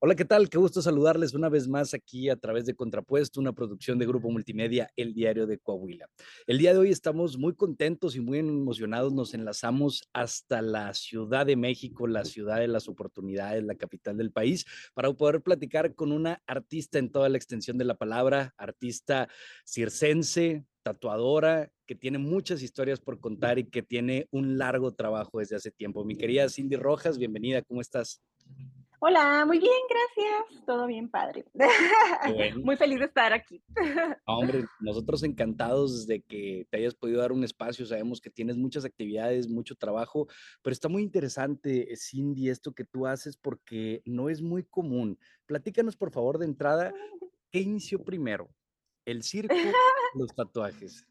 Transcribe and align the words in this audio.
Hola, 0.00 0.14
¿qué 0.14 0.24
tal? 0.24 0.48
Qué 0.48 0.58
gusto 0.58 0.80
saludarles 0.80 1.34
una 1.34 1.48
vez 1.48 1.66
más 1.66 1.92
aquí 1.92 2.28
a 2.28 2.36
través 2.36 2.64
de 2.66 2.76
Contrapuesto, 2.76 3.40
una 3.40 3.52
producción 3.52 3.98
de 3.98 4.06
Grupo 4.06 4.30
Multimedia, 4.30 4.88
El 4.94 5.12
Diario 5.12 5.44
de 5.44 5.58
Coahuila. 5.58 6.08
El 6.46 6.58
día 6.58 6.72
de 6.72 6.78
hoy 6.78 6.90
estamos 6.90 7.36
muy 7.36 7.56
contentos 7.56 8.14
y 8.14 8.20
muy 8.20 8.38
emocionados. 8.38 9.12
Nos 9.12 9.34
enlazamos 9.34 10.08
hasta 10.12 10.62
la 10.62 10.94
Ciudad 10.94 11.46
de 11.46 11.56
México, 11.56 12.06
la 12.06 12.24
ciudad 12.24 12.60
de 12.60 12.68
las 12.68 12.86
oportunidades, 12.86 13.64
la 13.64 13.74
capital 13.74 14.16
del 14.16 14.30
país, 14.30 14.66
para 14.94 15.12
poder 15.12 15.42
platicar 15.42 15.96
con 15.96 16.12
una 16.12 16.44
artista 16.46 17.00
en 17.00 17.10
toda 17.10 17.28
la 17.28 17.38
extensión 17.38 17.76
de 17.76 17.84
la 17.84 17.96
palabra, 17.96 18.54
artista 18.56 19.28
circense, 19.64 20.64
tatuadora, 20.84 21.72
que 21.86 21.96
tiene 21.96 22.18
muchas 22.18 22.62
historias 22.62 23.00
por 23.00 23.18
contar 23.18 23.58
y 23.58 23.64
que 23.64 23.82
tiene 23.82 24.28
un 24.30 24.58
largo 24.58 24.92
trabajo 24.92 25.40
desde 25.40 25.56
hace 25.56 25.72
tiempo. 25.72 26.04
Mi 26.04 26.14
querida 26.14 26.48
Cindy 26.48 26.76
Rojas, 26.76 27.18
bienvenida, 27.18 27.62
¿cómo 27.62 27.80
estás? 27.80 28.22
Hola, 29.00 29.44
muy 29.46 29.60
bien, 29.60 29.72
gracias. 29.88 30.66
Todo 30.66 30.86
bien, 30.86 31.08
padre. 31.08 31.44
Bueno. 32.34 32.60
Muy 32.64 32.76
feliz 32.76 32.98
de 32.98 33.04
estar 33.04 33.32
aquí. 33.32 33.62
Hombre, 34.26 34.64
nosotros 34.80 35.22
encantados 35.22 36.06
de 36.06 36.20
que 36.22 36.66
te 36.68 36.78
hayas 36.78 36.96
podido 36.96 37.20
dar 37.20 37.30
un 37.30 37.44
espacio. 37.44 37.86
Sabemos 37.86 38.20
que 38.20 38.30
tienes 38.30 38.56
muchas 38.56 38.84
actividades, 38.84 39.48
mucho 39.48 39.76
trabajo, 39.76 40.26
pero 40.62 40.72
está 40.72 40.88
muy 40.88 41.02
interesante, 41.02 41.92
eh, 41.92 41.96
Cindy, 41.96 42.48
esto 42.48 42.72
que 42.72 42.84
tú 42.84 43.06
haces 43.06 43.36
porque 43.36 44.02
no 44.04 44.28
es 44.28 44.42
muy 44.42 44.64
común. 44.64 45.16
Platícanos, 45.46 45.96
por 45.96 46.10
favor, 46.10 46.38
de 46.38 46.46
entrada, 46.46 46.92
¿qué 47.52 47.60
inició 47.60 48.02
primero? 48.02 48.48
¿El 49.04 49.22
circo 49.22 49.54
o 50.14 50.18
los 50.18 50.34
tatuajes? 50.34 51.06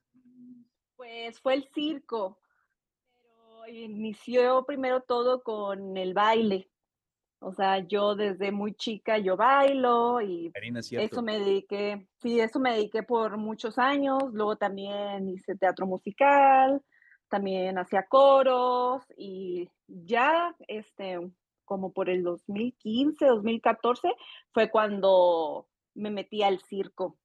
Pues 0.97 1.39
fue 1.39 1.53
el 1.53 1.69
circo, 1.73 2.41
pero 3.17 3.67
inició 3.69 4.66
primero 4.66 5.02
todo 5.02 5.41
con 5.41 5.95
el 5.95 6.13
baile. 6.13 6.69
O 7.39 7.53
sea, 7.53 7.79
yo 7.79 8.15
desde 8.15 8.51
muy 8.51 8.73
chica 8.73 9.19
yo 9.19 9.37
bailo 9.37 10.21
y 10.21 10.51
Karina, 10.51 10.79
eso 10.79 11.21
me 11.21 11.37
dediqué, 11.37 12.07
sí, 12.21 12.39
eso 12.39 12.59
me 12.59 12.73
dediqué 12.73 13.03
por 13.03 13.38
muchos 13.38 13.77
años. 13.77 14.23
Luego 14.33 14.55
también 14.55 15.29
hice 15.29 15.55
teatro 15.55 15.85
musical, 15.85 16.81
también 17.29 17.77
hacía 17.77 18.03
coros 18.03 19.03
y 19.16 19.69
ya, 19.88 20.55
este, 20.67 21.19
como 21.63 21.91
por 21.91 22.09
el 22.09 22.23
2015, 22.23 23.25
2014 23.25 24.09
fue 24.51 24.72
cuando 24.72 25.67
me 25.94 26.09
metí 26.09 26.41
al 26.41 26.59
circo. 26.61 27.17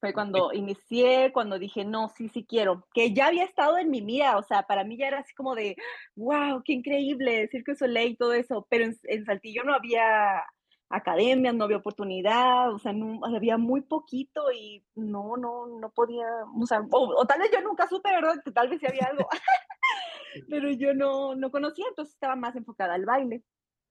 Fue 0.00 0.12
cuando 0.12 0.52
inicié, 0.52 1.32
cuando 1.32 1.58
dije: 1.58 1.84
"No, 1.84 2.08
sí, 2.10 2.28
sí 2.28 2.44
quiero", 2.46 2.86
que 2.92 3.14
ya 3.14 3.28
había 3.28 3.44
estado 3.44 3.78
en 3.78 3.90
mi 3.90 4.02
mira, 4.02 4.36
o 4.36 4.42
sea, 4.42 4.62
para 4.64 4.84
mí 4.84 4.98
ya 4.98 5.08
era 5.08 5.20
así 5.20 5.34
como 5.34 5.54
de: 5.54 5.74
"Guau, 6.14 6.62
qué 6.64 6.74
increíble, 6.74 7.48
Cirque 7.48 7.72
du 7.72 7.76
Soleil", 7.78 8.12
y 8.12 8.16
todo 8.16 8.34
eso, 8.34 8.66
pero 8.70 8.84
en 8.84 8.94
en 9.04 9.24
Saltillo 9.24 9.64
no 9.64 9.74
había 9.74 10.44
academias, 10.90 11.54
no 11.54 11.64
había 11.64 11.78
oportunidad, 11.78 12.72
o 12.72 12.78
sea, 12.78 12.92
no 12.92 13.20
había 13.24 13.56
muy 13.58 13.80
poquito 13.82 14.52
y 14.52 14.84
no 14.94 15.36
no 15.38 15.66
no 15.80 15.90
podía, 15.92 16.26
o 16.60 16.66
sea, 16.66 16.80
o 16.90 17.14
o 17.22 17.26
tal 17.26 17.40
vez 17.40 17.50
yo 17.50 17.60
nunca 17.62 17.88
supe, 17.88 18.10
¿verdad? 18.10 18.34
Que 18.44 18.52
tal 18.52 18.68
vez 18.68 18.80
sí 18.80 18.86
había 18.86 19.06
algo, 19.06 19.26
pero 20.48 20.70
yo 20.70 20.94
no 20.94 21.34
no 21.34 21.50
conocía, 21.50 21.86
entonces 21.88 22.14
estaba 22.14 22.36
más 22.36 22.56
enfocada 22.56 22.94
al 22.94 23.04
baile. 23.06 23.42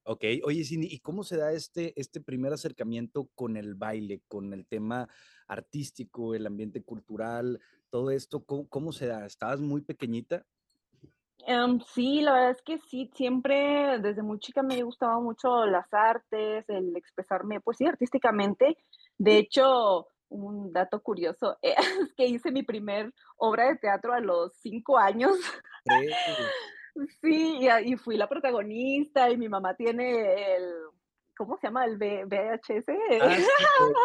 Okey. 0.06 0.42
Oye, 0.46 0.64
Cindy, 0.64 0.88
¿y 0.92 1.00
cómo 1.00 1.24
se 1.24 1.38
da 1.38 1.52
este 1.54 2.00
este 2.00 2.22
primer 2.22 2.54
acercamiento 2.54 3.30
con 3.36 3.58
el 3.58 3.76
baile, 3.76 4.24
con 4.28 4.54
el 4.54 4.68
tema 4.68 5.08
artístico, 5.48 6.36
el 6.36 6.48
ambiente 6.48 6.84
cultural, 6.84 7.60
todo 7.90 8.12
esto? 8.12 8.46
¿Cómo 8.46 8.70
cómo 8.70 8.92
se 8.94 9.08
da? 9.08 9.26
¿Estabas 9.26 9.62
muy 9.62 9.82
pequeñita? 9.82 10.46
Em, 11.48 11.80
sí, 11.82 12.22
la 12.22 12.34
verdad 12.34 12.52
es 12.52 12.62
que 12.64 12.80
sí, 12.80 13.12
siempre 13.14 14.00
desde 14.00 14.24
muy 14.24 14.40
chica 14.40 14.64
me 14.64 14.80
ha 14.80 14.84
gustado 14.84 15.22
mucho 15.22 15.66
las 15.66 15.94
artes, 15.94 16.66
el 16.70 16.96
expresarme, 16.96 17.60
pues 17.62 17.78
sí, 17.78 17.86
artísticamente. 17.86 18.78
De 19.18 19.38
hecho, 19.38 20.08
un 20.30 20.72
dato 20.74 21.02
curioso 21.02 21.58
es 21.62 21.76
que 22.18 22.26
hice 22.28 22.52
mi 22.52 22.64
primer 22.64 23.14
obra 23.38 23.68
de 23.68 23.78
teatro 23.78 24.14
a 24.14 24.20
los 24.22 24.54
5 24.58 24.98
años. 24.98 25.38
¿Crees? 25.84 26.18
Sí, 27.22 27.60
y, 27.62 27.92
y 27.92 27.98
fui 27.98 28.18
la 28.18 28.28
protagonista 28.30 29.30
y 29.30 29.38
mi 29.38 29.50
mamá 29.50 29.76
tiene 29.76 30.56
el, 30.56 30.74
¿cómo 31.38 31.58
se 31.58 31.68
llama? 31.68 31.86
El 31.86 31.98
V- 31.98 32.26
VHS. 32.26 32.86
Ah, 33.22 33.36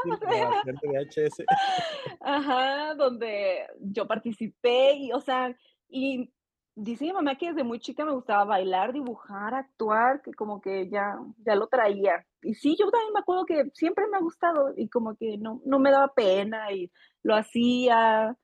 sí, 0.03 0.11
VHS. 0.11 1.45
Ajá, 2.21 2.95
donde 2.95 3.67
yo 3.81 4.07
participé 4.07 4.95
y, 4.95 5.13
o 5.13 5.21
sea, 5.21 5.57
y 5.89 6.33
dice 6.75 7.05
mi 7.05 7.13
mamá 7.13 7.37
que 7.37 7.49
desde 7.49 7.65
muy 7.65 7.79
chica 7.81 8.05
me 8.05 8.13
gustaba 8.13 8.45
bailar, 8.45 8.93
dibujar, 8.93 9.55
actuar, 9.55 10.21
que 10.23 10.33
como 10.33 10.61
que 10.61 10.89
ya 10.89 11.17
ya 11.45 11.55
lo 11.55 11.69
traía. 11.69 12.27
Y 12.43 12.55
sí, 12.55 12.77
yo 12.79 12.91
también 12.91 13.13
me 13.13 13.21
acuerdo 13.21 13.45
que 13.45 13.71
siempre 13.75 14.07
me 14.11 14.17
ha 14.17 14.21
gustado 14.21 14.73
y 14.77 14.89
como 14.89 15.15
que 15.17 15.37
no 15.39 15.61
no 15.65 15.79
me 15.79 15.91
daba 15.91 16.13
pena 16.15 16.73
y 16.73 16.91
lo 17.23 17.35
hacía, 17.37 18.37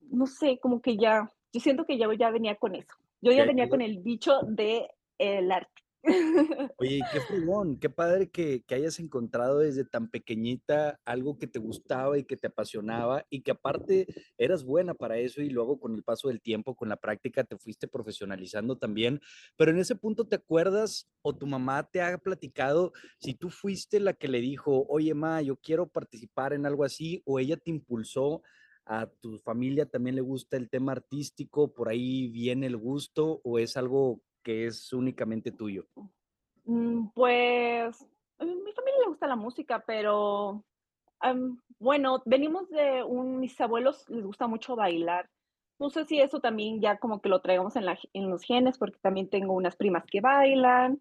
no 0.00 0.26
sé, 0.26 0.58
como 0.60 0.80
que 0.80 0.96
ya, 0.96 1.30
yo 1.52 1.60
siento 1.60 1.84
que 1.84 1.96
ya 1.98 2.06
ya 2.18 2.30
venía 2.30 2.56
con 2.56 2.74
eso. 2.74 2.94
Yo 3.24 3.32
ya 3.32 3.46
venía 3.46 3.68
con 3.70 3.80
el 3.80 4.00
bicho 4.02 4.40
de 4.46 4.86
el 5.18 5.50
arte. 5.50 5.82
Oye, 6.76 7.08
qué 7.08 7.20
fregón, 7.20 7.78
qué 7.78 7.88
padre 7.88 8.30
que 8.32 8.64
que 8.66 8.74
hayas 8.74 8.98
encontrado 8.98 9.60
desde 9.60 9.84
tan 9.84 10.10
pequeñita 10.10 11.00
algo 11.04 11.38
que 11.38 11.46
te 11.46 11.60
gustaba 11.60 12.18
y 12.18 12.24
que 12.24 12.36
te 12.36 12.48
apasionaba, 12.48 13.24
y 13.30 13.42
que 13.42 13.52
aparte 13.52 14.08
eras 14.38 14.64
buena 14.64 14.94
para 14.94 15.16
eso, 15.18 15.40
y 15.40 15.50
luego 15.50 15.78
con 15.78 15.94
el 15.94 16.02
paso 16.02 16.26
del 16.28 16.40
tiempo, 16.42 16.74
con 16.74 16.88
la 16.88 16.96
práctica, 16.96 17.44
te 17.44 17.56
fuiste 17.58 17.86
profesionalizando 17.86 18.76
también. 18.76 19.20
Pero 19.56 19.70
en 19.70 19.78
ese 19.78 19.94
punto, 19.94 20.26
¿te 20.26 20.34
acuerdas 20.34 21.08
o 21.22 21.36
tu 21.36 21.46
mamá 21.46 21.88
te 21.88 22.02
ha 22.02 22.18
platicado 22.18 22.92
si 23.20 23.34
tú 23.34 23.50
fuiste 23.50 24.00
la 24.00 24.14
que 24.14 24.26
le 24.26 24.40
dijo: 24.40 24.84
"Oye, 24.88 25.14
ma, 25.14 25.42
yo 25.42 25.54
quiero 25.56 25.86
participar 25.88 26.54
en 26.54 26.66
algo 26.66 26.82
así", 26.82 27.22
o 27.24 27.38
ella 27.38 27.56
te 27.56 27.70
impulsó, 27.70 28.42
a 28.86 29.06
tu 29.06 29.38
familia 29.38 29.86
también 29.86 30.16
le 30.16 30.22
gusta 30.22 30.56
el 30.56 30.68
tema 30.68 30.92
artístico, 30.92 31.72
por 31.72 31.88
ahí 31.88 32.28
viene 32.28 32.66
el 32.66 32.76
gusto, 32.76 33.40
o 33.44 33.58
es 33.58 33.76
algo 33.76 34.20
que 34.42 34.66
es 34.66 34.92
únicamente 34.92 35.50
tuyo? 35.50 35.86
Mm, 36.64 37.08
pues, 37.14 38.06
a 38.38 38.44
mi 38.44 38.72
familia 38.72 39.00
le 39.00 39.08
gusta 39.08 39.26
la 39.26 39.36
música, 39.36 39.82
pero, 39.86 40.64
am, 41.20 41.60
bueno, 41.78 42.22
venimos 42.26 42.68
de 42.70 43.02
un 43.02 43.40
mis 43.40 43.60
abuelos 43.60 44.08
les 44.08 44.24
gusta 44.24 44.46
mucho 44.46 44.76
bailar. 44.76 45.28
No 45.78 45.90
sé 45.90 46.04
si 46.04 46.20
eso 46.20 46.40
también 46.40 46.80
ya 46.80 46.98
como 46.98 47.20
que 47.20 47.28
lo 47.28 47.40
traigamos 47.40 47.76
en 47.76 47.86
la 47.86 47.98
en 48.12 48.30
los 48.30 48.42
genes, 48.42 48.78
porque 48.78 48.98
también 49.00 49.28
tengo 49.28 49.54
unas 49.54 49.76
primas 49.76 50.04
que 50.06 50.20
bailan, 50.20 51.00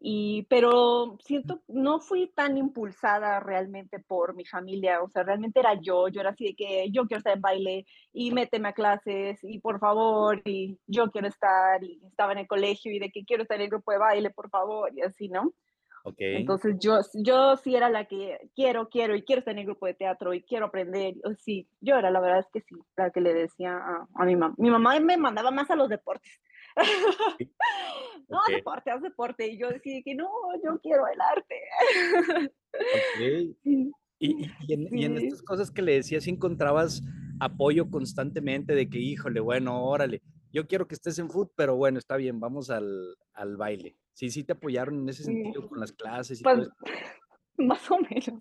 y 0.00 0.44
pero 0.50 1.16
siento 1.24 1.62
no 1.68 2.00
fui 2.00 2.28
tan 2.34 2.56
impulsada 2.58 3.40
realmente 3.40 4.00
por 4.00 4.34
mi 4.34 4.44
familia, 4.44 5.02
o 5.02 5.08
sea, 5.08 5.22
realmente 5.22 5.60
era 5.60 5.74
yo, 5.80 6.08
yo 6.08 6.20
era 6.20 6.30
así 6.30 6.44
de 6.46 6.54
que 6.56 6.90
yo 6.92 7.04
quiero 7.06 7.18
estar 7.18 7.34
en 7.34 7.40
baile 7.42 7.86
y 8.12 8.32
méteme 8.32 8.68
a 8.68 8.72
clases 8.72 9.38
y 9.42 9.60
por 9.60 9.78
favor, 9.78 10.42
y 10.44 10.78
yo 10.86 11.10
quiero 11.10 11.28
estar, 11.28 11.82
y 11.84 12.00
estaba 12.06 12.32
en 12.32 12.38
el 12.40 12.46
colegio 12.48 12.92
y 12.92 12.98
de 12.98 13.10
que 13.10 13.24
quiero 13.24 13.42
estar 13.44 13.56
en 13.56 13.62
el 13.64 13.70
grupo 13.70 13.92
de 13.92 13.98
baile, 13.98 14.30
por 14.30 14.50
favor, 14.50 14.90
y 14.96 15.02
así, 15.02 15.28
¿no? 15.28 15.52
Okey, 16.04 16.36
Entonces 16.36 16.76
yo 16.80 16.98
yo 17.14 17.56
sí 17.56 17.76
era 17.76 17.88
la 17.90 18.06
que 18.06 18.38
quiero, 18.56 18.88
quiero 18.88 19.14
y 19.14 19.22
quiero 19.22 19.40
estar 19.40 19.52
en 19.52 19.60
el 19.60 19.66
grupo 19.66 19.86
de 19.86 19.94
teatro 19.94 20.34
y 20.34 20.42
quiero 20.42 20.66
aprender, 20.66 21.14
o 21.24 21.34
sí, 21.34 21.68
yo 21.80 21.96
era 21.96 22.10
la 22.10 22.20
verdad 22.20 22.40
es 22.40 22.48
que 22.52 22.60
sí, 22.62 22.74
la 22.96 23.10
que 23.10 23.20
le 23.20 23.34
decía 23.34 23.76
a 23.76 24.08
a 24.14 24.24
mi 24.24 24.34
mamá. 24.36 24.54
Mi 24.58 24.70
mamá 24.70 24.98
me 25.00 25.16
mandaba 25.16 25.50
más 25.52 25.70
a 25.70 25.76
los 25.76 25.88
deportes. 25.88 26.40
No, 28.28 28.38
deporte, 28.52 28.90
haz 28.90 29.02
deporte. 29.02 29.46
Y 29.48 29.58
yo 29.58 29.68
decía 29.70 30.00
que 30.04 30.14
no, 30.14 30.28
yo 30.64 30.78
quiero 30.80 31.06
el 31.08 31.20
arte. 31.20 31.60
okey. 32.90 33.56
Sí, 33.64 33.92
Y 34.20 34.46
y 34.46 34.56
y 34.68 34.74
en 34.74 34.90
y 34.94 35.04
en 35.06 35.16
sí. 35.18 35.18
estas 35.18 35.42
cosas 35.42 35.70
que 35.72 35.82
le 35.82 35.94
decías, 35.94 36.24
¿sí 36.24 36.30
encontrabas 36.30 37.02
apoyo 37.40 37.90
constantemente 37.90 38.74
de 38.74 38.90
que, 38.90 38.98
híjole, 39.00 39.40
bueno, 39.40 39.84
órale, 39.86 40.22
yo 40.52 40.66
quiero 40.68 40.88
que 40.88 40.94
estés 40.96 41.18
en 41.20 41.30
fut, 41.30 41.52
pero 41.56 41.76
bueno, 41.76 41.98
está 42.00 42.16
bien, 42.16 42.40
vamos 42.40 42.70
al 42.70 43.16
al 43.34 43.56
baile? 43.58 43.98
¿Sí 44.14 44.30
sí 44.30 44.44
te 44.44 44.54
apoyaron 44.54 45.00
en 45.00 45.08
ese 45.10 45.24
Sí, 45.24 45.26
sentido 45.26 45.66
con 45.66 45.80
las 45.80 45.92
clases 45.92 46.40
y 46.42 46.46
pues, 46.46 46.68
todo 46.68 46.70
más 47.58 47.90
o 47.90 47.98
menos. 47.98 48.40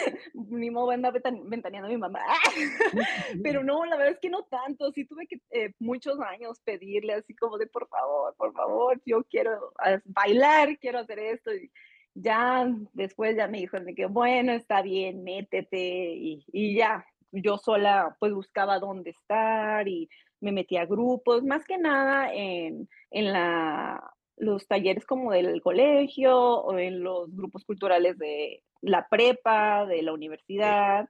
Ni 0.34 0.70
modo 0.70 0.90
anda 0.90 1.10
ventaneando 1.12 1.88
a 1.88 1.90
mi 1.90 1.96
mamá. 1.98 2.20
Pero 3.42 3.64
no, 3.64 3.84
la 3.84 3.96
verdad 3.96 4.14
es 4.14 4.20
que 4.20 4.30
no 4.30 4.44
tanto. 4.44 4.90
Sí 4.92 5.04
tuve 5.06 5.26
que, 5.26 5.40
eh, 5.50 5.72
muchos 5.78 6.20
años 6.20 6.60
pedirle 6.64 7.14
así 7.14 7.34
como 7.34 7.58
de: 7.58 7.66
"Por 7.66 7.88
favor, 7.88 8.34
por 8.36 8.52
favor, 8.54 9.00
yo 9.06 9.24
quiero, 9.24 9.72
bailar, 10.04 10.78
quiero 10.78 10.98
hacer 11.00 11.18
esto", 11.18 11.54
y 11.54 11.70
ya 12.14 12.66
después 12.92 13.36
ya 13.36 13.48
me 13.48 13.58
dijo 13.58 13.78
de 13.80 13.94
que: 13.94 14.06
"Bueno, 14.06 14.52
está 14.52 14.82
bien, 14.82 15.22
métete", 15.24 15.78
y 16.14 16.44
y 16.52 16.76
ya. 16.76 17.04
Yo 17.32 17.58
sola, 17.58 18.16
pues, 18.20 18.32
buscaba 18.34 18.80
dónde 18.80 19.10
estar 19.10 19.86
y 19.88 20.08
me 20.40 20.52
metí 20.52 20.76
a 20.76 20.86
grupos, 20.86 21.44
más 21.44 21.64
que 21.64 21.78
nada 21.78 22.32
en 22.34 22.88
en 23.10 23.32
la 23.32 24.12
los 24.40 24.66
talleres 24.66 25.04
como 25.04 25.32
del 25.32 25.60
colegio 25.60 26.36
o 26.36 26.78
en 26.78 27.02
los 27.02 27.34
grupos 27.34 27.64
culturales 27.64 28.18
de 28.18 28.64
la 28.80 29.06
prepa, 29.08 29.86
de 29.86 30.02
la 30.02 30.12
universidad. 30.12 31.08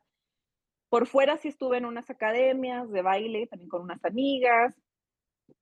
Por 0.88 1.06
fuera 1.06 1.37
sí 1.37 1.49
estuve 1.49 1.79
en 1.79 1.85
unas 1.85 2.11
academias 2.11 2.91
de 2.91 3.03
baile, 3.03 3.47
también 3.47 3.71
con 3.71 3.82
unas 3.82 4.05
amigas, 4.05 4.75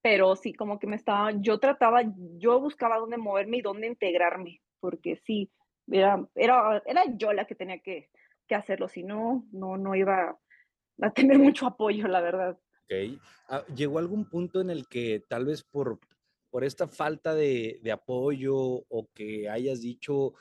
pero 0.00 0.35
sí 0.35 0.55
como 0.55 0.79
que 0.79 0.87
me 0.87 0.97
estaba 0.97 1.32
yo 1.32 1.59
trataba 1.59 2.03
yo 2.38 2.59
buscaba 2.59 2.99
dónde 2.99 3.19
moverme 3.19 3.59
y 3.59 3.62
dónde 3.62 3.87
integrarme, 3.87 4.62
porque 4.81 5.17
sí, 5.17 5.50
era, 5.87 6.26
era, 6.35 6.82
era 6.87 7.05
yo 7.17 7.35
la 7.35 7.44
que 7.44 7.55
tenía 7.55 7.81
que, 7.81 8.09
que 8.47 8.55
hacerlo, 8.55 8.88
si 8.88 9.03
no, 9.03 9.44
no, 9.53 9.76
no 9.76 9.94
iba 9.94 10.38
a 11.03 11.11
tener 11.11 11.38
mucho 11.38 11.67
apoyo, 11.67 12.09
la 12.09 12.23
verdad. 12.23 12.59
Ok. 12.85 13.21
Ah, 13.50 13.64
¿Llegó 13.75 13.99
algún 13.99 14.25
punto 14.25 14.62
en 14.62 14.71
el 14.71 14.88
que 14.88 15.23
tal 15.29 15.44
vez 15.44 15.62
por, 15.62 16.00
por 16.59 16.65
esta 16.65 16.89
falta 16.89 17.37
de, 17.37 17.81
apoyo 17.93 18.57
o 18.57 19.09
que 19.15 19.49
hayas 19.49 19.81
dicho, 19.81 20.35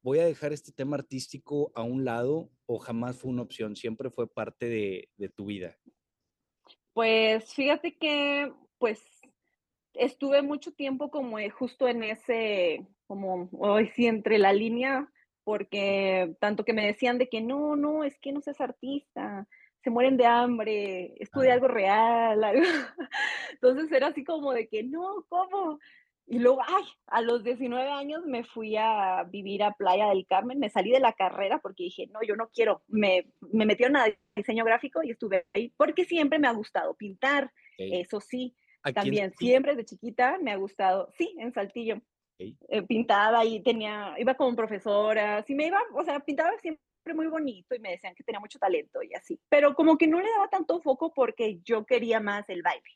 voy 0.00 0.18
a 0.18 0.24
dejar 0.24 0.54
este 0.54 0.72
tema 0.72 0.96
artístico 0.96 1.72
a 1.74 1.82
un 1.82 2.06
lado 2.06 2.48
o 2.64 2.78
jamás 2.78 3.18
fue 3.18 3.30
una 3.30 3.42
opción, 3.42 3.76
siempre 3.76 4.08
fue 4.08 4.32
parte 4.32 4.64
de, 4.64 5.10
de 5.18 5.28
tu 5.28 5.44
vida? 5.44 5.76
Pues 6.94 7.52
fíjate 7.52 7.98
que, 7.98 8.50
pues 8.78 9.02
estuve 9.92 10.40
mucho 10.40 10.72
tiempo 10.72 11.10
como 11.10 11.38
eh, 11.38 11.50
justo 11.50 11.86
en 11.86 12.02
ese, 12.02 12.86
como 13.06 13.50
hoy 13.52 13.88
sí, 13.88 14.06
entre 14.06 14.38
la 14.38 14.54
línea, 14.54 15.12
porque 15.44 16.34
tanto 16.40 16.64
que 16.64 16.72
me 16.72 16.86
decían 16.86 17.18
de 17.18 17.28
que 17.28 17.42
no, 17.42 17.76
no, 17.76 18.04
es 18.04 18.18
que 18.20 18.32
no 18.32 18.40
seas 18.40 18.62
artista, 18.62 19.46
se 19.82 19.90
mueren 19.90 20.16
de 20.16 20.26
hambre, 20.26 21.14
estudia 21.18 21.54
algo 21.54 21.68
real, 21.68 22.42
algo. 22.42 22.62
Entonces 23.52 23.90
era 23.92 24.08
así 24.08 24.24
como 24.24 24.52
de 24.52 24.68
que 24.68 24.82
no, 24.82 25.24
¿cómo? 25.28 25.78
Y 26.30 26.40
luego, 26.40 26.60
ay, 26.66 26.84
a 27.06 27.22
los 27.22 27.42
19 27.42 27.90
años 27.90 28.26
me 28.26 28.44
fui 28.44 28.76
a 28.76 29.24
vivir 29.24 29.62
a 29.62 29.72
Playa 29.72 30.08
del 30.08 30.26
Carmen, 30.26 30.58
me 30.58 30.68
salí 30.68 30.90
de 30.90 31.00
la 31.00 31.14
carrera 31.14 31.58
porque 31.58 31.84
dije, 31.84 32.06
no, 32.12 32.20
yo 32.22 32.36
no 32.36 32.50
quiero, 32.52 32.82
me, 32.86 33.28
me 33.40 33.64
metieron 33.64 33.96
a 33.96 34.06
diseño 34.36 34.64
gráfico 34.64 35.02
y 35.02 35.10
estuve 35.10 35.46
ahí 35.54 35.72
porque 35.78 36.04
siempre 36.04 36.38
me 36.38 36.46
ha 36.46 36.52
gustado 36.52 36.94
pintar, 36.94 37.50
eso 37.78 38.20
sí, 38.20 38.54
también 38.94 39.32
siempre 39.38 39.74
de 39.74 39.86
chiquita 39.86 40.38
me 40.42 40.52
ha 40.52 40.56
gustado, 40.56 41.08
sí, 41.16 41.34
en 41.38 41.54
Saltillo, 41.54 42.02
eh, 42.38 42.82
pintaba 42.82 43.46
y 43.46 43.62
tenía, 43.62 44.14
iba 44.18 44.34
con 44.34 44.54
profesoras 44.54 45.48
y 45.48 45.54
me 45.54 45.68
iba, 45.68 45.80
o 45.94 46.04
sea, 46.04 46.20
pintaba 46.20 46.50
siempre 46.60 46.82
muy 47.14 47.26
bonito 47.26 47.74
y 47.74 47.80
me 47.80 47.90
decían 47.90 48.14
que 48.14 48.24
tenía 48.24 48.40
mucho 48.40 48.58
talento 48.58 49.02
y 49.02 49.14
así, 49.14 49.40
pero 49.48 49.74
como 49.74 49.96
que 49.96 50.06
no 50.06 50.20
le 50.20 50.30
daba 50.30 50.48
tanto 50.48 50.80
foco 50.80 51.12
porque 51.14 51.60
yo 51.64 51.84
quería 51.86 52.20
más 52.20 52.48
el 52.48 52.62
baile. 52.62 52.88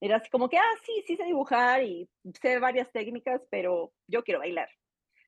Era 0.00 0.16
así 0.16 0.28
como 0.30 0.48
que, 0.48 0.58
ah, 0.58 0.74
sí, 0.84 1.04
sí 1.06 1.16
sé 1.16 1.24
dibujar 1.24 1.84
y 1.84 2.08
sé 2.40 2.58
varias 2.58 2.90
técnicas, 2.90 3.40
pero 3.50 3.92
yo 4.08 4.24
quiero 4.24 4.40
bailar. 4.40 4.68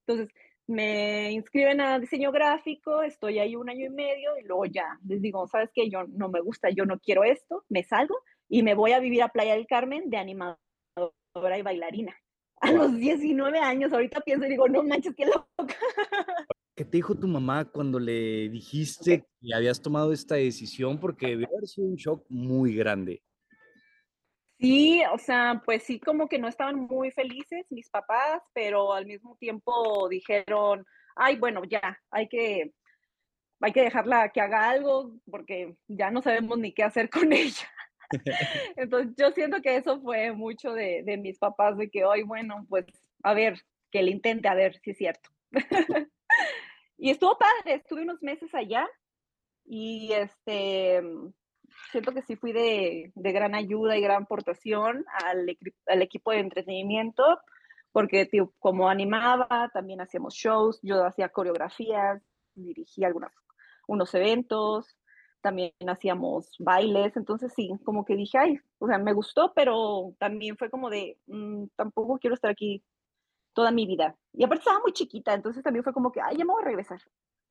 Entonces, 0.00 0.34
me 0.66 1.30
inscriben 1.32 1.80
a 1.80 1.98
diseño 1.98 2.32
gráfico, 2.32 3.02
estoy 3.02 3.38
ahí 3.38 3.54
un 3.54 3.68
año 3.68 3.86
y 3.86 3.90
medio 3.90 4.36
y 4.38 4.44
luego 4.44 4.64
ya 4.66 4.98
les 5.06 5.20
digo, 5.20 5.46
¿sabes 5.46 5.70
qué? 5.74 5.90
Yo 5.90 6.04
no 6.08 6.28
me 6.28 6.40
gusta, 6.40 6.70
yo 6.70 6.86
no 6.86 6.98
quiero 6.98 7.22
esto, 7.22 7.64
me 7.68 7.84
salgo 7.84 8.16
y 8.48 8.62
me 8.62 8.74
voy 8.74 8.92
a 8.92 9.00
vivir 9.00 9.22
a 9.22 9.28
Playa 9.28 9.54
del 9.54 9.66
Carmen 9.66 10.10
de 10.10 10.16
animadora 10.16 10.58
y 11.58 11.62
bailarina. 11.62 12.16
A 12.60 12.72
los 12.72 12.96
19 12.96 13.58
años, 13.58 13.92
ahorita 13.92 14.22
pienso 14.22 14.46
y 14.46 14.50
digo, 14.50 14.68
no 14.68 14.82
manches, 14.82 15.14
qué 15.14 15.26
loca. 15.26 15.76
¿Qué 16.76 16.84
te 16.84 16.96
dijo 16.96 17.14
tu 17.14 17.28
mamá 17.28 17.64
cuando 17.66 18.00
le 18.00 18.48
dijiste 18.48 19.24
que 19.40 19.54
habías 19.54 19.80
tomado 19.80 20.12
esta 20.12 20.34
decisión? 20.34 20.98
Porque 20.98 21.28
debió 21.28 21.46
haber 21.48 21.68
sido 21.68 21.86
un 21.86 21.94
shock 21.94 22.26
muy 22.28 22.74
grande. 22.74 23.22
Sí, 24.58 25.00
o 25.12 25.18
sea, 25.18 25.62
pues 25.64 25.84
sí, 25.84 26.00
como 26.00 26.28
que 26.28 26.38
no 26.38 26.48
estaban 26.48 26.80
muy 26.80 27.12
felices 27.12 27.64
mis 27.70 27.88
papás, 27.90 28.42
pero 28.52 28.92
al 28.92 29.06
mismo 29.06 29.36
tiempo 29.36 30.08
dijeron, 30.08 30.84
ay, 31.14 31.36
bueno, 31.36 31.62
ya, 31.64 32.00
hay 32.10 32.28
que, 32.28 32.72
hay 33.60 33.72
que 33.72 33.82
dejarla 33.82 34.30
que 34.30 34.40
haga 34.40 34.68
algo 34.70 35.16
porque 35.30 35.76
ya 35.86 36.10
no 36.10 36.22
sabemos 36.22 36.58
ni 36.58 36.72
qué 36.72 36.82
hacer 36.82 37.08
con 37.08 37.32
ella. 37.32 37.70
Entonces, 38.76 39.14
yo 39.16 39.30
siento 39.30 39.62
que 39.62 39.76
eso 39.76 40.00
fue 40.00 40.32
mucho 40.32 40.72
de, 40.72 41.04
de 41.04 41.18
mis 41.18 41.38
papás, 41.38 41.76
de 41.76 41.88
que 41.88 42.04
hoy, 42.04 42.24
bueno, 42.24 42.66
pues 42.68 42.86
a 43.22 43.32
ver, 43.32 43.60
que 43.92 44.02
le 44.02 44.10
intente, 44.10 44.48
a 44.48 44.54
ver 44.54 44.76
si 44.80 44.90
es 44.90 44.98
cierto. 44.98 45.30
y 46.96 47.10
estuvo 47.10 47.36
padre, 47.38 47.76
estuve 47.76 48.02
unos 48.02 48.22
meses 48.22 48.54
allá 48.54 48.88
y 49.64 50.12
este, 50.12 51.02
siento 51.90 52.12
que 52.12 52.22
sí 52.22 52.36
fui 52.36 52.52
de, 52.52 53.12
de 53.14 53.32
gran 53.32 53.54
ayuda 53.54 53.96
y 53.96 54.00
gran 54.02 54.24
aportación 54.24 55.04
al, 55.24 55.56
al 55.86 56.02
equipo 56.02 56.30
de 56.30 56.38
entretenimiento, 56.38 57.22
porque 57.92 58.28
como 58.58 58.88
animaba, 58.88 59.70
también 59.72 60.00
hacíamos 60.00 60.34
shows, 60.34 60.80
yo 60.82 61.04
hacía 61.04 61.28
coreografías, 61.28 62.22
dirigía 62.54 63.06
algunos 63.08 63.32
unos 63.86 64.14
eventos, 64.14 64.96
también 65.42 65.72
hacíamos 65.88 66.56
bailes, 66.58 67.16
entonces 67.18 67.52
sí, 67.54 67.70
como 67.84 68.04
que 68.06 68.16
dije, 68.16 68.38
ay, 68.38 68.58
o 68.78 68.86
sea, 68.86 68.98
me 68.98 69.12
gustó, 69.12 69.52
pero 69.54 70.14
también 70.18 70.56
fue 70.56 70.70
como 70.70 70.88
de, 70.88 71.18
"Mm, 71.26 71.66
tampoco 71.76 72.18
quiero 72.18 72.34
estar 72.34 72.50
aquí 72.50 72.82
toda 73.54 73.70
mi 73.72 73.86
vida. 73.86 74.16
Y 74.32 74.44
aparte 74.44 74.60
estaba 74.62 74.80
muy 74.80 74.92
chiquita, 74.92 75.34
entonces 75.34 75.62
también 75.64 75.84
fue 75.84 75.92
como 75.94 76.12
que, 76.12 76.20
ay, 76.20 76.36
ya 76.38 76.44
me 76.44 76.52
voy 76.52 76.62
a 76.62 76.66
regresar. 76.66 77.00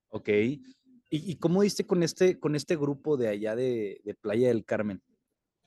Ok. 0.10 0.30
¿Y, 0.30 0.64
y 1.10 1.38
cómo 1.38 1.62
diste 1.62 1.86
con 1.86 2.04
este, 2.04 2.40
con 2.40 2.56
este 2.56 2.76
grupo 2.76 3.18
de 3.18 3.28
allá 3.30 3.56
de, 3.56 4.02
de 4.04 4.14
Playa 4.16 4.48
del 4.50 4.66
Carmen? 4.66 5.04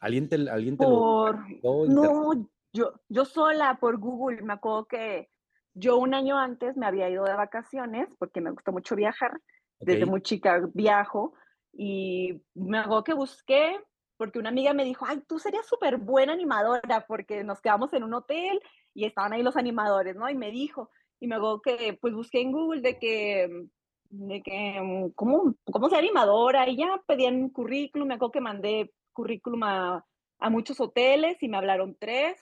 ¿Alguien 0.00 0.28
te, 0.28 0.36
alguien 0.50 0.78
te 0.78 0.86
lo 0.86 1.04
Por? 1.04 1.38
Inter- 1.84 2.12
no, 2.12 2.32
yo 2.72 2.92
yo 3.08 3.24
sola 3.24 3.78
por 3.80 3.98
Google, 3.98 4.42
me 4.42 4.54
acuerdo 4.54 4.86
que 4.86 5.30
yo 5.74 5.98
un 5.98 6.14
año 6.14 6.38
antes 6.38 6.76
me 6.76 6.86
había 6.86 7.08
ido 7.08 7.24
de 7.24 7.34
vacaciones, 7.34 8.14
porque 8.18 8.40
me 8.40 8.50
gusta 8.50 8.72
mucho 8.72 8.94
viajar, 8.96 9.40
desde 9.80 10.06
muy 10.06 10.22
chica 10.22 10.60
viajo, 10.74 11.34
y 11.72 12.42
me 12.54 12.78
acuerdo 12.78 13.04
que 13.04 13.14
busqué, 13.14 13.78
porque 14.18 14.38
una 14.38 14.50
amiga 14.50 14.74
me 14.74 14.84
dijo: 14.84 15.04
"Ay, 15.06 15.22
tú 15.26 15.38
serías 15.38 15.66
súper 15.66 15.96
buena 15.98 16.32
animadora", 16.34 17.06
porque 17.08 17.42
nos 17.44 17.60
quedamos 17.60 17.92
en 17.94 18.04
un 18.04 18.14
hotel 18.14 18.60
y 18.96 19.04
estaban 19.04 19.32
ahí 19.34 19.42
los 19.42 19.56
animadores, 19.56 20.16
¿no? 20.16 20.28
Y 20.30 20.34
me 20.34 20.50
dijo, 20.50 20.90
y 21.20 21.26
me 21.28 21.36
acuerdo 21.36 21.60
que, 21.60 21.98
pues, 22.00 22.14
busqué 22.14 22.40
en 22.40 22.52
Google 22.52 22.80
de 22.80 22.98
que 22.98 23.66
de 24.08 24.42
que, 24.42 24.80
mm, 24.80 25.10
¿cómo 25.14 25.54
cómo 25.70 25.88
ser 25.90 25.98
animadora? 25.98 26.68
Y 26.68 26.76
ya 26.76 27.02
pedían 27.06 27.50
currículum, 27.50 28.08
me 28.08 28.14
acuerdo 28.14 28.32
que 28.32 28.40
mandé 28.40 28.92
currículum 29.12 29.62
a 29.64 30.04
a 30.38 30.50
muchos 30.50 30.80
hoteles 30.80 31.42
y 31.42 31.48
me 31.48 31.56
hablaron 31.56 31.96
3 31.98 32.36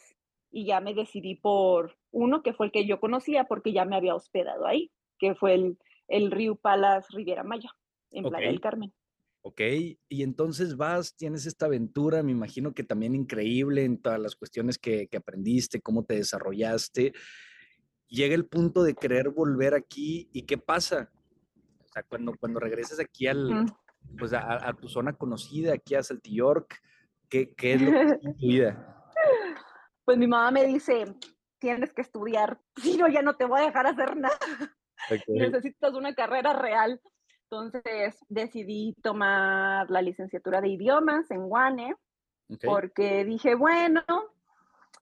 y 0.51 0.67
ya 0.67 0.81
me 0.81 0.95
decidí 0.95 1.37
por 1.37 1.97
uno 2.11 2.43
que 2.43 2.53
fue 2.53 2.67
el 2.67 2.73
que 2.73 2.87
yo 2.87 3.01
conocía 3.01 3.45
porque 3.45 3.73
ya 3.73 3.85
me 3.85 3.97
había 3.97 4.15
hospedado 4.15 4.67
ahí, 4.67 4.91
que 5.19 5.35
fue 5.35 5.55
el 5.55 5.79
el 6.09 6.31
Riu 6.31 6.56
Palace 6.56 7.09
Riviera 7.12 7.45
Maya, 7.45 7.71
en 8.11 8.25
Playa 8.29 8.49
del 8.49 8.61
Carmen. 8.61 8.93
Ok. 9.44 9.61
Y 10.08 10.23
entonces 10.23 10.76
vas, 10.76 11.14
tienes 11.17 11.44
esta 11.46 11.67
aventura, 11.67 12.23
me 12.23 12.32
imagino 12.32 12.73
que 12.73 12.82
también 12.82 13.14
increíble 13.14 13.85
en 13.85 14.00
todas 14.00 14.19
las 14.19 14.35
cuestiones 14.35 14.79
que, 14.79 15.06
que 15.06 15.19
aprendiste, 15.19 15.82
cómo 15.82 16.05
te 16.05 16.14
desarrollaste. 16.14 17.12
Llega 18.08 18.35
el 18.35 18.46
punto 18.46 18.82
de 18.82 18.94
querer 18.94 19.29
volver 19.29 19.75
aquí 19.75 20.31
y 20.32 20.43
¿qué 20.43 20.56
pasa? 20.56 21.12
O 21.79 21.88
sea, 21.93 22.02
cuando, 22.05 22.35
cuando 22.38 22.58
regresas 22.58 22.98
aquí 22.98 23.27
al, 23.27 23.67
pues 24.19 24.32
a, 24.32 24.72
tu 24.81 24.89
zona 24.89 25.13
conocida, 25.13 25.74
aquí 25.74 25.94
a 25.94 26.03
Saltillork, 26.03 26.81
¿qué, 27.29 27.55
qué 27.55 27.74
es 27.74 27.82
lo 27.82 27.91
que 27.91 28.03
es 28.15 28.20
tu 28.20 28.34
vida? 28.34 29.13
Pues 30.06 30.17
mi 30.17 30.27
mamá 30.27 30.51
me 30.51 30.67
dice: 30.67 31.05
"Tienes 31.58 31.93
que 31.93 32.03
estudiar, 32.03 32.58
si 32.82 32.96
no, 32.96 33.08
ya 33.08 33.20
no 33.20 33.36
te 33.36 33.44
voy 33.44 33.60
a 33.60 33.67
dejar 33.67 33.86
hacer 33.86 34.17
nada, 34.17 34.39
necesitas 35.29 35.93
una 35.93 36.15
carrera 36.15 36.55
real". 36.55 36.98
Entonces, 37.55 38.19
decidí 38.29 38.94
tomar 39.01 39.89
la 39.89 40.03
licenciatura 40.03 40.61
de 40.61 40.69
idiomas 40.70 41.31
en 41.31 41.43
UANE, 41.43 41.94
ok, 42.53 42.65
porque 42.65 43.25
dije: 43.25 43.55
"Bueno, 43.55 44.03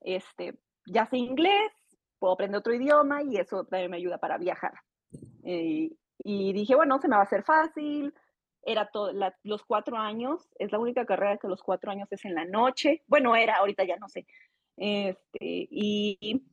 este, 0.03 0.59
ya 0.87 1.07
sé 1.07 1.17
inglés, 1.17 1.73
puedo 2.19 2.35
aprender 2.35 2.59
otro 2.59 2.75
idioma 2.75 3.23
y 3.23 3.37
eso 3.39 3.65
también 3.65 3.91
me 3.91 3.97
ayuda 3.97 4.19
para 4.19 4.37
viajar. 4.37 4.73
Eh, 5.45 5.91
y 6.19 6.53
dije, 6.53 6.75
bueno, 6.75 6.99
se 6.99 7.09
me 7.09 7.17
va 7.17 7.23
a 7.23 7.25
hacer 7.25 7.43
fácil. 7.43 8.15
Era 8.65 8.87
todo, 8.93 9.13
la- 9.13 9.35
los 9.43 9.65
cuatro 9.65 9.97
años, 9.97 10.49
es 10.59 10.71
la 10.71 10.79
única 10.79 11.05
carrera 11.05 11.39
que 11.39 11.49
los 11.49 11.63
cuatro 11.63 11.91
años 11.91 12.13
es 12.13 12.25
en 12.25 12.35
la 12.35 12.45
noche. 12.45 13.03
Bueno, 13.07 13.35
era, 13.35 13.57
ahorita 13.57 13.85
ya 13.85 13.97
no 13.97 14.09
sé. 14.09 14.27
Este, 14.77 15.39
y 15.71 16.45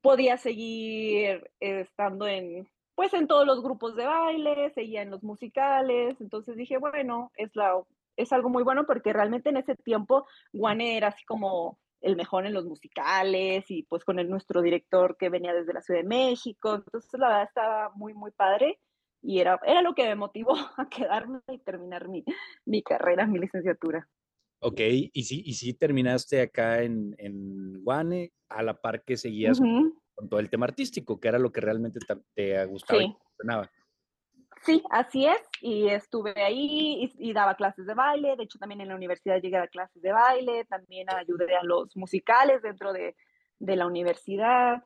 podía 0.00 0.36
seguir 0.36 1.48
estando 1.60 2.26
en, 2.26 2.66
pues 2.94 3.12
en 3.14 3.26
todos 3.26 3.46
los 3.46 3.62
grupos 3.62 3.96
de 3.96 4.06
baile, 4.06 4.70
seguía 4.74 5.02
en 5.02 5.10
los 5.10 5.22
musicales. 5.22 6.20
Entonces 6.20 6.56
dije, 6.56 6.78
bueno, 6.78 7.32
es, 7.36 7.54
la, 7.54 7.74
es 8.16 8.32
algo 8.32 8.48
muy 8.48 8.62
bueno 8.62 8.86
porque 8.86 9.12
realmente 9.12 9.48
en 9.48 9.56
ese 9.56 9.74
tiempo 9.74 10.26
Guane 10.52 10.96
era 10.96 11.08
así 11.08 11.24
como 11.24 11.78
el 12.00 12.16
mejor 12.16 12.46
en 12.46 12.52
los 12.52 12.66
musicales 12.66 13.64
y 13.70 13.82
pues 13.84 14.04
con 14.04 14.18
el, 14.18 14.28
nuestro 14.28 14.60
director 14.60 15.16
que 15.16 15.30
venía 15.30 15.54
desde 15.54 15.72
la 15.72 15.80
Ciudad 15.80 16.00
de 16.00 16.08
México. 16.08 16.74
Entonces 16.74 17.18
la 17.18 17.28
verdad 17.28 17.44
estaba 17.44 17.92
muy, 17.94 18.14
muy 18.14 18.30
padre 18.30 18.78
y 19.22 19.40
era, 19.40 19.58
era 19.66 19.80
lo 19.80 19.94
que 19.94 20.04
me 20.04 20.14
motivó 20.14 20.54
a 20.76 20.88
quedarme 20.88 21.40
y 21.50 21.58
terminar 21.58 22.08
mi, 22.08 22.24
mi 22.66 22.82
carrera, 22.82 23.26
mi 23.26 23.38
licenciatura. 23.38 24.06
ok. 24.60 24.80
Y 25.12 25.22
sí, 25.24 25.42
y 25.44 25.54
sí 25.54 25.74
terminaste 25.74 26.42
acá 26.42 26.82
en, 26.82 27.14
en 27.18 27.82
Guane, 27.82 28.32
a 28.50 28.62
la 28.62 28.80
par 28.80 29.02
que 29.02 29.16
seguías 29.16 29.60
con 30.14 30.28
todo 30.28 30.40
el 30.40 30.50
tema 30.50 30.66
artístico, 30.66 31.20
que 31.20 31.28
era 31.28 31.38
lo 31.38 31.52
que 31.52 31.60
realmente 31.60 32.00
te, 32.34 32.66
gustaba 32.66 33.02
y 33.02 33.06
te 33.06 33.12
Sí, 33.12 33.18
apasionaba. 33.20 33.70
Sí, 34.62 34.82
así 34.90 35.26
es, 35.26 35.38
y 35.60 35.88
estuve 35.88 36.34
ahí 36.42 37.12
y, 37.18 37.30
y 37.30 37.32
daba 37.34 37.54
clases 37.56 37.86
de 37.86 37.94
baile, 37.94 38.36
de 38.36 38.44
hecho 38.44 38.58
también 38.58 38.80
en 38.80 38.88
la 38.88 38.96
universidad 38.96 39.40
llegué 39.40 39.58
a 39.58 39.68
clases 39.68 40.02
de 40.02 40.12
baile, 40.12 40.64
también 40.66 41.08
ayudé 41.10 41.54
a 41.56 41.62
los 41.64 41.94
musicales 41.96 42.62
dentro 42.62 42.92
de, 42.92 43.14
de 43.58 43.76
la 43.76 43.86
universidad 43.86 44.84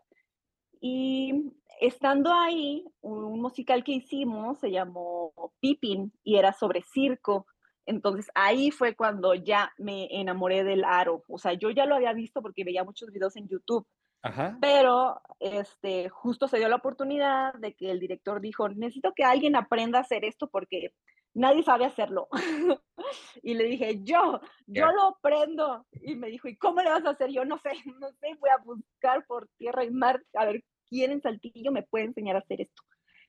Y 0.80 1.52
estando 1.80 2.32
ahí, 2.32 2.84
un 3.00 3.40
musical 3.40 3.84
que 3.84 3.92
hicimos 3.92 4.58
se 4.60 4.70
llamó 4.70 5.32
Pippin 5.60 6.12
y 6.24 6.36
era 6.36 6.52
sobre 6.52 6.82
circo. 6.82 7.46
Entonces 7.86 8.30
ahí 8.34 8.70
fue 8.70 8.96
cuando 8.96 9.34
ya 9.34 9.72
me 9.78 10.08
enamoré 10.20 10.64
del 10.64 10.84
aro. 10.84 11.24
O 11.28 11.38
sea, 11.38 11.54
yo 11.54 11.70
ya 11.70 11.86
lo 11.86 11.96
había 11.96 12.12
visto 12.12 12.42
porque 12.42 12.64
veía 12.64 12.84
muchos 12.84 13.12
videos 13.12 13.36
en 13.36 13.48
YouTube. 13.48 13.86
Ajá. 14.22 14.58
Pero 14.60 15.20
este, 15.38 16.08
justo 16.08 16.48
se 16.48 16.58
dio 16.58 16.68
la 16.68 16.76
oportunidad 16.76 17.54
de 17.54 17.74
que 17.74 17.90
el 17.90 18.00
director 18.00 18.40
dijo, 18.40 18.68
necesito 18.68 19.12
que 19.14 19.24
alguien 19.24 19.56
aprenda 19.56 19.98
a 19.98 20.02
hacer 20.02 20.24
esto 20.24 20.48
porque 20.48 20.92
nadie 21.34 21.62
sabe 21.62 21.84
hacerlo. 21.84 22.28
y 23.42 23.54
le 23.54 23.64
dije, 23.64 24.00
yo, 24.02 24.40
yo 24.66 24.86
lo 24.92 25.02
aprendo. 25.02 25.86
Y 25.92 26.16
me 26.16 26.28
dijo, 26.28 26.48
¿y 26.48 26.56
cómo 26.56 26.82
le 26.82 26.90
vas 26.90 27.04
a 27.04 27.10
hacer? 27.10 27.30
Yo 27.30 27.44
no 27.44 27.58
sé, 27.58 27.70
no 28.00 28.10
sé, 28.12 28.34
voy 28.38 28.50
a 28.50 28.62
buscar 28.62 29.24
por 29.26 29.48
tierra 29.56 29.84
y 29.84 29.90
mar 29.90 30.22
a 30.34 30.44
ver 30.44 30.64
quién 30.88 31.12
en 31.12 31.22
Saltillo 31.22 31.70
me 31.70 31.82
puede 31.82 32.06
enseñar 32.06 32.36
a 32.36 32.40
hacer 32.40 32.62
esto. 32.62 32.82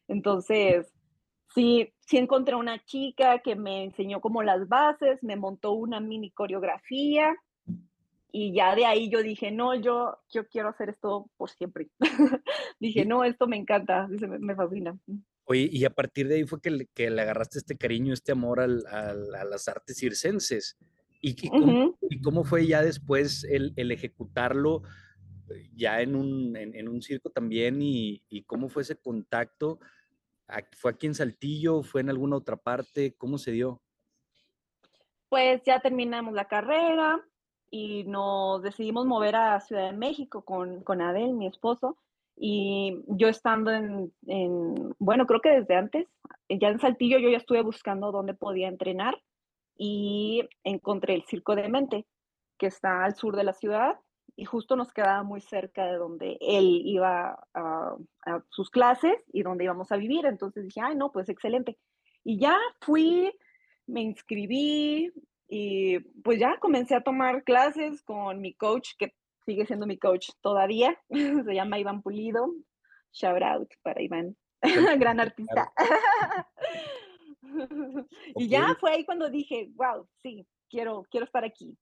Entonces, 0.08 0.92
sí, 1.54 1.94
sí 2.00 2.18
encontré 2.18 2.56
una 2.56 2.84
chica 2.84 3.40
que 3.40 3.56
me 3.56 3.84
enseñó 3.84 4.22
como 4.22 4.42
las 4.42 4.68
bases, 4.68 5.22
me 5.22 5.36
montó 5.36 5.74
una 5.74 6.00
mini 6.00 6.32
coreografía 6.32 7.36
y 8.32 8.54
ya 8.54 8.76
de 8.76 8.86
ahí 8.86 9.10
yo 9.10 9.24
dije, 9.24 9.52
no, 9.52 9.76
yo, 9.76 10.18
yo 10.30 10.48
quiero 10.48 10.70
hacer 10.70 10.90
esto 10.90 11.30
por 11.38 11.50
siempre. 11.50 11.90
dije, 12.80 13.06
no, 13.06 13.24
esto 13.24 13.48
me 13.48 13.58
encanta, 13.58 14.08
me, 14.08 14.40
me 14.40 14.56
fascina. 14.56 14.98
Oye, 15.46 15.68
y 15.72 15.84
a 15.86 15.90
partir 15.90 16.28
de 16.28 16.36
ahí 16.36 16.44
fue 16.46 16.62
que 16.62 16.70
le, 16.70 16.86
que 16.94 17.10
le 17.10 17.22
agarraste 17.22 17.58
este 17.58 17.76
cariño, 17.76 18.14
este 18.14 18.32
amor 18.32 18.60
al, 18.60 18.86
al, 18.86 19.34
a 19.34 19.44
las 19.46 19.68
artes 19.68 19.98
circenses. 19.98 20.78
¿Y, 21.22 21.32
y, 21.32 21.50
cómo, 21.50 21.98
¿Y, 22.02 22.22
cómo, 22.22 22.44
fue 22.44 22.68
ya 22.68 22.84
después 22.84 23.44
el, 23.44 23.74
el 23.76 23.92
ejecutarlo 23.92 24.84
eh, 25.50 25.70
ya 25.76 26.02
en 26.02 26.16
un, 26.16 26.56
en, 26.56 26.76
en 26.76 26.88
un 26.88 27.02
circo 27.02 27.32
también? 27.32 27.82
Y, 27.82 28.24
¿Y, 28.30 28.44
cómo 28.44 28.70
fue 28.70 28.84
ese 28.84 28.96
contacto? 28.96 29.80
¿Fue 30.78 30.92
aquí 30.92 31.08
en 31.08 31.16
Saltillo? 31.16 31.82
¿Fue 31.82 32.02
en 32.02 32.10
alguna 32.10 32.36
otra 32.36 32.58
parte? 32.58 33.16
¿Cómo 33.18 33.40
se 33.40 33.52
dio? 33.52 33.82
Pues 35.30 35.62
ya 35.66 35.80
terminamos 35.80 36.34
la 36.34 36.48
carrera 36.48 37.24
y 37.72 38.04
nos 38.06 38.62
decidimos 38.64 39.06
mover 39.06 39.36
a 39.36 39.60
Ciudad 39.62 39.92
de 39.92 39.98
México 39.98 40.44
con, 40.44 40.84
con 40.84 41.02
Adel, 41.02 41.34
mi 41.34 41.48
esposo 41.48 41.98
y 42.42 43.04
yo 43.08 43.28
estando 43.28 43.70
en, 43.72 44.14
en, 44.26 44.96
bueno, 44.98 45.26
creo 45.28 45.42
que 45.42 45.50
desde 45.50 45.76
antes, 45.76 46.08
ya 46.48 46.70
en 46.70 46.80
Saltillo 46.80 47.20
yo 47.20 47.30
ya 47.30 47.38
estuve 47.38 47.62
buscando 47.62 48.14
dónde 48.14 48.34
podía 48.34 48.70
entrenar 48.70 49.22
y 49.76 50.48
encontré 50.64 51.16
el 51.16 51.26
Circo 51.26 51.56
de 51.56 51.68
Mente, 51.68 52.06
que 52.58 52.68
está 52.68 53.04
al 53.04 53.16
sur 53.16 53.36
de 53.36 53.44
la 53.44 53.54
ciudad 53.54 54.00
y 54.38 54.46
justo 54.46 54.78
nos 54.78 54.94
quedaba 54.94 55.22
muy 55.24 55.42
cerca 55.42 55.86
de 55.86 55.98
donde 55.98 56.38
él 56.40 56.82
iba 56.86 57.46
a, 57.54 57.96
a 58.26 58.44
sus 58.50 58.70
clases 58.70 59.16
y 59.34 59.44
donde 59.44 59.66
íbamos 59.66 59.92
a 59.92 59.98
vivir. 59.98 60.26
Entonces 60.26 60.64
dije, 60.64 60.80
ay, 60.82 60.96
no, 60.96 61.12
pues 61.12 61.28
excelente. 61.28 61.78
Y 62.24 62.40
ya 62.40 62.58
fui, 62.80 63.34
me 63.86 64.02
inscribí 64.02 65.12
y 65.50 66.00
pues 66.22 66.40
ya 66.40 66.58
comencé 66.60 66.96
a 66.96 67.02
tomar 67.02 67.44
clases 67.44 68.04
con 68.04 68.40
mi 68.40 68.54
coach, 68.54 68.92
que 68.98 69.16
sigue 69.46 69.66
siendo 69.66 69.88
mi 69.88 69.98
coach 69.98 70.30
todavía, 70.42 70.96
se 71.10 71.54
llama 71.54 71.80
Iván 71.80 72.04
Pulido, 72.04 72.54
shout 73.12 73.42
out 73.42 73.70
para 73.82 74.02
Iván, 74.02 74.38
gran 75.00 75.20
artista. 75.20 75.74
y 78.36 78.48
ya 78.48 78.78
fue 78.80 78.92
ahí 78.92 79.06
cuando 79.06 79.30
dije, 79.30 79.72
wow, 79.74 80.08
sí, 80.22 80.46
quiero, 80.70 81.04
quiero 81.10 81.26
estar 81.26 81.44
aquí. 81.44 81.76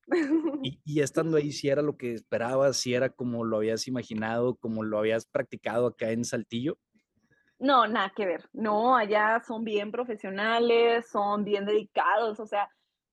y, 0.63 0.79
y, 0.85 1.01
estando 1.01 1.35
ahí, 1.35 1.51
si 1.51 1.67
era 1.67 1.81
lo 1.81 1.97
que 1.97 2.13
esperabas, 2.13 2.77
si 2.77 2.93
era 2.93 3.09
como 3.09 3.43
lo 3.43 3.57
habías 3.57 3.85
imaginado, 3.89 4.55
como 4.55 4.83
lo 4.83 4.97
habías 4.97 5.25
practicado 5.25 5.87
acá 5.87 6.11
en 6.11 6.23
Saltillo. 6.23 6.77
No, 7.59 7.87
nada 7.87 8.13
que 8.15 8.25
ver. 8.25 8.47
No, 8.53 8.95
allá 8.95 9.41
son 9.45 9.63
bien 9.63 9.91
profesionales, 9.91 11.09
son 11.09 11.43
bien 11.43 11.65
dedicados, 11.65 12.39
o 12.39 12.45
sea, 12.45 12.69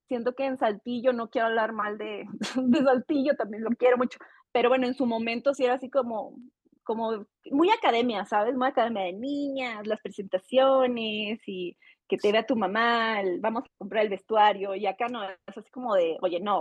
siento 0.08 0.34
que 0.34 0.44
en 0.44 0.58
Saltillo, 0.58 1.12
no 1.12 1.30
quiero 1.30 1.48
hablar 1.48 1.72
mal 1.72 1.98
de, 1.98 2.26
de 2.56 2.82
Saltillo, 2.82 3.34
también 3.36 3.64
lo 3.64 3.70
quiero 3.70 3.96
mucho, 3.96 4.18
pero 4.52 4.68
bueno, 4.68 4.86
en 4.86 4.94
su 4.94 5.06
momento 5.06 5.54
sí 5.54 5.64
era 5.64 5.74
así 5.74 5.90
como, 5.90 6.36
como 6.82 7.26
muy 7.50 7.70
academia, 7.70 8.24
¿sabes? 8.24 8.54
Muy 8.54 8.68
academia 8.68 9.04
de 9.04 9.12
niñas, 9.12 9.86
las 9.86 10.00
presentaciones 10.00 11.40
y 11.46 11.76
que 12.08 12.18
te 12.18 12.32
vea 12.32 12.46
tu 12.46 12.56
mamá, 12.56 13.22
vamos 13.40 13.64
a 13.64 13.70
comprar 13.78 14.04
el 14.04 14.10
vestuario, 14.10 14.74
y 14.74 14.86
acá 14.86 15.08
no, 15.08 15.24
es 15.24 15.38
así 15.46 15.70
como 15.70 15.94
de, 15.94 16.18
oye, 16.20 16.38
no, 16.38 16.60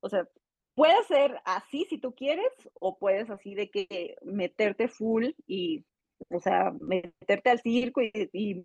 o 0.00 0.08
sea, 0.08 0.26
puede 0.74 1.02
ser 1.04 1.40
así 1.44 1.84
si 1.90 1.98
tú 1.98 2.14
quieres, 2.14 2.50
o 2.74 2.98
puedes 2.98 3.28
así 3.30 3.54
de 3.54 3.70
que 3.70 4.16
meterte 4.22 4.88
full 4.88 5.26
y, 5.46 5.84
o 6.30 6.40
sea, 6.40 6.72
meterte 6.80 7.50
al 7.50 7.60
circo 7.60 8.00
y, 8.00 8.12
y 8.32 8.64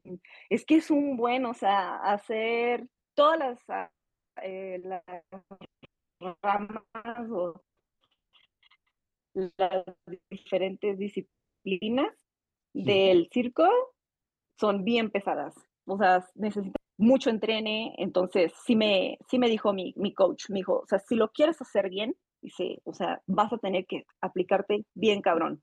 es 0.49 0.65
que 0.65 0.75
es 0.75 0.91
un 0.91 1.17
buen, 1.17 1.45
o 1.45 1.53
sea, 1.53 1.97
hacer 1.97 2.87
todas 3.15 3.39
las, 3.39 3.89
eh, 4.41 4.81
las 4.83 5.03
ramas 6.41 7.29
o 7.31 7.61
las 9.57 9.85
diferentes 10.29 10.97
disciplinas 10.97 12.13
del 12.73 13.29
circo 13.31 13.67
son 14.59 14.83
bien 14.83 15.11
pesadas. 15.11 15.55
O 15.85 15.97
sea, 15.97 16.25
necesita 16.35 16.79
mucho 16.97 17.29
entrene. 17.29 17.93
Entonces, 17.97 18.53
sí 18.65 18.75
me, 18.75 19.17
sí 19.29 19.39
me 19.39 19.49
dijo 19.49 19.73
mi, 19.73 19.93
mi 19.97 20.13
coach, 20.13 20.49
me 20.49 20.59
dijo, 20.59 20.79
o 20.79 20.87
sea, 20.87 20.99
si 20.99 21.15
lo 21.15 21.29
quieres 21.31 21.61
hacer 21.61 21.89
bien, 21.89 22.15
dice, 22.41 22.79
o 22.83 22.93
sea, 22.93 23.21
vas 23.27 23.51
a 23.53 23.57
tener 23.57 23.85
que 23.85 24.03
aplicarte 24.21 24.85
bien 24.93 25.21
cabrón. 25.21 25.61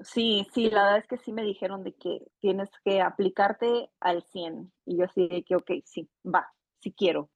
Sí, 0.00 0.46
sí, 0.54 0.70
la 0.70 0.84
verdad 0.84 0.98
es 0.98 1.06
que 1.08 1.18
sí 1.18 1.32
me 1.32 1.42
dijeron 1.42 1.82
de 1.82 1.92
que 1.94 2.20
tienes 2.40 2.70
que 2.84 3.00
aplicarte 3.00 3.90
al 4.00 4.22
100. 4.22 4.72
Y 4.84 4.98
yo 4.98 5.04
así 5.04 5.26
de 5.28 5.42
que, 5.42 5.56
ok, 5.56 5.70
sí, 5.84 6.08
va, 6.24 6.46
sí 6.80 6.92
quiero. 6.96 7.30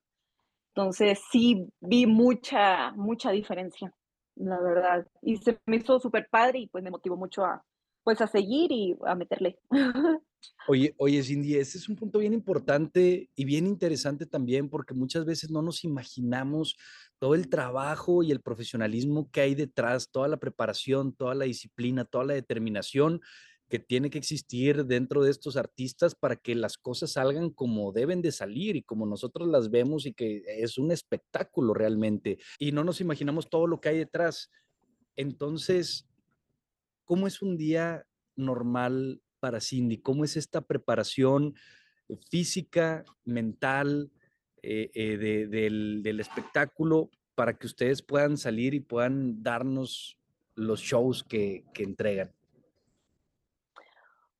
Entonces, 0.75 1.21
sí 1.31 1.67
vi 1.81 2.07
mucha, 2.07 2.93
mucha 2.93 3.31
diferencia 3.31 3.95
la 4.37 4.61
verdad. 4.61 5.07
Y 5.23 5.37
se 5.37 5.59
me 5.67 5.77
hizo 5.77 5.99
súper 6.01 6.29
padre 6.31 6.61
y 6.61 6.67
pues 6.69 6.83
me 6.83 6.91
motivó 6.91 7.17
mucho 7.17 7.45
a, 7.45 7.65
pues 8.03 8.21
a 8.21 8.27
seguir 8.27 8.73
y 8.73 8.97
a 9.07 9.15
meterle. 9.15 9.59
Oye, 10.67 10.93
oye, 10.99 11.23
Cindy, 11.23 11.55
ese 11.55 11.79
es 11.79 11.89
un 11.89 11.95
punto 11.95 12.19
bien 12.19 12.33
importante 12.33 13.31
y 13.37 13.45
bien 13.45 13.65
interesante 13.65 14.27
también 14.27 14.69
porque 14.69 14.93
muchas 14.93 15.25
veces 15.25 15.53
no 15.53 15.63
nos 15.63 15.85
imaginamos 15.85 16.77
todo 17.21 17.37
el 17.37 17.49
trabajo 17.49 18.25
y 18.25 18.33
el 18.33 18.41
profesionalismo 18.41 19.31
que 19.31 19.43
hay 19.43 19.55
detrás, 19.55 20.11
toda 20.11 20.27
la 20.27 20.39
preparación, 20.39 21.15
toda 21.15 21.37
la 21.37 21.45
disciplina, 21.45 22.05
toda 22.05 22.25
la 22.25 22.35
determinación 22.35 23.21
que 23.73 23.79
tiene 23.79 24.11
que 24.11 24.19
existir 24.19 24.85
dentro 24.85 25.25
de 25.25 25.31
estos 25.31 25.57
artistas 25.57 26.15
para 26.15 26.37
que 26.37 26.55
las 26.55 26.77
cosas 26.77 27.13
salgan 27.13 27.49
como 27.49 27.91
deben 27.91 28.21
de 28.21 28.31
salir 28.31 28.77
y 28.77 28.83
como 28.83 29.07
nosotros 29.07 29.49
las 29.49 29.71
vemos 29.71 30.05
y 30.05 30.13
que 30.13 30.43
es 30.47 30.77
un 30.77 30.93
espectáculo 30.93 31.73
realmente. 31.73 32.37
Y 32.59 32.73
no 32.73 32.85
nos 32.85 33.01
imaginamos 33.01 33.49
todo 33.49 33.67
lo 33.67 33.81
que 33.81 33.89
hay 33.89 33.97
detrás. 33.97 34.51
Entonces, 35.17 36.07
¿cómo 37.07 37.27
es 37.27 37.41
un 37.41 37.57
día 37.57 38.05
normal 38.37 39.23
para 39.41 39.59
Cindy? 39.59 39.97
¿Cómo 39.97 40.27
es 40.27 40.37
esta 40.37 40.61
preparación 40.61 41.55
física, 42.31 43.07
mental 43.25 44.13
eh, 44.63 44.91
eh, 44.93 45.17
de, 45.17 46.03
del, 46.03 46.21
espectáculo 46.21 47.11
para 47.35 47.57
que 47.57 47.67
ustedes 47.67 48.03
puedan 48.03 48.37
salir 48.37 48.75
y 48.75 48.81
puedan 48.81 49.43
darnos 49.43 50.19
los 50.57 50.83
shows 50.83 51.25
que 51.25 51.65
entregan? 51.79 52.35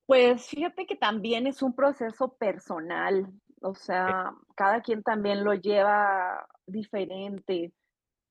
Pues 0.07 0.47
fíjate 0.49 0.87
que 0.87 0.97
también 0.97 1.47
es 1.47 1.63
un 1.63 1.75
proceso 1.75 2.35
personal, 2.37 3.33
o 3.61 3.75
sea, 3.75 4.33
cada 4.57 4.83
quien 4.83 5.03
también 5.03 5.45
lo 5.45 5.55
lleva 5.55 6.47
diferente. 6.67 7.73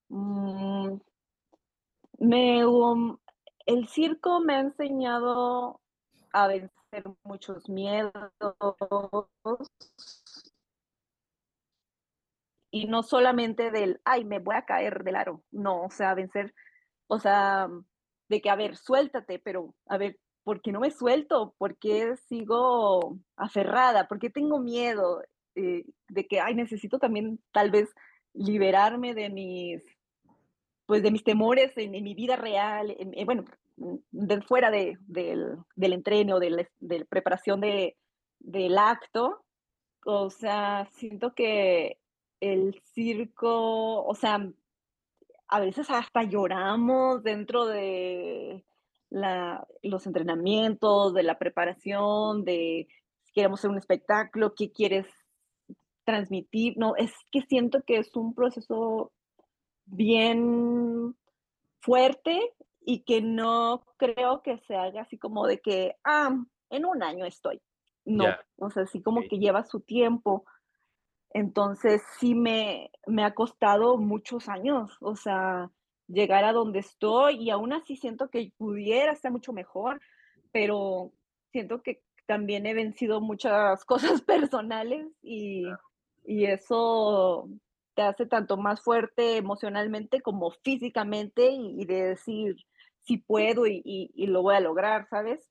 Mm, 0.10 0.98
me, 2.20 2.66
um, 2.66 3.18
el 3.66 3.88
circo 3.88 4.42
me 4.42 4.56
ha 4.56 4.60
enseñado 4.60 5.82
a 6.34 6.48
vencer 6.48 6.72
muchos 7.24 7.70
miedos 7.70 8.14
y 12.70 12.88
no 12.88 13.04
solamente 13.04 13.72
del, 13.72 14.02
ay, 14.06 14.26
me 14.26 14.40
voy 14.40 14.56
a 14.56 14.66
caer 14.66 15.04
del 15.04 15.16
aro, 15.16 15.44
no, 15.52 15.84
o 15.84 15.90
sea, 15.90 16.14
vencer, 16.14 16.54
o 17.08 17.20
sea, 17.20 17.68
de 18.30 18.42
que, 18.42 18.50
a 18.50 18.56
ver, 18.56 18.78
suéltate, 18.78 19.40
pero, 19.40 19.76
a 19.88 19.98
ver, 19.98 20.18
¿por 20.44 20.62
qué 20.62 20.72
no 20.72 20.80
me 20.80 20.92
suelto? 20.92 21.54
¿Por 21.58 21.78
qué 21.78 22.16
sigo 22.28 23.18
aferrada? 23.36 24.08
¿Por 24.08 24.20
qué 24.20 24.30
tengo 24.30 24.60
miedo 24.60 25.24
eh, 25.56 25.86
de 26.08 26.28
que, 26.28 26.40
ay, 26.40 26.56
necesito 26.56 27.00
también 27.00 27.40
tal 27.52 27.72
vez 27.72 27.90
liberarme 28.34 29.14
de 29.14 29.30
mis, 29.30 29.84
pues 30.86 31.04
de 31.04 31.12
mis 31.12 31.24
temores 31.24 31.72
en, 31.76 31.92
mi 31.92 32.14
vida 32.14 32.36
real, 32.36 32.96
en, 32.98 33.26
bueno, 33.26 33.46
de, 33.78 34.42
fuera 34.42 34.72
de, 34.72 34.98
del, 35.02 35.58
del 35.76 35.94
entreno, 35.94 36.40
de 36.40 36.50
la 36.50 37.06
preparación 37.10 37.62
de, 37.62 37.98
del 38.40 38.78
acto? 38.78 39.44
O 40.06 40.30
sea, 40.30 40.88
siento 40.94 41.34
que 41.36 41.98
el 42.40 42.82
circo, 42.94 44.04
o 44.04 44.16
sea, 44.16 44.50
a 45.48 45.60
veces 45.60 45.90
hasta 45.90 46.24
lloramos 46.24 47.22
dentro 47.24 47.66
de, 47.66 48.64
los 49.12 50.08
entrenamientos, 50.08 51.14
de 51.14 51.24
la 51.24 51.38
preparación, 51.38 52.46
de 52.46 52.88
si 53.24 53.34
queremos 53.34 53.60
hacer 53.60 53.70
un 53.70 53.78
espectáculo, 53.78 54.56
qué 54.56 54.72
quieres 54.72 55.06
transmitir. 56.06 56.76
No, 56.78 56.96
es 56.96 57.12
que 57.32 57.42
siento 57.42 57.84
que 57.86 57.98
es 57.98 58.16
un 58.16 58.34
proceso 58.34 59.12
bien 59.86 61.16
fuerte 61.82 62.40
y 62.82 63.04
que 63.04 63.22
no 63.22 63.84
creo 63.98 64.42
que 64.42 64.58
se 64.60 64.76
haga 64.76 65.02
así 65.02 65.18
como 65.18 65.46
de 65.46 65.60
que, 65.60 65.96
ah, 66.04 66.36
en 66.70 66.86
un 66.86 67.04
año 67.04 67.26
estoy. 67.26 67.62
No, 68.06 68.26
o 68.58 68.70
sea, 68.72 68.84
así 68.84 69.02
como 69.02 69.22
que 69.22 69.38
lleva 69.38 69.64
su 69.64 69.82
tiempo. 69.82 70.46
Entonces 71.30 72.02
sí 72.20 72.34
me, 72.34 72.92
me 73.06 73.24
ha 73.24 73.34
costado 73.34 73.98
muchos 73.98 74.50
años, 74.50 74.98
o 75.00 75.16
sea, 75.16 75.70
llegar 76.12 76.44
a 76.44 76.54
donde 76.54 76.80
estoy 76.80 77.38
y 77.38 77.50
aún 77.50 77.74
así 77.74 77.96
siento 77.96 78.30
que 78.30 78.52
pudiera 78.58 79.12
estar 79.12 79.32
mucho 79.32 79.54
mejor, 79.54 80.02
pero 80.52 81.12
siento 81.52 81.82
que 81.82 82.02
también 82.26 82.66
he 82.66 82.74
vencido 82.74 83.22
muchas 83.22 83.84
cosas 84.20 84.22
personales 84.22 85.08
y, 85.22 85.66
y 86.26 86.46
eso 86.46 87.50
te 87.94 88.04
hace 88.04 88.26
tanto 88.26 88.58
más 88.58 88.82
fuerte 88.82 89.38
emocionalmente 89.38 90.22
como 90.22 90.52
físicamente 90.52 91.50
y, 91.52 91.86
de 91.86 92.04
decir 92.10 92.56
si 93.02 93.18
puedo 93.18 93.68
y, 93.68 93.82
y, 93.84 94.28
lo 94.28 94.44
voy 94.44 94.56
a 94.56 94.62
lograr, 94.62 95.08
¿sabes? 95.10 95.50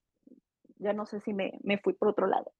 Ya 0.77 0.95
no 0.95 1.05
sé 1.05 1.21
si 1.21 1.35
me, 1.35 1.59
me 1.63 1.79
fui 1.79 1.93
por 1.93 2.09
otro 2.09 2.27
lado. 2.27 2.53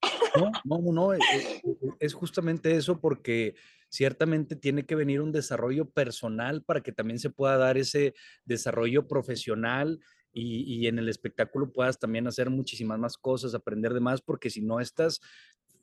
No, 0.65 0.79
no, 0.79 0.93
no, 0.93 1.13
es, 1.15 1.21
e, 1.33 1.63
e, 1.65 1.75
es 2.01 2.13
justamente 2.13 2.77
eso 2.77 3.01
porque 3.01 3.55
ciertamente 3.91 4.57
tiene 4.57 4.87
que 4.87 4.95
venir 4.95 5.21
un 5.21 5.33
desarrollo 5.33 5.91
personal 5.91 6.63
para 6.63 6.81
que 6.81 6.93
también 6.93 7.19
se 7.19 7.29
pueda 7.29 7.59
dar 7.59 7.77
ese 7.77 8.15
desarrollo 8.45 9.07
profesional 9.07 10.01
y, 10.33 10.63
y, 10.63 10.87
en 10.87 10.99
el 11.01 11.09
espectáculo 11.09 11.73
puedas 11.73 11.99
también 11.99 12.29
hacer 12.29 12.51
muchísimas 12.51 13.01
más 13.01 13.19
cosas, 13.19 13.53
aprender 13.53 13.93
de 13.93 14.01
más, 14.01 14.23
porque 14.23 14.49
si 14.49 14.63
no 14.63 14.79
estás 14.79 15.21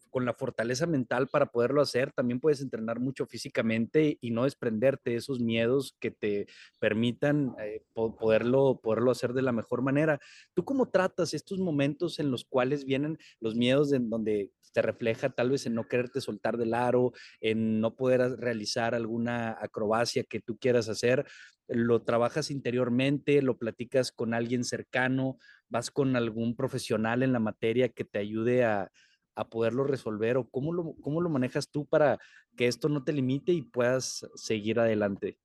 con 0.09 0.25
la 0.25 0.33
fortaleza 0.33 0.85
mental 0.85 1.27
para 1.27 1.47
poderlo 1.47 1.81
hacer, 1.81 2.11
también 2.11 2.39
puedes 2.39 2.61
entrenar 2.61 2.99
mucho 2.99 3.25
físicamente 3.25 4.17
y 4.21 4.31
no 4.31 4.43
desprenderte 4.43 5.11
de 5.11 5.17
esos 5.17 5.39
miedos 5.39 5.95
que 5.99 6.11
te 6.11 6.47
permitan 6.79 7.55
eh, 7.59 7.83
poderlo, 7.93 8.79
poderlo 8.81 9.11
hacer 9.11 9.33
de 9.33 9.41
la 9.41 9.51
mejor 9.51 9.81
manera. 9.81 10.19
¿Tú 10.53 10.65
cómo 10.65 10.89
tratas 10.89 11.33
estos 11.33 11.59
momentos 11.59 12.19
en 12.19 12.31
los 12.31 12.45
cuales 12.45 12.85
vienen 12.85 13.17
los 13.39 13.55
miedos 13.55 13.93
en 13.93 14.09
donde 14.09 14.51
te 14.73 14.81
refleja 14.81 15.29
tal 15.29 15.49
vez 15.49 15.65
en 15.65 15.73
no 15.73 15.87
quererte 15.87 16.21
soltar 16.21 16.57
del 16.57 16.73
aro, 16.73 17.11
en 17.41 17.79
no 17.79 17.95
poder 17.95 18.37
realizar 18.37 18.93
alguna 18.93 19.57
acrobacia 19.59 20.23
que 20.23 20.39
tú 20.39 20.57
quieras 20.57 20.89
hacer? 20.89 21.25
¿Lo 21.67 22.03
trabajas 22.03 22.49
interiormente? 22.49 23.41
¿Lo 23.41 23.57
platicas 23.57 24.11
con 24.11 24.33
alguien 24.33 24.63
cercano? 24.63 25.37
¿Vas 25.67 25.91
con 25.91 26.15
algún 26.15 26.55
profesional 26.55 27.23
en 27.23 27.33
la 27.33 27.39
materia 27.39 27.89
que 27.89 28.05
te 28.05 28.19
ayude 28.19 28.63
a, 28.63 28.91
a 29.37 29.45
poderlo 29.45 29.83
resolver 29.83 30.35
o 30.35 30.49
cómo 30.49 30.73
lo, 30.73 30.95
cómo 31.01 31.21
lo 31.21 31.29
manejas 31.29 31.69
tú 31.69 31.85
para 31.85 32.17
que 32.55 32.67
esto 32.67 32.89
no 32.89 33.03
te 33.03 33.13
limite 33.13 33.51
y 33.51 33.61
puedas 33.61 34.27
seguir 34.35 34.79
adelante? 34.79 35.37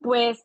Pues 0.00 0.44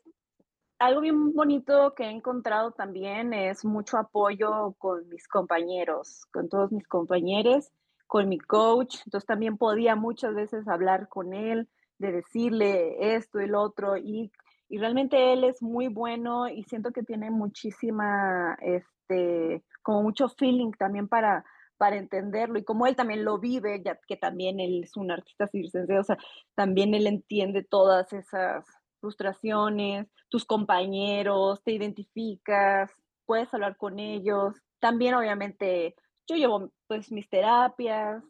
algo 0.78 1.02
bien 1.02 1.34
bonito 1.34 1.94
que 1.94 2.04
he 2.04 2.10
encontrado 2.10 2.72
también 2.72 3.34
es 3.34 3.64
mucho 3.64 3.98
apoyo 3.98 4.74
con 4.78 5.06
mis 5.08 5.28
compañeros, 5.28 6.24
con 6.32 6.48
todos 6.48 6.72
mis 6.72 6.88
compañeros, 6.88 7.70
con 8.06 8.28
mi 8.28 8.38
coach. 8.38 8.96
Entonces 9.04 9.26
también 9.26 9.58
podía 9.58 9.96
muchas 9.96 10.34
veces 10.34 10.66
hablar 10.66 11.08
con 11.08 11.34
él, 11.34 11.68
de 11.98 12.12
decirle 12.12 13.14
esto 13.16 13.38
lo 13.40 13.60
otro. 13.60 13.98
Y, 13.98 14.32
y 14.70 14.78
realmente 14.78 15.34
él 15.34 15.44
es 15.44 15.60
muy 15.60 15.88
bueno 15.88 16.48
y 16.48 16.62
siento 16.64 16.90
que 16.92 17.02
tiene 17.02 17.30
muchísima, 17.30 18.56
este, 18.62 19.62
como 19.88 20.02
mucho 20.02 20.28
feeling 20.28 20.72
también 20.72 21.08
para, 21.08 21.46
para 21.78 21.96
entenderlo 21.96 22.58
y 22.58 22.62
como 22.62 22.86
él 22.86 22.94
también 22.94 23.24
lo 23.24 23.38
vive, 23.38 23.80
ya 23.82 23.98
que 24.06 24.18
también 24.18 24.60
él 24.60 24.84
es 24.84 24.94
un 24.98 25.10
artista 25.10 25.46
circense, 25.46 25.98
o 25.98 26.04
sea, 26.04 26.18
también 26.54 26.92
él 26.92 27.06
entiende 27.06 27.64
todas 27.64 28.12
esas 28.12 28.66
frustraciones, 29.00 30.06
tus 30.28 30.44
compañeros, 30.44 31.62
te 31.64 31.72
identificas, 31.72 32.92
puedes 33.24 33.54
hablar 33.54 33.78
con 33.78 33.98
ellos. 33.98 34.56
También 34.78 35.14
obviamente 35.14 35.94
yo 36.26 36.36
llevo 36.36 36.70
pues 36.86 37.10
mis 37.10 37.30
terapias, 37.30 38.22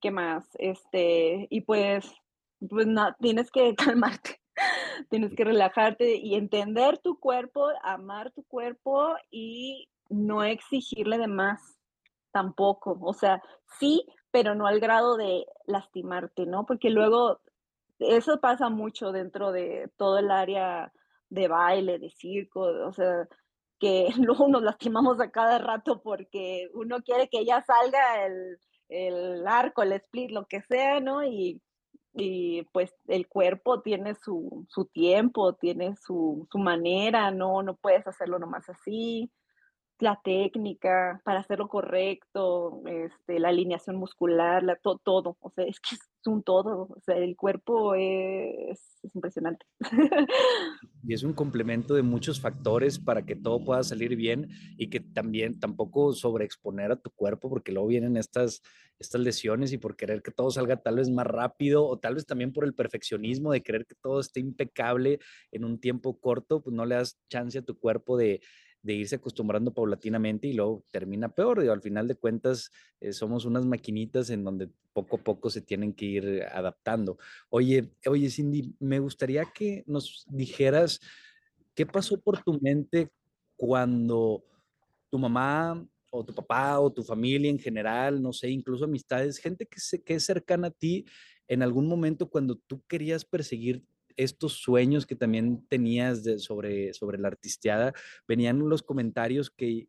¿qué 0.00 0.10
más? 0.10 0.48
Este, 0.58 1.46
y 1.48 1.60
pues, 1.60 2.12
pues 2.68 2.88
no, 2.88 3.14
tienes 3.20 3.52
que 3.52 3.76
calmarte 3.76 4.40
Tienes 5.10 5.34
que 5.34 5.44
relajarte 5.44 6.16
y 6.16 6.34
entender 6.34 6.98
tu 6.98 7.18
cuerpo, 7.18 7.68
amar 7.82 8.32
tu 8.32 8.42
cuerpo 8.44 9.14
y 9.30 9.88
no 10.08 10.44
exigirle 10.44 11.18
de 11.18 11.28
más 11.28 11.78
tampoco. 12.32 12.98
O 13.00 13.14
sea, 13.14 13.42
sí, 13.78 14.06
pero 14.30 14.54
no 14.54 14.66
al 14.66 14.80
grado 14.80 15.16
de 15.16 15.46
lastimarte, 15.66 16.46
¿no? 16.46 16.66
Porque 16.66 16.90
luego 16.90 17.40
eso 17.98 18.40
pasa 18.40 18.68
mucho 18.68 19.12
dentro 19.12 19.52
de 19.52 19.90
todo 19.96 20.18
el 20.18 20.30
área 20.30 20.92
de 21.30 21.48
baile, 21.48 21.98
de 21.98 22.10
circo, 22.10 22.60
o 22.60 22.92
sea, 22.92 23.26
que 23.78 24.08
luego 24.18 24.48
nos 24.48 24.62
lastimamos 24.62 25.20
a 25.20 25.30
cada 25.30 25.58
rato 25.58 26.02
porque 26.02 26.68
uno 26.74 27.02
quiere 27.02 27.28
que 27.28 27.44
ya 27.44 27.62
salga 27.62 28.26
el, 28.26 28.58
el 28.88 29.46
arco, 29.46 29.82
el 29.82 29.92
split, 29.92 30.30
lo 30.30 30.46
que 30.46 30.62
sea, 30.62 31.00
¿no? 31.00 31.24
Y 31.24 31.62
y 32.16 32.62
pues 32.72 32.94
el 33.08 33.28
cuerpo 33.28 33.82
tiene 33.82 34.14
su, 34.14 34.66
su 34.68 34.86
tiempo, 34.86 35.54
tiene 35.54 35.96
su, 35.96 36.46
su, 36.50 36.58
manera, 36.58 37.30
no, 37.30 37.62
no 37.62 37.76
puedes 37.76 38.06
hacerlo 38.06 38.38
nomás 38.38 38.68
así. 38.68 39.30
La 39.98 40.20
técnica 40.22 41.20
para 41.24 41.40
hacerlo 41.40 41.68
correcto, 41.68 42.82
este, 42.86 43.38
la 43.38 43.48
alineación 43.48 43.96
muscular, 43.96 44.62
la, 44.62 44.76
todo, 44.76 45.36
o 45.40 45.50
sea, 45.50 45.64
es 45.68 45.80
que 45.80 45.94
es 45.96 46.00
un 46.26 46.42
todo, 46.42 46.88
o 46.90 47.00
sea, 47.00 47.16
el 47.16 47.36
cuerpo 47.36 47.94
es, 47.94 48.98
es, 49.02 49.14
impresionante. 49.14 49.66
Y 51.08 51.14
es 51.14 51.22
un 51.22 51.34
complemento 51.34 51.94
de 51.94 52.02
muchos 52.02 52.40
factores 52.40 52.98
para 52.98 53.24
que 53.24 53.36
todo 53.36 53.64
pueda 53.64 53.84
salir 53.84 54.16
bien 54.16 54.48
y 54.76 54.90
que 54.90 54.98
también 54.98 55.60
tampoco 55.60 56.12
sobreexponer 56.12 56.90
a 56.90 56.96
tu 56.96 57.10
cuerpo, 57.10 57.48
porque 57.48 57.70
luego 57.70 57.86
vienen 57.86 58.16
estas, 58.16 58.60
estas 58.98 59.20
lesiones 59.20 59.72
y 59.72 59.78
por 59.78 59.96
querer 59.96 60.20
que 60.20 60.32
todo 60.32 60.50
salga 60.50 60.82
tal 60.82 60.96
vez 60.96 61.08
más 61.08 61.26
rápido 61.26 61.86
o 61.86 61.98
tal 61.98 62.16
vez 62.16 62.26
también 62.26 62.52
por 62.52 62.64
el 62.64 62.74
perfeccionismo 62.74 63.52
de 63.52 63.62
querer 63.62 63.86
que 63.86 63.94
todo 63.94 64.18
esté 64.18 64.40
impecable 64.40 65.20
en 65.52 65.64
un 65.64 65.78
tiempo 65.78 66.18
corto, 66.18 66.60
pues 66.60 66.74
no 66.74 66.84
le 66.84 66.96
das 66.96 67.20
chance 67.28 67.56
a 67.58 67.62
tu 67.62 67.78
cuerpo 67.78 68.16
de 68.16 68.40
de 68.86 68.94
irse 68.94 69.16
acostumbrando 69.16 69.74
paulatinamente 69.74 70.46
y 70.46 70.52
luego 70.52 70.84
termina 70.92 71.28
peor. 71.28 71.60
Digo, 71.60 71.72
al 71.72 71.82
final 71.82 72.06
de 72.06 72.14
cuentas, 72.14 72.70
eh, 73.00 73.12
somos 73.12 73.44
unas 73.44 73.66
maquinitas 73.66 74.30
en 74.30 74.44
donde 74.44 74.68
poco 74.92 75.16
a 75.16 75.18
poco 75.18 75.50
se 75.50 75.60
tienen 75.60 75.92
que 75.92 76.04
ir 76.06 76.42
adaptando. 76.52 77.18
Oye, 77.50 77.90
oye, 78.06 78.30
Cindy, 78.30 78.74
me 78.78 79.00
gustaría 79.00 79.44
que 79.44 79.82
nos 79.86 80.24
dijeras 80.28 81.00
qué 81.74 81.84
pasó 81.84 82.18
por 82.20 82.42
tu 82.44 82.60
mente 82.60 83.10
cuando 83.56 84.44
tu 85.10 85.18
mamá 85.18 85.84
o 86.10 86.24
tu 86.24 86.32
papá 86.32 86.78
o 86.78 86.92
tu 86.92 87.02
familia 87.02 87.50
en 87.50 87.58
general, 87.58 88.22
no 88.22 88.32
sé, 88.32 88.48
incluso 88.50 88.84
amistades, 88.84 89.38
gente 89.38 89.66
que, 89.66 89.80
se, 89.80 90.00
que 90.00 90.14
es 90.14 90.24
cercana 90.24 90.68
a 90.68 90.70
ti, 90.70 91.04
en 91.48 91.62
algún 91.62 91.88
momento 91.88 92.30
cuando 92.30 92.54
tú 92.54 92.80
querías 92.86 93.24
perseguir 93.24 93.84
estos 94.16 94.54
sueños 94.54 95.06
que 95.06 95.16
también 95.16 95.66
tenías 95.68 96.24
de, 96.24 96.38
sobre, 96.38 96.92
sobre 96.94 97.18
la 97.18 97.28
artisteada, 97.28 97.92
venían 98.26 98.68
los 98.68 98.82
comentarios 98.82 99.50
que 99.50 99.88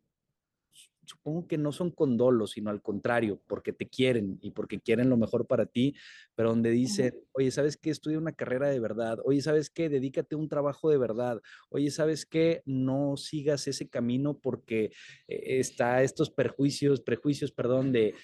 supongo 1.08 1.48
que 1.48 1.58
no 1.58 1.72
son 1.72 1.90
con 1.90 2.16
dolo, 2.16 2.46
sino 2.46 2.70
al 2.70 2.82
contrario, 2.82 3.40
porque 3.46 3.72
te 3.72 3.88
quieren 3.88 4.38
y 4.42 4.50
porque 4.50 4.78
quieren 4.78 5.08
lo 5.08 5.16
mejor 5.16 5.46
para 5.46 5.66
ti, 5.66 5.94
pero 6.34 6.50
donde 6.50 6.70
dicen, 6.70 7.14
oye, 7.32 7.50
¿sabes 7.50 7.76
qué? 7.76 7.90
Estudia 7.90 8.18
una 8.18 8.32
carrera 8.32 8.68
de 8.68 8.78
verdad, 8.78 9.18
oye, 9.24 9.40
¿sabes 9.40 9.70
qué? 9.70 9.88
Dedícate 9.88 10.34
a 10.34 10.38
un 10.38 10.48
trabajo 10.48 10.90
de 10.90 10.98
verdad, 10.98 11.40
oye, 11.70 11.90
¿sabes 11.90 12.26
qué? 12.26 12.62
No 12.66 13.16
sigas 13.16 13.66
ese 13.66 13.88
camino 13.88 14.38
porque 14.38 14.92
eh, 15.26 15.58
está 15.58 16.02
estos 16.02 16.30
perjuicios, 16.30 17.00
prejuicios, 17.00 17.52
perdón, 17.52 17.90
de, 17.92 18.14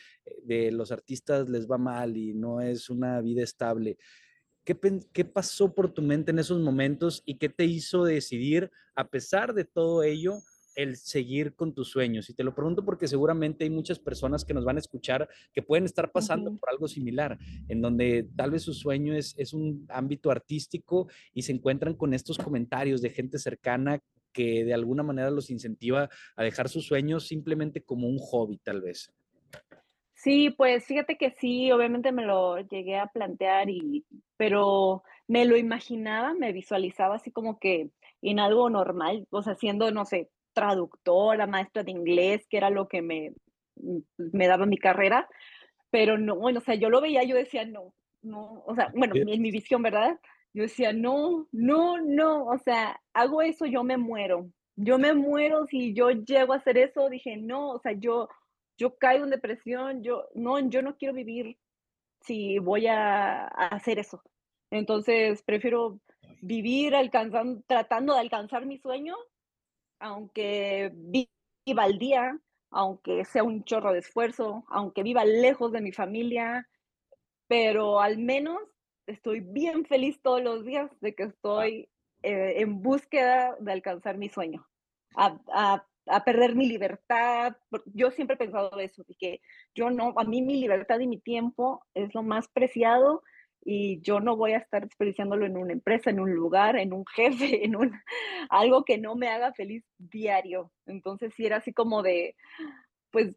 de 0.42 0.70
los 0.70 0.92
artistas 0.92 1.48
les 1.48 1.68
va 1.68 1.78
mal 1.78 2.16
y 2.16 2.34
no 2.34 2.60
es 2.60 2.90
una 2.90 3.20
vida 3.20 3.42
estable. 3.42 3.96
¿Qué, 4.64 5.24
pasó 5.26 5.74
por 5.74 5.92
tu 5.92 6.00
mente 6.00 6.30
en 6.30 6.38
esos 6.38 6.60
momentos 6.60 7.22
y 7.26 7.36
qué 7.36 7.50
te 7.50 7.66
hizo 7.66 8.04
decidir, 8.04 8.70
a 8.94 9.08
pesar 9.08 9.52
de 9.52 9.66
todo 9.66 10.02
ello, 10.02 10.38
el 10.74 10.96
seguir 10.96 11.54
con 11.54 11.74
tus 11.74 11.90
sueños? 11.90 12.30
Y 12.30 12.34
te 12.34 12.42
lo 12.44 12.54
pregunto 12.54 12.82
porque 12.82 13.06
seguramente 13.06 13.64
hay 13.64 13.70
muchas 13.70 13.98
personas 13.98 14.42
que 14.42 14.54
nos 14.54 14.64
van 14.64 14.76
a 14.76 14.80
escuchar 14.80 15.28
que 15.52 15.60
pueden 15.60 15.84
estar 15.84 16.10
pasando 16.12 16.56
por 16.56 16.70
algo 16.70 16.88
similar, 16.88 17.38
en 17.68 17.82
donde 17.82 18.26
tal 18.36 18.52
vez 18.52 18.62
su 18.62 18.72
sueño 18.72 19.14
es, 19.14 19.34
es 19.36 19.52
un 19.52 19.84
ámbito 19.90 20.30
artístico 20.30 21.08
y 21.34 21.42
se 21.42 21.52
encuentran 21.52 21.94
con 21.94 22.14
estos 22.14 22.38
comentarios 22.38 23.02
de 23.02 23.10
gente 23.10 23.38
cercana 23.38 24.02
que 24.32 24.64
de 24.64 24.72
alguna 24.72 25.02
manera 25.02 25.30
los 25.30 25.50
incentiva 25.50 26.08
a 26.36 26.42
dejar 26.42 26.70
sus 26.70 26.86
sueños 26.86 27.26
simplemente 27.26 27.82
como 27.82 28.08
un 28.08 28.18
hobby, 28.18 28.56
tal 28.58 28.80
vez. 28.80 29.12
Sí, 30.24 30.48
pues 30.48 30.86
fíjate 30.86 31.18
que 31.18 31.32
sí, 31.32 31.70
obviamente 31.70 32.10
me 32.10 32.24
lo 32.24 32.58
llegué 32.60 32.96
a 32.96 33.08
plantear 33.08 33.68
y 33.68 34.06
pero 34.38 35.02
me 35.28 35.44
lo 35.44 35.58
imaginaba, 35.58 36.32
me 36.32 36.50
visualizaba 36.52 37.16
así 37.16 37.30
como 37.30 37.58
que 37.58 37.90
en 38.22 38.40
algo 38.40 38.70
normal, 38.70 39.26
o 39.28 39.42
sea, 39.42 39.54
siendo, 39.54 39.90
no 39.90 40.06
sé, 40.06 40.30
traductora, 40.54 41.46
maestra 41.46 41.82
de 41.82 41.90
inglés, 41.90 42.46
que 42.48 42.56
era 42.56 42.70
lo 42.70 42.88
que 42.88 43.02
me, 43.02 43.34
mm, 43.76 43.98
me 44.32 44.46
daba 44.46 44.64
mi 44.64 44.78
carrera, 44.78 45.28
pero 45.90 46.16
no, 46.16 46.36
bueno, 46.36 46.60
o 46.60 46.62
sea, 46.62 46.74
yo 46.74 46.88
lo 46.88 47.02
veía, 47.02 47.22
yo 47.24 47.36
decía, 47.36 47.66
no, 47.66 47.92
no, 48.22 48.62
o 48.66 48.74
sea, 48.74 48.90
bueno, 48.94 49.14
en 49.16 49.42
mi 49.42 49.50
visión, 49.50 49.82
¿verdad? 49.82 50.18
Yo 50.54 50.62
decía, 50.62 50.94
no, 50.94 51.48
no, 51.52 52.00
no, 52.00 52.46
o 52.46 52.56
sea, 52.56 52.98
hago 53.12 53.42
eso, 53.42 53.66
yo 53.66 53.84
me 53.84 53.98
muero, 53.98 54.48
yo 54.76 54.98
me 54.98 55.12
muero 55.12 55.66
si 55.66 55.92
yo 55.92 56.10
llego 56.12 56.54
a 56.54 56.56
hacer 56.56 56.78
eso, 56.78 57.10
dije, 57.10 57.36
no, 57.36 57.72
o 57.72 57.78
sea, 57.78 57.92
yo, 57.92 58.30
yo 58.76 58.96
caigo 58.96 59.24
en 59.24 59.30
depresión, 59.30 60.02
yo, 60.02 60.28
no, 60.34 60.58
yo 60.68 60.82
no 60.82 60.96
quiero 60.96 61.14
vivir 61.14 61.58
si 62.20 62.58
voy 62.58 62.86
a, 62.86 63.46
hacer 63.46 63.98
eso. 63.98 64.22
Entonces, 64.70 65.42
prefiero 65.42 66.00
vivir 66.40 66.94
tratando 67.66 68.14
de 68.14 68.20
alcanzar 68.20 68.66
mi 68.66 68.78
sueño, 68.78 69.14
aunque 70.00 70.90
viva 70.94 71.84
al 71.84 71.98
día, 71.98 72.38
aunque 72.70 73.24
sea 73.24 73.44
un 73.44 73.64
chorro 73.64 73.92
de 73.92 74.00
esfuerzo, 74.00 74.64
aunque 74.68 75.02
viva 75.02 75.24
lejos 75.24 75.70
de 75.72 75.80
mi 75.80 75.92
familia, 75.92 76.68
pero 77.46 78.00
al 78.00 78.18
menos 78.18 78.58
estoy 79.06 79.40
bien 79.40 79.84
feliz 79.84 80.20
todos 80.22 80.42
los 80.42 80.64
días 80.64 80.90
de 81.00 81.14
que 81.14 81.24
estoy 81.24 81.88
eh, 82.22 82.54
en 82.56 82.82
búsqueda 82.82 83.56
de 83.60 83.72
alcanzar 83.72 84.16
mi 84.16 84.28
sueño, 84.28 84.66
a, 85.14 85.38
a, 85.52 85.86
a, 86.06 86.24
perder 86.24 86.54
mi 86.54 86.66
libertad. 86.66 87.56
Yo 87.86 88.10
siempre 88.10 88.34
he 88.34 88.38
pensado 88.38 88.78
eso, 88.78 89.04
de 89.04 89.14
que 89.14 89.40
yo 89.74 89.90
no, 89.90 90.14
a 90.16 90.24
mí 90.24 90.42
mi 90.42 90.60
libertad 90.60 91.00
y 91.00 91.06
mi 91.06 91.18
tiempo 91.18 91.84
es 91.94 92.14
lo 92.14 92.22
más 92.22 92.48
preciado 92.48 93.22
y 93.64 94.00
yo 94.02 94.20
no 94.20 94.36
voy 94.36 94.52
a 94.52 94.58
estar 94.58 94.82
desperdiciándolo 94.82 95.46
en 95.46 95.56
una 95.56 95.72
empresa, 95.72 96.10
en 96.10 96.20
un 96.20 96.34
lugar, 96.34 96.76
en 96.76 96.92
un 96.92 97.04
jefe, 97.14 97.64
en 97.64 97.76
un 97.76 97.92
algo 98.50 98.84
que 98.84 98.98
no 98.98 99.16
me 99.16 99.28
haga 99.28 99.52
feliz 99.52 99.84
diario. 99.98 100.70
Entonces, 100.86 101.32
sí 101.34 101.46
era 101.46 101.56
así 101.56 101.72
como 101.72 102.02
de, 102.02 102.36
pues, 103.10 103.34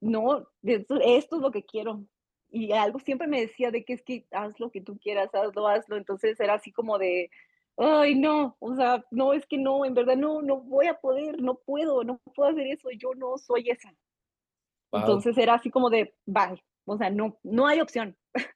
no, 0.00 0.48
esto, 0.62 1.00
esto 1.00 1.36
es 1.36 1.42
lo 1.42 1.50
que 1.50 1.64
quiero. 1.64 2.04
Y 2.50 2.72
algo 2.72 2.98
siempre 2.98 3.28
me 3.28 3.40
decía 3.40 3.70
de 3.70 3.84
que 3.84 3.92
es 3.94 4.02
que 4.02 4.26
haz 4.32 4.58
lo 4.58 4.70
que 4.70 4.80
tú 4.80 4.98
quieras, 4.98 5.34
hazlo, 5.34 5.68
hazlo. 5.68 5.96
Entonces 5.96 6.38
era 6.40 6.54
así 6.54 6.72
como 6.72 6.98
de, 6.98 7.30
ay, 7.78 8.16
no, 8.16 8.56
o 8.58 8.74
sea, 8.74 9.04
no, 9.10 9.32
es 9.32 9.46
que 9.46 9.56
no, 9.56 9.84
en 9.84 9.94
verdad 9.94 10.16
no, 10.16 10.42
no 10.42 10.60
voy 10.60 10.86
a 10.88 10.94
poder, 10.94 11.40
no 11.40 11.60
puedo, 11.64 12.02
no 12.02 12.20
puedo 12.34 12.50
hacer 12.50 12.66
eso, 12.66 12.88
yo 12.90 13.14
no 13.14 13.38
soy 13.38 13.70
esa. 13.70 13.94
Wow. 14.90 15.02
Entonces 15.02 15.38
era 15.38 15.54
así 15.54 15.70
como 15.70 15.88
de, 15.88 16.14
bye, 16.26 16.62
o 16.86 16.98
sea, 16.98 17.08
no, 17.10 17.38
no 17.42 17.66
hay 17.66 17.80
opción. 17.80 18.16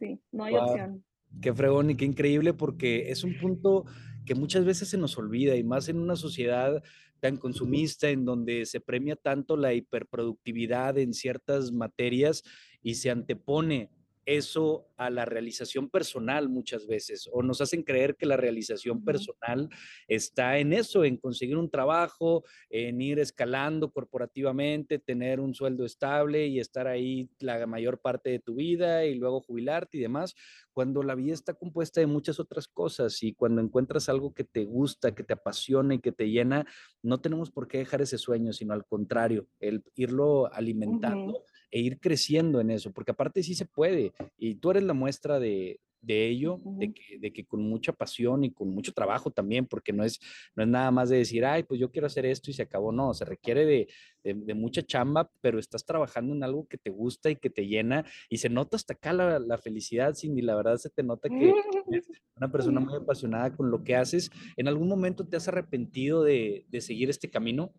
Sí, 0.00 0.18
no 0.32 0.44
hay 0.44 0.54
wow. 0.54 0.62
opción. 0.62 1.04
Qué 1.42 1.52
fregón 1.52 1.90
y 1.90 1.94
qué 1.94 2.06
increíble 2.06 2.54
porque 2.54 3.10
es 3.10 3.22
un 3.22 3.36
punto 3.38 3.84
que 4.24 4.34
muchas 4.34 4.64
veces 4.64 4.88
se 4.88 4.96
nos 4.96 5.18
olvida 5.18 5.54
y 5.56 5.62
más 5.62 5.90
en 5.90 5.98
una 5.98 6.16
sociedad 6.16 6.82
tan 7.20 7.36
consumista 7.36 8.08
en 8.08 8.24
donde 8.24 8.64
se 8.64 8.80
premia 8.80 9.14
tanto 9.14 9.58
la 9.58 9.74
hiperproductividad 9.74 10.96
en 10.96 11.12
ciertas 11.12 11.70
materias 11.70 12.42
y 12.80 12.94
se 12.94 13.10
antepone 13.10 13.90
eso 14.26 14.86
a 14.96 15.10
la 15.10 15.24
realización 15.24 15.88
personal 15.88 16.48
muchas 16.48 16.86
veces, 16.86 17.28
o 17.32 17.42
nos 17.42 17.60
hacen 17.60 17.82
creer 17.82 18.16
que 18.16 18.26
la 18.26 18.36
realización 18.36 19.04
personal 19.04 19.68
está 20.08 20.58
en 20.58 20.72
eso, 20.72 21.04
en 21.04 21.16
conseguir 21.16 21.56
un 21.56 21.70
trabajo, 21.70 22.44
en 22.68 23.00
ir 23.00 23.18
escalando 23.18 23.90
corporativamente, 23.90 24.98
tener 24.98 25.40
un 25.40 25.54
sueldo 25.54 25.84
estable 25.84 26.46
y 26.46 26.60
estar 26.60 26.86
ahí 26.86 27.30
la 27.38 27.66
mayor 27.66 28.00
parte 28.00 28.30
de 28.30 28.38
tu 28.38 28.56
vida 28.56 29.04
y 29.06 29.14
luego 29.14 29.40
jubilarte 29.40 29.98
y 29.98 30.00
demás, 30.00 30.34
cuando 30.72 31.02
la 31.02 31.14
vida 31.14 31.34
está 31.34 31.54
compuesta 31.54 32.00
de 32.00 32.06
muchas 32.06 32.38
otras 32.38 32.68
cosas 32.68 33.22
y 33.22 33.32
cuando 33.34 33.60
encuentras 33.60 34.08
algo 34.08 34.34
que 34.34 34.44
te 34.44 34.64
gusta, 34.64 35.14
que 35.14 35.24
te 35.24 35.32
apasiona 35.32 35.94
y 35.94 35.98
que 36.00 36.12
te 36.12 36.30
llena, 36.30 36.66
no 37.02 37.20
tenemos 37.20 37.50
por 37.50 37.68
qué 37.68 37.78
dejar 37.78 38.02
ese 38.02 38.18
sueño, 38.18 38.52
sino 38.52 38.74
al 38.74 38.84
contrario, 38.86 39.48
el 39.60 39.82
irlo 39.96 40.52
alimentando. 40.52 41.32
Uh 41.32 41.38
-huh 41.38 41.49
e 41.70 41.80
ir 41.80 41.98
creciendo 41.98 42.60
en 42.60 42.70
eso, 42.70 42.92
porque 42.92 43.12
aparte 43.12 43.42
sí 43.42 43.54
se 43.54 43.66
puede, 43.66 44.12
y 44.38 44.56
tú 44.56 44.70
eres 44.70 44.82
la 44.82 44.94
muestra 44.94 45.38
de, 45.38 45.80
de 46.02 46.28
ello, 46.28 46.54
uh 46.54 46.58
-huh. 46.58 46.78
de, 46.78 46.92
que, 46.92 47.18
de, 47.18 47.32
que, 47.32 47.44
con 47.44 47.62
mucha 47.62 47.92
pasión 47.92 48.44
y 48.44 48.52
con 48.52 48.68
mucho 48.70 48.92
trabajo 48.92 49.30
también, 49.30 49.66
porque 49.66 49.92
no 49.92 50.02
es, 50.04 50.18
no 50.54 50.62
es 50.62 50.68
nada 50.68 50.90
más 50.90 51.10
de 51.10 51.18
decir, 51.18 51.44
ay, 51.44 51.62
pues 51.62 51.78
yo 51.78 51.90
quiero 51.90 52.06
hacer 52.06 52.26
esto 52.26 52.50
y 52.50 52.54
se 52.54 52.62
acabó, 52.62 52.92
no, 52.92 53.12
se 53.14 53.24
requiere 53.24 53.66
de, 53.66 53.88
de, 54.24 54.34
de 54.34 54.54
mucha 54.54 54.82
chamba, 54.82 55.30
pero 55.40 55.58
estás 55.58 55.84
trabajando 55.84 56.34
en 56.34 56.42
algo 56.42 56.66
que 56.66 56.78
te 56.78 56.90
gusta 56.90 57.30
y 57.30 57.36
que 57.36 57.50
te 57.50 57.66
llena, 57.66 58.04
y 58.28 58.38
se 58.38 58.48
nota 58.48 58.76
hasta 58.76 58.94
acá 58.94 59.12
la, 59.12 59.38
la 59.38 59.58
felicidad, 59.58 60.14
Cindy, 60.14 60.42
la 60.42 60.56
verdad 60.56 60.76
se 60.76 60.90
te 60.90 61.02
nota 61.02 61.28
que 61.28 61.50
eres 61.50 61.64
una 62.36 62.50
persona 62.50 62.80
muy 62.80 62.96
apasionada 62.96 63.54
con 63.54 63.70
lo 63.70 63.84
que 63.84 63.96
haces. 63.96 64.30
¿En 64.56 64.68
algún 64.68 64.88
momento 64.88 65.26
te 65.26 65.36
has 65.36 65.48
arrepentido 65.48 66.22
de, 66.22 66.64
de 66.68 66.80
seguir 66.80 67.10
este 67.10 67.28
camino? 67.28 67.72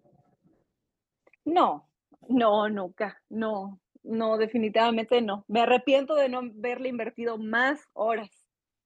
No, 1.43 1.90
no, 2.31 2.69
nunca, 2.69 3.21
no, 3.29 3.79
no, 4.03 4.37
definitivamente 4.37 5.21
no. 5.21 5.45
Me 5.47 5.61
arrepiento 5.61 6.15
de 6.15 6.29
no 6.29 6.39
haberle 6.39 6.89
invertido 6.89 7.37
más 7.37 7.79
horas. 7.93 8.29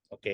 Ok. 0.09 0.27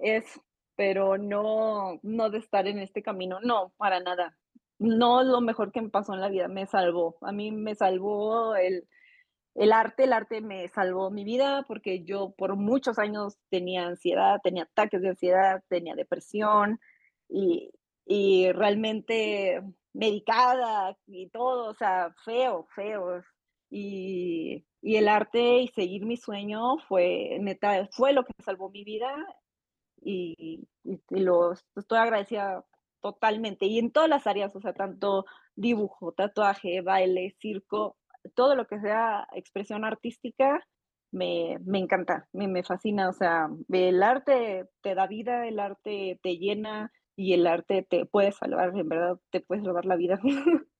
Es, 0.00 0.40
pero 0.76 1.18
no, 1.18 1.98
no 2.02 2.30
de 2.30 2.38
estar 2.38 2.66
en 2.66 2.78
este 2.78 3.02
camino, 3.02 3.40
no, 3.40 3.72
para 3.76 4.00
nada. 4.00 4.36
No 4.78 5.22
lo 5.22 5.40
mejor 5.40 5.72
que 5.72 5.82
me 5.82 5.90
pasó 5.90 6.14
en 6.14 6.20
la 6.20 6.28
vida, 6.28 6.48
me 6.48 6.66
salvó. 6.66 7.16
A 7.20 7.32
mí 7.32 7.52
me 7.52 7.74
salvó 7.74 8.56
el, 8.56 8.88
el 9.54 9.72
arte, 9.72 10.04
el 10.04 10.12
arte 10.12 10.40
me 10.40 10.68
salvó 10.68 11.10
mi 11.10 11.24
vida 11.24 11.64
porque 11.68 12.04
yo 12.04 12.34
por 12.36 12.56
muchos 12.56 12.98
años 12.98 13.38
tenía 13.50 13.86
ansiedad, 13.86 14.40
tenía 14.42 14.64
ataques 14.64 15.02
de 15.02 15.10
ansiedad, 15.10 15.62
tenía 15.68 15.94
depresión 15.94 16.80
y, 17.28 17.70
y 18.06 18.50
realmente 18.52 19.62
medicada 19.94 20.96
y 21.06 21.28
todo, 21.30 21.70
o 21.70 21.74
sea, 21.74 22.14
feo, 22.24 22.66
feo. 22.74 23.22
Y, 23.70 24.64
y, 24.82 24.96
el 24.96 25.08
arte 25.08 25.58
y 25.60 25.68
seguir 25.68 26.04
mi 26.06 26.16
sueño 26.16 26.78
fue, 26.88 27.38
neta, 27.40 27.88
fue 27.92 28.12
lo 28.12 28.24
que 28.24 28.32
salvó 28.44 28.70
mi 28.70 28.84
vida 28.84 29.14
y, 30.02 30.66
y, 30.84 31.00
y 31.10 31.20
lo 31.20 31.52
estoy 31.76 31.98
agradecida 31.98 32.64
totalmente. 33.00 33.66
Y 33.66 33.78
en 33.78 33.92
todas 33.92 34.08
las 34.08 34.26
áreas, 34.26 34.54
o 34.56 34.60
sea, 34.60 34.74
tanto 34.74 35.26
dibujo, 35.56 36.12
tatuaje, 36.12 36.80
baile, 36.82 37.34
circo, 37.40 37.96
todo 38.34 38.54
lo 38.54 38.66
que 38.66 38.80
sea 38.80 39.28
expresión 39.32 39.84
artística, 39.84 40.60
me, 41.10 41.58
me 41.64 41.78
encanta, 41.78 42.28
me, 42.32 42.48
me 42.48 42.62
fascina. 42.62 43.08
O 43.08 43.12
sea, 43.12 43.48
el 43.70 44.02
arte 44.02 44.68
te 44.80 44.94
da 44.94 45.06
vida, 45.06 45.46
el 45.46 45.60
arte 45.60 46.18
te 46.22 46.38
llena, 46.38 46.92
y 47.16 47.34
el 47.34 47.46
arte 47.46 47.86
te 47.88 48.06
puede 48.06 48.32
salvar, 48.32 48.76
en 48.76 48.88
verdad, 48.88 49.18
te 49.30 49.40
puede 49.40 49.62
salvar 49.62 49.84
la 49.84 49.96
vida. 49.96 50.20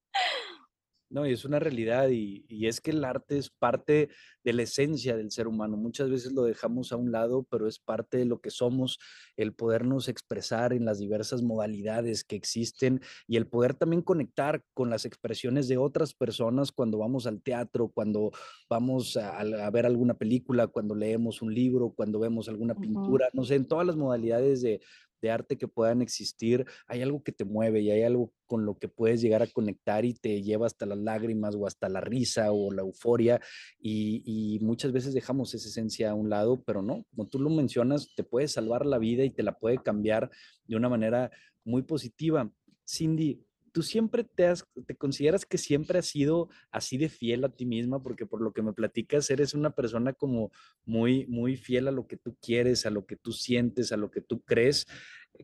No, 1.12 1.26
y 1.26 1.32
es 1.32 1.44
una 1.44 1.58
realidad 1.58 2.08
y, 2.08 2.46
y, 2.48 2.68
es 2.68 2.80
que 2.80 2.90
el 2.90 3.04
arte 3.04 3.36
es 3.36 3.50
parte 3.50 4.08
de 4.44 4.52
la 4.54 4.62
esencia 4.62 5.14
del 5.14 5.30
ser 5.30 5.46
humano. 5.46 5.76
Muchas 5.76 6.08
veces 6.08 6.32
lo 6.32 6.42
dejamos 6.44 6.90
a 6.90 6.96
un 6.96 7.12
lado, 7.12 7.46
pero 7.50 7.68
es 7.68 7.78
parte 7.78 8.16
de 8.16 8.24
lo 8.24 8.40
que 8.40 8.48
somos, 8.48 8.98
el 9.36 9.52
podernos 9.52 10.08
expresar 10.08 10.72
en 10.72 10.86
las 10.86 10.98
diversas 10.98 11.42
modalidades 11.42 12.24
que 12.24 12.34
existen 12.34 13.02
y 13.26 13.36
el 13.36 13.46
poder 13.46 13.74
también 13.74 14.00
conectar 14.00 14.64
con 14.72 14.88
las 14.88 15.04
expresiones 15.04 15.68
de 15.68 15.76
otras 15.76 16.14
personas 16.14 16.72
cuando 16.72 16.96
vamos 16.96 17.26
al 17.26 17.42
teatro, 17.42 17.88
cuando 17.88 18.30
vamos 18.70 19.18
a, 19.18 19.38
a 19.38 19.70
ver 19.70 19.84
alguna 19.84 20.14
película, 20.14 20.66
cuando 20.68 20.94
leemos 20.94 21.42
un 21.42 21.52
libro, 21.52 21.90
cuando 21.90 22.20
vemos 22.20 22.48
alguna 22.48 22.74
pintura, 22.74 23.26
uh 23.26 23.28
-huh. 23.28 23.34
no 23.34 23.44
sé, 23.44 23.56
en 23.56 23.68
todas 23.68 23.86
las 23.86 23.96
modalidades 23.96 24.62
de, 24.62 24.80
de 25.22 25.30
arte 25.30 25.56
que 25.56 25.68
puedan 25.68 26.02
existir, 26.02 26.66
hay 26.86 27.00
algo 27.00 27.22
que 27.22 27.32
te 27.32 27.44
mueve 27.44 27.80
y 27.80 27.90
hay 27.90 28.02
algo 28.02 28.32
con 28.46 28.66
lo 28.66 28.76
que 28.76 28.88
puedes 28.88 29.22
llegar 29.22 29.40
a 29.42 29.46
conectar 29.46 30.04
y 30.04 30.12
te 30.12 30.42
lleva 30.42 30.66
hasta 30.66 30.84
las 30.84 30.98
lágrimas 30.98 31.54
o 31.54 31.66
hasta 31.66 31.88
la 31.88 32.00
risa 32.00 32.52
o 32.52 32.70
la 32.72 32.82
euforia 32.82 33.40
y, 33.78 34.22
y, 34.26 34.58
muchas 34.60 34.92
veces 34.92 35.14
dejamos 35.14 35.54
esa 35.54 35.68
esencia 35.68 36.10
a 36.10 36.14
un 36.14 36.28
lado, 36.28 36.62
pero 36.62 36.82
no, 36.82 37.06
como 37.14 37.28
tú 37.28 37.38
lo 37.38 37.48
mencionas, 37.48 38.14
te 38.14 38.24
puede 38.24 38.48
salvar 38.48 38.84
la 38.84 38.98
vida 38.98 39.24
y 39.24 39.30
te 39.30 39.42
la 39.42 39.58
puede 39.58 39.78
cambiar 39.78 40.30
de 40.66 40.76
una 40.76 40.88
manera 40.88 41.30
muy 41.64 41.82
positiva. 41.82 42.50
Cindy, 42.86 43.42
¿tú 43.72 43.82
siempre 43.82 44.24
te, 44.24 44.46
has, 44.46 44.66
te 44.86 44.94
consideras 44.94 45.46
que 45.46 45.58
siempre 45.58 45.98
has 45.98 46.06
sido 46.06 46.48
así 46.70 46.98
de 46.98 47.08
fiel 47.08 47.44
a 47.44 47.48
ti 47.48 47.64
misma? 47.66 48.02
Porque 48.02 48.26
por 48.26 48.40
lo 48.40 48.52
que 48.52 48.62
me 48.62 48.72
platicas, 48.72 49.30
eres 49.30 49.54
una 49.54 49.70
persona 49.70 50.12
como 50.12 50.52
muy, 50.84 51.26
muy 51.26 51.56
fiel 51.56 51.88
a 51.88 51.92
lo 51.92 52.06
que 52.06 52.16
tú 52.16 52.36
quieres, 52.40 52.86
a 52.86 52.90
lo 52.90 53.06
que 53.06 53.16
tú 53.16 53.32
sientes, 53.32 53.92
a 53.92 53.96
lo 53.96 54.10
que 54.10 54.20
tú 54.20 54.42
crees, 54.42 54.86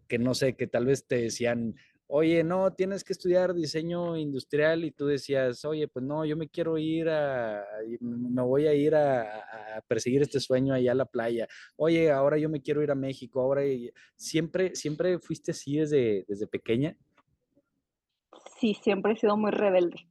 que 0.07 0.19
no 0.19 0.35
sé, 0.35 0.55
que 0.57 0.67
tal 0.67 0.87
vez 0.87 1.07
te 1.07 1.17
decían, 1.17 1.75
oye, 2.07 2.43
no, 2.43 2.73
tienes 2.73 3.05
que 3.05 3.13
estudiar 3.13 3.55
diseño 3.55 4.17
industrial 4.17 4.85
y 4.85 4.91
tú 4.91 5.07
decías, 5.07 5.65
oye, 5.65 5.89
pues 5.89 6.05
no, 6.05 6.25
yo 6.25 6.37
me 6.37 6.49
quiero 6.49 6.79
ir 6.79 7.09
a, 7.09 7.65
me 8.01 8.43
voy 8.43 8.67
a 8.67 8.75
ir 8.75 8.95
a, 8.95 9.77
a, 9.77 9.81
perseguir 9.83 10.23
este 10.23 10.41
sueño 10.41 10.75
allá 10.75 10.93
a 10.93 10.95
la 10.95 11.05
playa. 11.05 11.49
Oye, 11.77 12.11
ahora 12.11 12.39
yo 12.39 12.49
me 12.49 12.63
quiero 12.63 12.83
ir 12.83 12.91
a 12.91 12.95
México, 12.95 13.41
ahora 13.41 13.63
siempre, 14.17 14.75
siempre 14.75 15.19
fuiste 15.19 15.51
así 15.51 15.77
desde, 15.77 16.25
desde 16.29 16.47
pequeña 16.47 16.97
sí, 18.59 18.75
siempre 18.75 19.13
he 19.13 19.17
sido 19.17 19.37
muy 19.37 19.51
rebelde. 19.51 20.07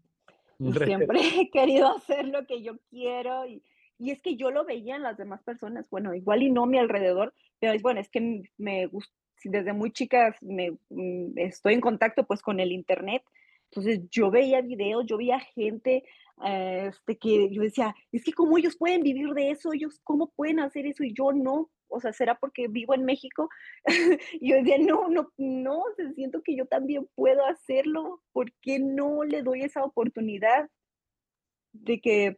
Y 0.59 0.71
siempre 0.73 1.19
he 1.39 1.49
querido 1.51 1.95
hacer 1.95 2.27
lo 2.27 2.45
que 2.45 2.61
yo 2.63 2.77
quiero 2.89 3.45
y, 3.45 3.61
y, 3.99 4.11
es 4.11 4.21
que 4.21 4.35
yo 4.35 4.51
lo 4.51 4.65
veía 4.65 4.95
en 4.95 5.03
las 5.03 5.17
demás 5.17 5.43
personas, 5.43 5.89
bueno, 5.89 6.13
igual 6.13 6.41
y 6.43 6.49
no 6.49 6.63
a 6.63 6.67
mi 6.67 6.79
alrededor, 6.79 7.33
pero 7.59 7.73
es 7.73 7.81
bueno, 7.81 7.99
es 7.99 8.09
que 8.09 8.41
me 8.57 8.89
si 9.37 9.49
desde 9.49 9.73
muy 9.73 9.91
chica 9.91 10.35
me, 10.41 10.71
mm, 10.89 11.37
estoy 11.37 11.75
en 11.75 11.81
contacto 11.81 12.25
pues 12.25 12.41
con 12.41 12.59
el 12.59 12.71
internet, 12.71 13.23
entonces 13.69 14.01
yo 14.09 14.31
veía 14.31 14.61
videos, 14.61 15.05
yo 15.05 15.17
veía 15.17 15.39
gente 15.39 16.03
eh, 16.45 16.87
este, 16.89 17.17
que 17.17 17.49
yo 17.51 17.61
decía, 17.61 17.95
es 18.11 18.23
que 18.23 18.33
cómo 18.33 18.57
ellos 18.57 18.77
pueden 18.77 19.01
vivir 19.01 19.29
de 19.29 19.51
eso, 19.51 19.73
ellos 19.73 19.99
cómo 20.03 20.31
pueden 20.35 20.59
hacer 20.59 20.85
eso 20.85 21.03
y 21.03 21.13
yo 21.13 21.31
no, 21.33 21.69
o 21.89 21.99
sea, 21.99 22.13
será 22.13 22.35
porque 22.35 22.67
vivo 22.67 22.93
en 22.93 23.05
México. 23.05 23.49
y 23.85 23.85
yo 24.51 24.55
decía, 24.57 24.77
no, 24.79 25.09
no, 25.09 25.31
no, 25.37 25.83
siento 26.15 26.41
que 26.43 26.55
yo 26.55 26.65
también 26.65 27.07
puedo 27.15 27.45
hacerlo, 27.45 28.21
¿por 28.31 28.51
qué 28.61 28.79
no 28.79 29.23
le 29.23 29.43
doy 29.43 29.61
esa 29.61 29.83
oportunidad 29.83 30.69
de 31.73 31.99
que 31.99 32.37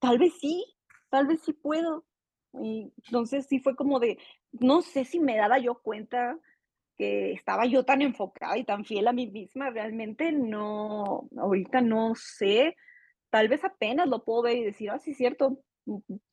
tal 0.00 0.18
vez 0.18 0.34
sí, 0.40 0.64
tal 1.10 1.26
vez 1.26 1.40
sí 1.42 1.52
puedo? 1.52 2.04
Y 2.54 2.92
entonces 3.06 3.46
sí 3.46 3.60
fue 3.60 3.76
como 3.76 3.98
de, 3.98 4.18
no 4.52 4.82
sé 4.82 5.04
si 5.04 5.20
me 5.20 5.36
daba 5.36 5.58
yo 5.58 5.80
cuenta 5.80 6.38
que 6.96 7.32
estaba 7.32 7.64
yo 7.66 7.84
tan 7.84 8.02
enfocada 8.02 8.58
y 8.58 8.64
tan 8.64 8.84
fiel 8.84 9.08
a 9.08 9.12
mí 9.12 9.26
misma, 9.26 9.70
realmente 9.70 10.32
no, 10.32 11.28
ahorita 11.36 11.80
no 11.80 12.14
sé, 12.14 12.76
tal 13.30 13.48
vez 13.48 13.64
apenas 13.64 14.08
lo 14.08 14.24
puedo 14.24 14.42
ver 14.42 14.58
y 14.58 14.64
decir, 14.64 14.90
ah, 14.90 14.98
sí, 14.98 15.14
cierto, 15.14 15.58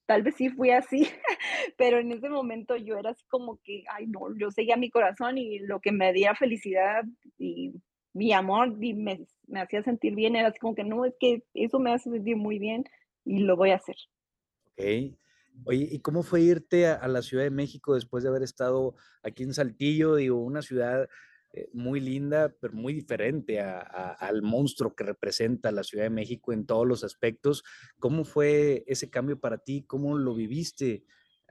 tal 0.10 0.24
vez 0.24 0.34
sí 0.38 0.50
fui 0.50 0.72
así, 0.72 1.08
pero 1.78 2.00
en 2.00 2.12
ese 2.12 2.30
momento 2.30 2.76
yo 2.76 2.98
era 2.98 3.12
así 3.12 3.24
como 3.28 3.60
que, 3.64 3.84
ay, 3.92 4.08
no, 4.08 4.36
yo 4.40 4.50
seguía 4.50 4.76
mi 4.76 4.90
corazón 4.90 5.38
y 5.38 5.60
lo 5.60 5.80
que 5.82 5.92
me 5.92 6.12
día 6.14 6.34
felicidad 6.34 7.04
y 7.38 7.76
mi 8.14 8.34
amor 8.34 8.76
y 8.82 8.96
me, 8.96 9.28
me 9.46 9.62
hacía 9.62 9.84
sentir 9.84 10.16
bien, 10.16 10.36
era 10.36 10.48
así 10.48 10.58
como 10.58 10.74
que, 10.74 10.84
no, 10.84 11.06
es 11.06 11.14
que 11.20 11.44
eso 11.54 11.78
me 11.78 11.94
hace 11.94 12.10
sentir 12.10 12.38
muy 12.38 12.58
bien 12.58 12.86
y 13.24 13.42
lo 13.42 13.56
voy 13.56 13.70
a 13.70 13.76
hacer. 13.76 13.98
Ok. 14.72 15.16
Oye, 15.66 15.88
¿y 15.92 16.00
cómo 16.00 16.24
fue 16.24 16.42
irte 16.42 16.88
a, 16.88 17.08
la 17.08 17.22
Ciudad 17.22 17.44
de 17.44 17.52
México 17.52 17.94
después 17.94 18.24
de 18.24 18.30
haber 18.30 18.42
estado 18.42 18.96
aquí 19.22 19.44
en 19.44 19.54
Saltillo? 19.54 20.16
Digo, 20.16 20.42
una 20.42 20.64
ciudad 20.64 21.08
eh, 21.52 21.70
muy 21.74 22.00
linda, 22.00 22.54
pero 22.62 22.74
muy 22.74 22.94
diferente 22.94 23.60
al 23.60 24.42
monstruo 24.42 24.96
que 24.96 25.04
representa 25.04 25.72
la 25.72 25.84
Ciudad 25.84 26.06
de 26.06 26.10
México 26.10 26.54
en 26.54 26.66
todos 26.66 26.88
los 26.88 27.04
aspectos. 27.04 27.64
¿Cómo 28.00 28.24
fue 28.24 28.84
ese 28.88 29.10
cambio 29.10 29.40
para 29.40 29.58
ti? 29.58 29.84
¿Cómo 29.88 30.18
lo 30.18 30.34
viviste 30.34 31.04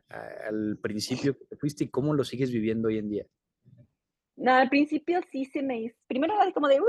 al 0.08 0.78
principio 0.80 1.36
que 1.36 1.44
te 1.44 1.56
fuiste 1.56 1.84
y 1.84 1.88
cómo 1.88 2.14
lo 2.14 2.24
sigues 2.24 2.50
viviendo 2.50 2.88
hoy 2.88 2.98
en 2.98 3.10
día? 3.10 3.26
No, 4.38 4.54
al 4.54 4.68
principio 4.68 5.20
sí 5.32 5.44
se 5.46 5.62
me 5.62 5.80
hizo, 5.80 5.96
primero 6.06 6.40
era 6.40 6.52
como 6.52 6.68
de, 6.68 6.80
¡uh! 6.80 6.84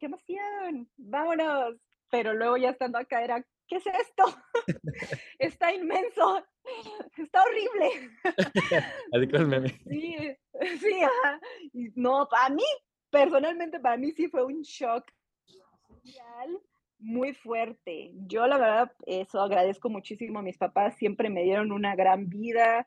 ¡Qué 0.00 0.06
emoción! 0.06 0.90
¡Vámonos! 0.96 1.76
Pero 2.10 2.34
luego 2.34 2.56
ya 2.56 2.70
estando 2.70 2.98
acá 2.98 3.22
era, 3.22 3.46
¿qué 3.68 3.76
es 3.76 3.86
esto? 3.86 4.24
está 5.38 5.72
inmenso, 5.72 6.44
está 7.16 7.42
horrible. 7.42 8.10
Sí, 9.88 10.36
sí, 10.78 11.00
no, 11.94 12.28
para 12.28 12.54
mí, 12.54 12.64
personalmente, 13.10 13.80
para 13.80 13.96
mí 13.96 14.12
sí 14.12 14.28
fue 14.28 14.44
un 14.44 14.62
shock 14.62 15.10
muy 16.98 17.32
fuerte. 17.32 18.10
Yo 18.26 18.46
la 18.46 18.58
verdad, 18.58 18.92
eso 19.06 19.40
agradezco 19.40 19.88
muchísimo 19.88 20.38
a 20.38 20.42
mis 20.42 20.58
papás, 20.58 20.96
siempre 20.96 21.30
me 21.30 21.42
dieron 21.42 21.72
una 21.72 21.96
gran 21.96 22.28
vida, 22.28 22.86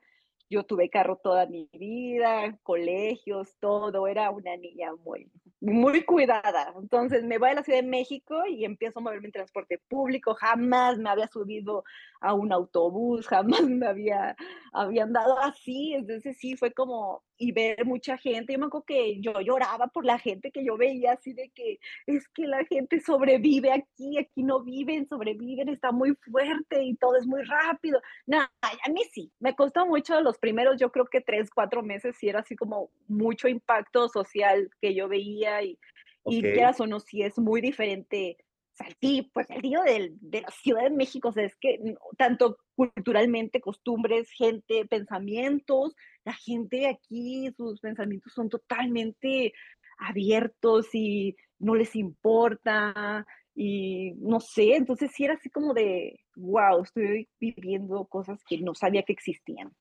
yo 0.54 0.62
tuve 0.64 0.88
carro 0.88 1.16
toda 1.16 1.46
mi 1.46 1.68
vida, 1.72 2.56
colegios, 2.62 3.56
todo, 3.58 4.06
era 4.06 4.30
una 4.30 4.56
niña 4.56 4.94
muy, 5.04 5.28
muy 5.60 6.04
cuidada. 6.04 6.72
Entonces 6.80 7.24
me 7.24 7.38
voy 7.38 7.50
a 7.50 7.54
la 7.54 7.64
Ciudad 7.64 7.80
de 7.80 7.88
México 7.88 8.46
y 8.46 8.64
empiezo 8.64 9.00
a 9.00 9.02
moverme 9.02 9.26
en 9.26 9.32
transporte 9.32 9.80
público. 9.88 10.34
Jamás 10.34 10.96
me 10.98 11.10
había 11.10 11.26
subido 11.26 11.82
a 12.20 12.34
un 12.34 12.52
autobús, 12.52 13.26
jamás 13.26 13.62
me 13.62 13.86
había, 13.86 14.36
había 14.72 15.02
andado 15.02 15.38
así. 15.40 15.94
Entonces 15.94 16.36
sí, 16.38 16.56
fue 16.56 16.72
como, 16.72 17.24
y 17.36 17.52
ver 17.52 17.84
mucha 17.84 18.16
gente. 18.18 18.52
Yo 18.52 18.58
me 18.58 18.66
acuerdo 18.66 18.84
que 18.86 19.20
yo 19.20 19.40
lloraba 19.40 19.88
por 19.88 20.04
la 20.04 20.18
gente 20.18 20.50
que 20.50 20.64
yo 20.64 20.76
veía 20.76 21.12
así 21.12 21.32
de 21.32 21.50
que 21.54 21.78
es 22.06 22.28
que 22.28 22.46
la 22.46 22.64
gente 22.64 23.00
sobrevive 23.00 23.72
aquí, 23.72 24.18
aquí 24.18 24.42
no 24.42 24.62
viven, 24.62 25.06
sobreviven, 25.08 25.68
está 25.68 25.92
muy 25.92 26.14
fuerte 26.16 26.82
y 26.82 26.96
todo 26.96 27.16
es 27.16 27.26
muy 27.26 27.42
rápido. 27.42 28.00
Nada, 28.26 28.50
a 28.62 28.90
mí 28.90 29.02
sí, 29.12 29.32
me 29.40 29.54
costó 29.54 29.86
mucho 29.86 30.20
los 30.20 30.38
primeros, 30.38 30.76
yo 30.78 30.90
creo 30.90 31.06
que 31.06 31.20
tres, 31.20 31.50
cuatro 31.50 31.82
meses, 31.82 32.16
sí 32.18 32.28
era 32.28 32.40
así 32.40 32.56
como 32.56 32.90
mucho 33.08 33.48
impacto 33.48 34.08
social 34.08 34.70
que 34.80 34.94
yo 34.94 35.08
veía 35.08 35.62
y, 35.62 35.78
y 36.26 36.42
quieras 36.42 36.80
o 36.80 36.86
no, 36.86 37.00
sí 37.00 37.22
es 37.22 37.38
muy 37.38 37.60
diferente 37.60 38.36
Saltillo, 38.74 39.24
pues 39.32 39.46
Saltillo 39.46 39.82
de, 39.82 40.12
de 40.20 40.40
la 40.42 40.50
Ciudad 40.50 40.82
de 40.82 40.90
México, 40.90 41.28
o 41.28 41.32
sea, 41.32 41.44
es 41.44 41.54
que 41.60 41.78
tanto 42.18 42.58
culturalmente, 42.74 43.60
costumbres, 43.60 44.28
gente, 44.30 44.84
pensamientos, 44.86 45.94
la 46.24 46.32
gente 46.32 46.88
aquí, 46.88 47.50
sus 47.56 47.80
pensamientos 47.80 48.32
son 48.32 48.48
totalmente 48.48 49.52
abiertos 49.98 50.92
y 50.92 51.36
no 51.58 51.76
les 51.76 51.94
importa 51.94 53.24
y 53.54 54.12
no 54.16 54.40
sé, 54.40 54.74
entonces 54.74 55.12
sí 55.14 55.24
era 55.24 55.34
así 55.34 55.48
como 55.48 55.72
de, 55.72 56.18
wow, 56.34 56.82
estoy 56.82 57.28
viviendo 57.38 58.04
cosas 58.06 58.40
que 58.48 58.58
no 58.58 58.74
sabía 58.74 59.04
que 59.04 59.12
existían. 59.12 59.72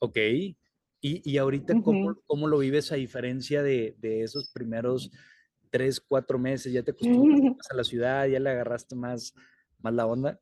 Ok, 0.00 0.18
y, 0.18 0.52
y 1.00 1.38
ahorita, 1.38 1.80
¿cómo, 1.82 2.16
¿cómo, 2.26 2.46
lo 2.46 2.58
vives 2.58 2.92
a 2.92 2.96
diferencia 2.96 3.62
de, 3.62 3.94
de 3.98 4.22
esos 4.22 4.50
primeros 4.52 5.10
tres, 5.70 6.00
cuatro 6.00 6.38
meses, 6.38 6.72
ya 6.72 6.82
te 6.82 6.92
acostumbraste 6.92 7.68
a 7.70 7.76
la 7.76 7.84
ciudad, 7.84 8.26
ya 8.26 8.40
le 8.40 8.50
agarraste 8.50 8.96
más, 8.96 9.34
más 9.80 9.94
la 9.94 10.06
onda. 10.06 10.40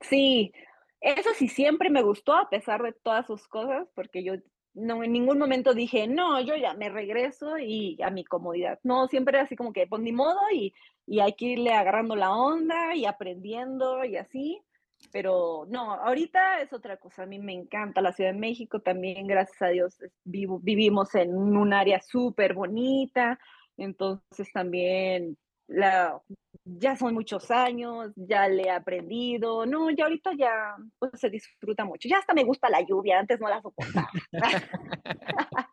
Sí, 0.00 0.52
eso 1.00 1.30
sí 1.36 1.48
siempre 1.48 1.90
me 1.90 2.02
gustó 2.02 2.34
a 2.34 2.48
pesar 2.48 2.82
de 2.82 2.92
todas 2.92 3.26
sus 3.26 3.46
cosas, 3.48 3.88
porque 3.94 4.22
yo 4.22 4.34
no 4.74 5.02
en 5.04 5.12
ningún 5.12 5.38
momento 5.38 5.74
dije, 5.74 6.06
no, 6.06 6.40
yo 6.40 6.56
ya 6.56 6.74
me 6.74 6.88
regreso 6.88 7.58
y 7.58 8.00
a 8.02 8.10
mi 8.10 8.24
comodidad. 8.24 8.78
No, 8.82 9.06
siempre 9.08 9.38
así 9.38 9.56
como 9.56 9.72
que, 9.72 9.86
pues 9.86 10.02
ni 10.02 10.12
modo 10.12 10.38
y, 10.52 10.72
y 11.06 11.20
hay 11.20 11.34
que 11.34 11.46
irle 11.46 11.72
agarrando 11.72 12.16
la 12.16 12.34
onda 12.34 12.94
y 12.94 13.04
aprendiendo 13.04 14.04
y 14.04 14.16
así. 14.16 14.62
Pero 15.10 15.66
no, 15.68 15.92
ahorita 15.94 16.62
es 16.62 16.72
otra 16.72 16.96
cosa. 16.96 17.24
A 17.24 17.26
mí 17.26 17.38
me 17.38 17.52
encanta 17.52 18.00
la 18.00 18.12
Ciudad 18.12 18.32
de 18.32 18.38
México 18.38 18.80
también, 18.80 19.26
gracias 19.26 19.60
a 19.60 19.68
Dios, 19.68 19.98
vivo, 20.24 20.60
vivimos 20.62 21.14
en 21.16 21.34
un 21.34 21.72
área 21.72 22.00
súper 22.00 22.54
bonita. 22.54 23.38
Entonces 23.76 24.48
también 24.52 25.36
la, 25.68 26.20
ya 26.64 26.96
son 26.96 27.14
muchos 27.14 27.50
años, 27.50 28.12
ya 28.16 28.48
le 28.48 28.64
he 28.64 28.70
aprendido, 28.70 29.66
no, 29.66 29.90
ya 29.90 30.04
ahorita 30.04 30.32
ya 30.36 30.76
pues, 30.98 31.12
se 31.16 31.30
disfruta 31.30 31.84
mucho. 31.84 32.08
Ya 32.08 32.18
hasta 32.18 32.34
me 32.34 32.44
gusta 32.44 32.68
la 32.68 32.82
lluvia, 32.82 33.18
antes 33.18 33.40
no 33.40 33.48
la 33.48 33.60
soportaba. 33.60 34.10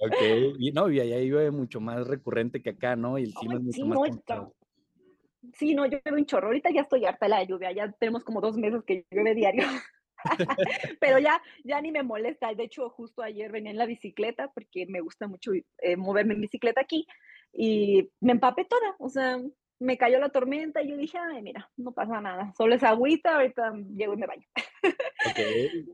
ok, 0.00 0.56
y 0.58 0.72
no, 0.72 0.90
y 0.90 1.00
allá 1.00 1.18
llueve 1.18 1.50
mucho 1.50 1.80
más 1.80 2.06
recurrente 2.06 2.62
que 2.62 2.70
acá, 2.70 2.96
¿no? 2.96 3.18
Y 3.18 3.24
el 3.24 3.34
clima 3.34 3.56
es 3.56 3.60
mucho 3.62 3.76
sí, 3.76 3.84
más 3.84 3.98
no, 4.28 4.52
sí, 5.54 5.74
no, 5.74 5.86
llueve 5.86 6.12
un 6.12 6.26
chorro. 6.26 6.46
Ahorita 6.48 6.70
ya 6.70 6.82
estoy 6.82 7.04
harta 7.04 7.26
de 7.26 7.30
la 7.30 7.44
lluvia, 7.44 7.72
ya 7.72 7.90
tenemos 7.92 8.24
como 8.24 8.40
dos 8.40 8.56
meses 8.56 8.82
que 8.86 9.04
llueve 9.10 9.34
diario. 9.34 9.64
Pero 11.00 11.18
ya, 11.18 11.40
ya 11.64 11.80
ni 11.80 11.92
me 11.92 12.02
molesta. 12.02 12.52
De 12.54 12.64
hecho, 12.64 12.88
justo 12.90 13.22
ayer 13.22 13.50
venía 13.52 13.70
en 13.70 13.78
la 13.78 13.86
bicicleta 13.86 14.50
porque 14.52 14.86
me 14.86 15.00
gusta 15.00 15.28
mucho 15.28 15.52
eh, 15.52 15.96
moverme 15.96 16.34
en 16.34 16.40
bicicleta 16.40 16.80
aquí 16.80 17.06
y 17.52 18.10
me 18.20 18.32
empapé 18.32 18.64
toda. 18.64 18.96
O 18.98 19.08
sea, 19.08 19.38
me 19.78 19.98
cayó 19.98 20.18
la 20.18 20.28
tormenta 20.28 20.82
y 20.82 20.90
yo 20.90 20.96
dije, 20.96 21.18
ay, 21.18 21.42
mira, 21.42 21.70
no 21.76 21.92
pasa 21.92 22.20
nada, 22.20 22.52
solo 22.56 22.74
es 22.74 22.82
agüita, 22.82 23.36
ahorita 23.36 23.72
llego 23.94 24.14
y 24.14 24.16
me 24.16 24.26
baño. 24.26 24.46
Okay, 25.30 25.86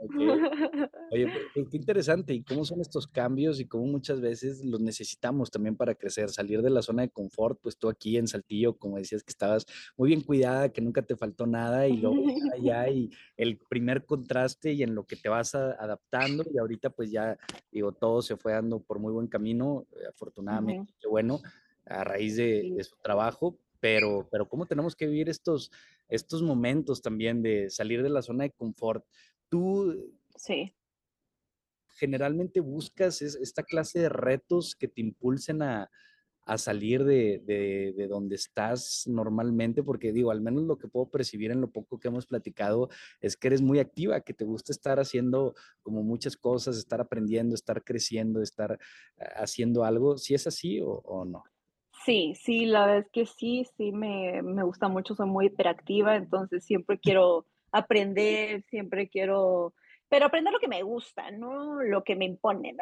Oye, 1.12 1.24
pues, 1.24 1.44
pues, 1.54 1.68
qué 1.70 1.76
interesante 1.76 2.34
y 2.34 2.42
cómo 2.42 2.64
son 2.64 2.80
estos 2.80 3.06
cambios 3.06 3.60
y 3.60 3.66
cómo 3.66 3.86
muchas 3.86 4.20
veces 4.20 4.64
los 4.64 4.80
necesitamos 4.80 5.50
también 5.50 5.76
para 5.76 5.94
crecer, 5.94 6.30
salir 6.30 6.62
de 6.62 6.70
la 6.70 6.82
zona 6.82 7.02
de 7.02 7.10
confort, 7.10 7.58
pues 7.60 7.78
tú 7.78 7.88
aquí 7.88 8.16
en 8.16 8.26
Saltillo, 8.26 8.76
como 8.76 8.96
decías 8.96 9.22
que 9.22 9.30
estabas 9.30 9.66
muy 9.96 10.08
bien 10.08 10.22
cuidada, 10.22 10.70
que 10.70 10.80
nunca 10.80 11.02
te 11.02 11.16
faltó 11.16 11.46
nada 11.46 11.86
y 11.86 11.96
luego 11.96 12.16
ya, 12.60 12.86
ya 12.86 12.90
y 12.90 13.10
el 13.36 13.58
primer 13.58 14.04
contraste 14.04 14.72
y 14.72 14.82
en 14.82 14.94
lo 14.94 15.04
que 15.04 15.16
te 15.16 15.28
vas 15.28 15.54
adaptando 15.54 16.44
y 16.52 16.58
ahorita 16.58 16.90
pues 16.90 17.10
ya, 17.10 17.38
digo, 17.70 17.92
todo 17.92 18.22
se 18.22 18.36
fue 18.36 18.52
dando 18.52 18.80
por 18.80 18.98
muy 18.98 19.12
buen 19.12 19.28
camino, 19.28 19.86
eh, 19.92 20.06
afortunadamente, 20.08 20.92
qué 21.00 21.08
bueno, 21.08 21.40
a 21.86 22.04
raíz 22.04 22.36
de, 22.36 22.72
de 22.76 22.84
su 22.84 22.96
trabajo, 22.96 23.56
pero, 23.80 24.28
pero 24.30 24.48
cómo 24.48 24.66
tenemos 24.66 24.94
que 24.94 25.06
vivir 25.06 25.28
estos, 25.28 25.70
estos 26.08 26.42
momentos 26.42 27.02
también 27.02 27.42
de 27.42 27.70
salir 27.70 28.02
de 28.02 28.10
la 28.10 28.22
zona 28.22 28.44
de 28.44 28.50
confort. 28.50 29.04
Tú 29.48 30.14
sí. 30.36 30.74
generalmente 31.96 32.60
buscas 32.60 33.22
esta 33.22 33.62
clase 33.62 33.98
de 33.98 34.08
retos 34.08 34.76
que 34.76 34.88
te 34.88 35.00
impulsen 35.00 35.62
a, 35.62 35.90
a 36.44 36.58
salir 36.58 37.04
de, 37.04 37.42
de, 37.44 37.94
de, 37.96 38.08
donde 38.08 38.34
estás 38.34 39.04
normalmente, 39.06 39.82
porque 39.82 40.12
digo, 40.12 40.30
al 40.30 40.40
menos 40.40 40.64
lo 40.64 40.78
que 40.78 40.88
puedo 40.88 41.08
percibir 41.08 41.50
en 41.50 41.60
lo 41.60 41.70
poco 41.70 41.98
que 41.98 42.08
hemos 42.08 42.26
platicado 42.26 42.88
es 43.20 43.36
que 43.36 43.48
eres 43.48 43.62
muy 43.62 43.78
activa, 43.78 44.20
que 44.22 44.34
te 44.34 44.44
gusta 44.44 44.72
estar 44.72 44.98
haciendo 44.98 45.54
como 45.82 46.02
muchas 46.02 46.36
cosas, 46.36 46.76
estar 46.76 47.00
aprendiendo, 47.00 47.54
estar 47.54 47.84
creciendo, 47.84 48.42
estar 48.42 48.78
ah, 49.18 49.24
haciendo 49.36 49.84
algo. 49.84 50.18
¿Si 50.18 50.34
es 50.34 50.46
así 50.46 50.80
o, 50.80 50.90
o 50.90 51.24
no? 51.24 51.44
Sí, 52.04 52.34
sí, 52.34 52.66
la 52.66 52.86
verdad 52.86 52.98
es 53.00 53.10
que 53.10 53.26
sí, 53.26 53.66
sí 53.76 53.92
me, 53.92 54.42
me 54.42 54.62
gusta 54.62 54.88
mucho, 54.88 55.14
soy 55.14 55.26
muy 55.26 55.46
hiperactiva, 55.46 56.16
entonces 56.16 56.64
siempre 56.64 56.98
quiero 56.98 57.46
aprender, 57.72 58.62
siempre 58.70 59.08
quiero 59.08 59.74
pero 60.10 60.26
aprender 60.26 60.52
lo 60.52 60.58
que 60.58 60.68
me 60.68 60.82
gusta, 60.82 61.30
no 61.30 61.80
lo 61.84 62.02
que 62.02 62.16
me 62.16 62.24
imponen. 62.24 62.76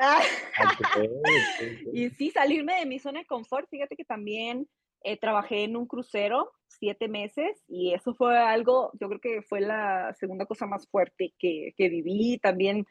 y 1.93 2.09
sí, 2.11 2.31
salirme 2.31 2.81
de 2.81 2.87
mi 2.87 2.99
zona 2.99 3.21
de 3.21 3.27
confort. 3.27 3.69
Fíjate 3.69 3.97
que 3.97 4.05
también 4.07 4.67
eh, 5.03 5.19
trabajé 5.19 5.65
en 5.65 5.77
un 5.77 5.87
crucero 5.87 6.51
siete 6.69 7.07
meses 7.07 7.63
y 7.69 7.93
eso 7.93 8.15
fue 8.15 8.39
algo, 8.39 8.93
yo 8.99 9.09
creo 9.09 9.21
que 9.21 9.43
fue 9.43 9.61
la 9.61 10.15
segunda 10.15 10.47
cosa 10.47 10.67
más 10.67 10.89
fuerte 10.89 11.35
que, 11.39 11.75
que 11.77 11.91
viví. 11.91 12.39
También, 12.39 12.87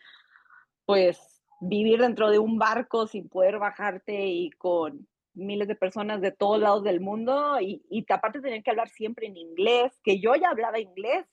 pues, 0.85 1.19
vivir 1.59 1.99
dentro 1.99 2.29
de 2.29 2.37
un 2.37 2.59
barco 2.59 3.07
sin 3.07 3.29
poder 3.29 3.57
bajarte 3.57 4.27
y 4.27 4.51
con 4.51 5.07
miles 5.37 5.67
de 5.67 5.75
personas 5.75 6.21
de 6.21 6.31
todos 6.31 6.59
lados 6.59 6.83
del 6.83 6.99
mundo 6.99 7.59
y, 7.61 7.83
y 7.89 8.05
aparte 8.11 8.41
tener 8.41 8.63
que 8.63 8.71
hablar 8.71 8.89
siempre 8.89 9.27
en 9.27 9.37
inglés, 9.37 9.97
que 10.03 10.19
yo 10.19 10.35
ya 10.35 10.49
hablaba 10.49 10.79
inglés, 10.79 11.25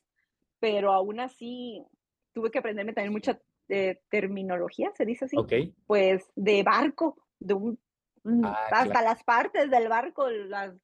pero 0.59 0.93
aún 0.93 1.19
así 1.19 1.83
tuve 2.33 2.51
que 2.51 2.59
aprenderme 2.59 2.93
también 2.93 3.13
mucha 3.13 3.39
eh, 3.69 3.99
terminología, 4.09 4.91
se 4.95 5.05
dice 5.05 5.25
así. 5.25 5.37
Pues 5.87 6.31
de 6.35 6.63
barco, 6.63 7.17
de 7.39 7.53
un, 7.55 7.79
mm, 8.23 8.45
ah, 8.45 8.67
hasta 8.71 9.01
las 9.01 9.23
partes 9.23 9.71
del 9.71 9.87
barco, 9.87 10.29
las, 10.29 10.75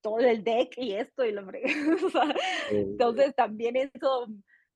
todo 0.00 0.20
el 0.20 0.44
deck 0.44 0.74
y 0.76 0.94
esto 0.94 1.24
y 1.24 1.32
lo 1.32 1.42
entonces 2.70 3.34
también 3.34 3.76
eso 3.76 4.26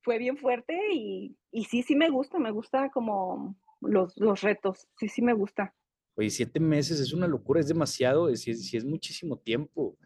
fue 0.03 0.19
bien 0.19 0.37
fuerte 0.37 0.79
y, 0.93 1.37
y, 1.51 1.65
sí, 1.65 1.83
sí 1.83 1.95
me 1.95 2.11
gusta, 2.11 2.39
me 2.39 2.51
gusta 2.51 2.91
como 2.91 3.57
los, 3.81 4.17
los 4.19 4.43
retos, 4.43 4.89
sí, 4.99 5.09
sí 5.09 5.23
me 5.23 5.33
gusta. 5.33 5.75
Oye, 6.17 6.31
siete 6.31 6.61
meses 6.61 7.01
es 7.01 7.13
una 7.13 7.27
locura, 7.27 7.61
es 7.61 7.69
demasiado, 7.69 8.29
es, 8.29 8.47
es, 8.47 8.73
es 8.73 8.85
muchísimo 8.85 9.37
tiempo. 9.37 9.97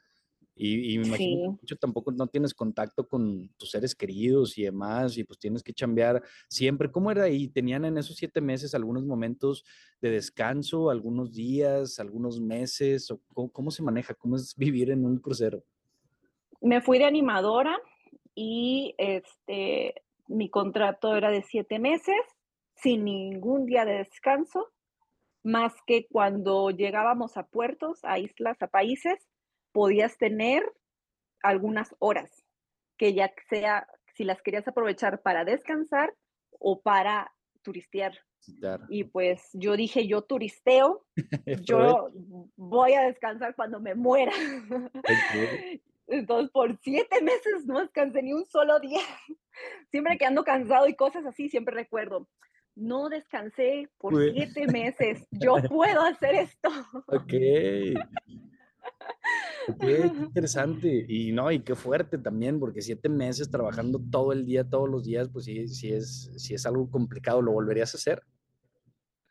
Y, 0.61 0.99
me 0.99 1.07
imagino 1.07 1.59
que 1.64 1.77
tampoco 1.77 2.11
no 2.11 2.27
tienes 2.27 2.53
contacto 2.53 3.07
con 3.07 3.49
tus 3.57 3.71
seres 3.71 3.94
queridos 3.94 4.59
y 4.59 4.64
demás, 4.64 5.16
y 5.16 5.23
pues 5.23 5.38
tienes 5.38 5.62
que 5.62 5.73
chambear 5.73 6.21
siempre. 6.49 6.90
¿Cómo 6.90 7.12
era 7.12 7.25
ahí? 7.25 7.47
¿Tenían 7.47 7.85
en 7.85 7.97
esos 7.97 8.16
siete 8.16 8.40
meses 8.40 8.75
algunos 8.75 9.05
momentos 9.05 9.64
de 10.01 10.11
descanso, 10.11 10.90
algunos 10.90 11.33
días, 11.33 12.01
algunos 12.01 12.40
meses? 12.40 13.09
¿O 13.12 13.21
cómo, 13.53 13.71
se 13.71 13.85
maneja? 13.85 14.14
¿Cómo 14.14 14.35
es 14.35 14.57
vivir 14.57 14.90
en 14.90 15.05
un 15.05 15.18
crucero? 15.18 15.62
Me 16.61 16.81
fui 16.81 16.99
de 16.99 17.05
animadora 17.05 17.79
y 18.35 18.97
este, 18.99 19.94
mi 20.27 20.51
contrato 20.51 21.14
era 21.14 21.31
de 21.31 21.42
siete 21.42 21.79
meses, 21.79 22.16
sin 22.75 23.05
ningún 23.05 23.64
día 23.64 23.85
de 23.85 23.99
descanso, 23.99 24.73
más 25.42 25.74
que 25.87 26.07
cuando 26.11 26.70
llegábamos 26.70 27.37
a 27.37 27.46
puertos, 27.46 28.01
a 28.05 28.18
islas, 28.18 28.61
a 28.61 28.66
países, 28.66 29.29
podías 29.72 30.16
tener 30.18 30.62
algunas 31.42 31.94
horas, 31.98 32.44
que 32.96 33.14
ya 33.14 33.33
sea 33.48 33.87
si 34.14 34.24
las 34.24 34.42
querías 34.42 34.66
aprovechar 34.66 35.22
para 35.22 35.44
descansar 35.44 36.14
o 36.51 36.81
para 36.81 37.33
turistear. 37.62 38.18
Y 38.88 39.05
pues 39.05 39.51
yo 39.53 39.77
dije, 39.77 40.07
yo 40.07 40.22
turisteo, 40.22 41.05
yo 41.62 42.11
voy 42.57 42.94
a 42.94 43.03
descansar 43.03 43.55
cuando 43.55 43.81
me 43.81 43.94
muera. 43.94 44.33
Entonces, 46.07 46.51
por 46.51 46.79
siete 46.79 47.20
meses 47.22 47.66
no 47.66 47.81
descansé 47.81 48.22
ni 48.22 48.33
un 48.33 48.46
solo 48.46 48.81
día. 48.81 49.01
Siempre 49.90 50.16
que 50.16 50.24
ando 50.24 50.42
cansado 50.44 50.88
y 50.88 50.94
cosas 50.94 51.27
así, 51.27 51.48
siempre 51.48 51.74
recuerdo, 51.74 52.29
no 52.79 53.09
descansé 53.09 53.88
por 53.99 54.14
siete 54.33 54.67
meses, 54.73 55.27
yo 55.31 55.57
puedo 55.69 56.01
hacer 56.03 56.35
esto. 56.35 56.69
Ok. 57.09 57.33
Qué 59.81 60.07
interesante. 60.07 61.05
Y 61.09 61.33
no, 61.33 61.51
y 61.51 61.61
qué 61.61 61.75
fuerte 61.75 62.19
también, 62.19 62.59
porque 62.59 62.81
siete 62.81 63.09
meses 63.09 63.51
trabajando 63.51 64.01
todo 64.11 64.33
el 64.33 64.47
día, 64.47 64.69
todos 64.69 64.88
los 64.88 65.05
días, 65.05 65.29
pues 65.29 65.45
sí, 65.45 65.69
sí 65.69 65.93
es, 65.93 66.31
sí 66.37 66.55
es 66.55 66.64
algo 66.67 66.91
complicado. 66.91 67.43
¿Lo 67.43 67.53
volverías 67.53 67.95
a 67.95 67.99
hacer? 67.99 68.23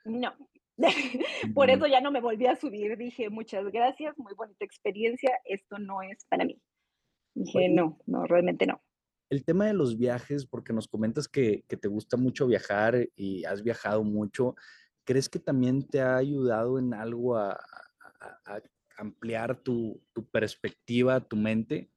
No. 0.06 0.34
Por 1.56 1.70
eso 1.70 1.88
ya 1.88 2.02
no 2.02 2.12
me 2.12 2.22
volví 2.22 2.46
a 2.46 2.56
subir. 2.56 2.98
Dije, 2.98 3.30
muchas 3.30 3.66
gracias, 3.72 4.18
muy 4.18 4.34
bonita 4.36 4.64
experiencia. 4.64 5.40
Esto 5.46 5.80
no 5.80 6.02
es 6.02 6.26
para 6.26 6.46
mí. 6.46 6.62
Dije, 7.34 7.70
no, 7.70 8.00
no, 8.06 8.26
realmente 8.26 8.68
no. 8.68 8.82
El 9.30 9.44
tema 9.44 9.66
de 9.66 9.74
los 9.74 9.98
viajes, 9.98 10.46
porque 10.46 10.74
nos 10.74 10.88
comentas 10.88 11.28
que, 11.28 11.64
te 11.68 11.88
gusta 11.88 12.18
mucho 12.18 12.48
viajar 12.48 13.10
y 13.16 13.44
has 13.46 13.62
viajado 13.64 14.04
mucho, 14.04 14.56
¿crees 15.04 15.28
que 15.28 15.40
también 15.40 15.86
te 15.88 16.02
ha 16.02 16.16
ayudado 16.16 16.80
en 16.80 16.94
algo 16.94 17.36
a, 17.38 17.60
ampliar 18.98 19.56
tu, 19.58 20.02
perspectiva, 20.32 21.20
tu 21.20 21.36
mente? 21.36 21.90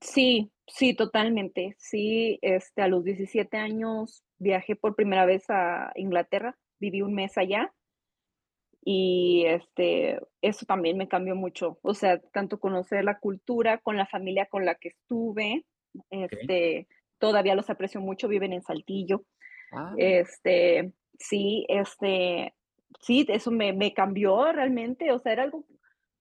Sí, 0.00 0.50
sí, 0.66 0.94
totalmente. 0.94 1.74
Sí, 1.78 2.38
este, 2.42 2.82
a 2.82 2.88
los 2.88 3.04
17 3.04 3.56
años 3.56 4.24
viajé 4.38 4.76
por 4.76 4.94
primera 4.94 5.26
vez 5.26 5.44
a 5.50 5.92
Inglaterra, 5.96 6.56
viví 6.78 7.02
un 7.02 7.14
mes 7.14 7.36
allá 7.36 7.74
y 8.90 9.44
este, 9.46 10.18
eso 10.40 10.64
también 10.64 10.96
me 10.96 11.08
cambió 11.08 11.34
mucho. 11.34 11.78
O 11.82 11.92
sea, 11.92 12.20
tanto 12.32 12.58
conocer 12.58 13.04
la 13.04 13.18
cultura 13.18 13.78
con 13.78 13.96
la 13.96 14.06
familia 14.06 14.46
con 14.46 14.64
la 14.64 14.76
que 14.76 14.88
estuve, 14.88 15.66
este, 16.10 16.88
todavía 17.18 17.54
los 17.54 17.70
aprecio 17.70 18.00
mucho, 18.00 18.28
viven 18.28 18.52
en 18.52 18.62
Saltillo. 18.62 19.24
Ah. 19.72 19.94
Este, 19.96 20.92
sí, 21.18 21.66
este, 21.68 22.54
sí, 23.00 23.26
eso 23.28 23.50
me, 23.50 23.72
me 23.72 23.92
cambió 23.92 24.50
realmente, 24.52 25.12
o 25.12 25.18
sea, 25.18 25.32
era 25.32 25.42
algo 25.42 25.64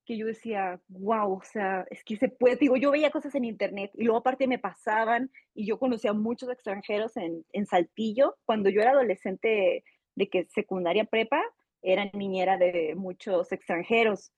que 0.07 0.17
yo 0.17 0.25
decía, 0.25 0.79
wow, 0.87 1.33
o 1.33 1.43
sea, 1.43 1.85
es 1.91 2.01
que 2.05 2.15
se 2.15 2.29
puede, 2.29 2.55
digo, 2.55 2.77
yo 2.77 2.91
veía 2.91 3.11
cosas 3.11 3.35
en 3.35 3.43
internet 3.43 3.91
y 3.93 4.05
luego 4.05 4.19
aparte 4.19 4.47
me 4.47 4.57
pasaban 4.57 5.29
y 5.53 5.67
yo 5.67 5.77
conocía 5.77 6.11
a 6.11 6.13
muchos 6.13 6.49
extranjeros 6.49 7.17
en, 7.17 7.45
en 7.51 7.65
Saltillo. 7.65 8.37
Cuando 8.45 8.69
yo 8.69 8.79
era 8.79 8.91
adolescente 8.91 9.83
de 10.15 10.29
que 10.29 10.45
secundaria 10.45 11.03
prepa, 11.03 11.41
era 11.81 12.09
niñera 12.13 12.57
de 12.57 12.95
muchos 12.95 13.51
extranjeros. 13.51 14.31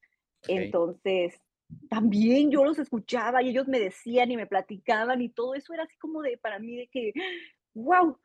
Entonces, 0.48 1.40
también 1.90 2.52
yo 2.52 2.64
los 2.64 2.80
escuchaba 2.80 3.42
y 3.42 3.50
ellos 3.50 3.68
me 3.68 3.80
decían 3.80 4.32
y 4.32 4.38
me 4.38 4.48
platicaban 4.48 5.22
y 5.22 5.30
todo 5.30 5.56
eso 5.56 5.74
era 5.74 5.84
así 5.84 5.98
como 5.98 6.22
de, 6.22 6.38
para 6.38 6.60
mí, 6.60 6.76
de 6.78 6.88
que, 6.88 7.14
wow, 7.74 8.18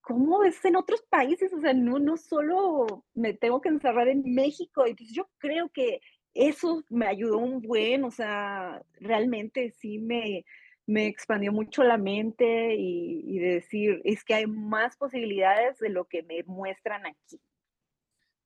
¿cómo 0.00 0.44
es 0.44 0.64
en 0.64 0.76
otros 0.76 1.02
países? 1.02 1.52
O 1.52 1.60
sea, 1.60 1.74
no, 1.74 1.98
no 1.98 2.16
solo 2.16 3.04
me 3.14 3.34
tengo 3.34 3.60
que 3.60 3.68
encerrar 3.68 4.08
en 4.08 4.22
México. 4.34 4.86
Y 4.86 4.94
pues 4.94 5.12
yo 5.12 5.28
creo 5.38 5.68
que 5.70 6.00
eso 6.34 6.82
me 6.88 7.06
ayudó 7.06 7.38
un 7.38 7.60
buen, 7.60 8.04
o 8.04 8.10
sea, 8.10 8.82
realmente 8.94 9.70
sí 9.78 9.98
me, 9.98 10.44
me 10.86 11.06
expandió 11.06 11.52
mucho 11.52 11.82
la 11.82 11.98
mente 11.98 12.74
y, 12.74 13.22
y 13.26 13.38
decir, 13.38 14.00
es 14.04 14.24
que 14.24 14.34
hay 14.34 14.46
más 14.46 14.96
posibilidades 14.96 15.78
de 15.78 15.90
lo 15.90 16.06
que 16.06 16.22
me 16.22 16.42
muestran 16.44 17.06
aquí 17.06 17.40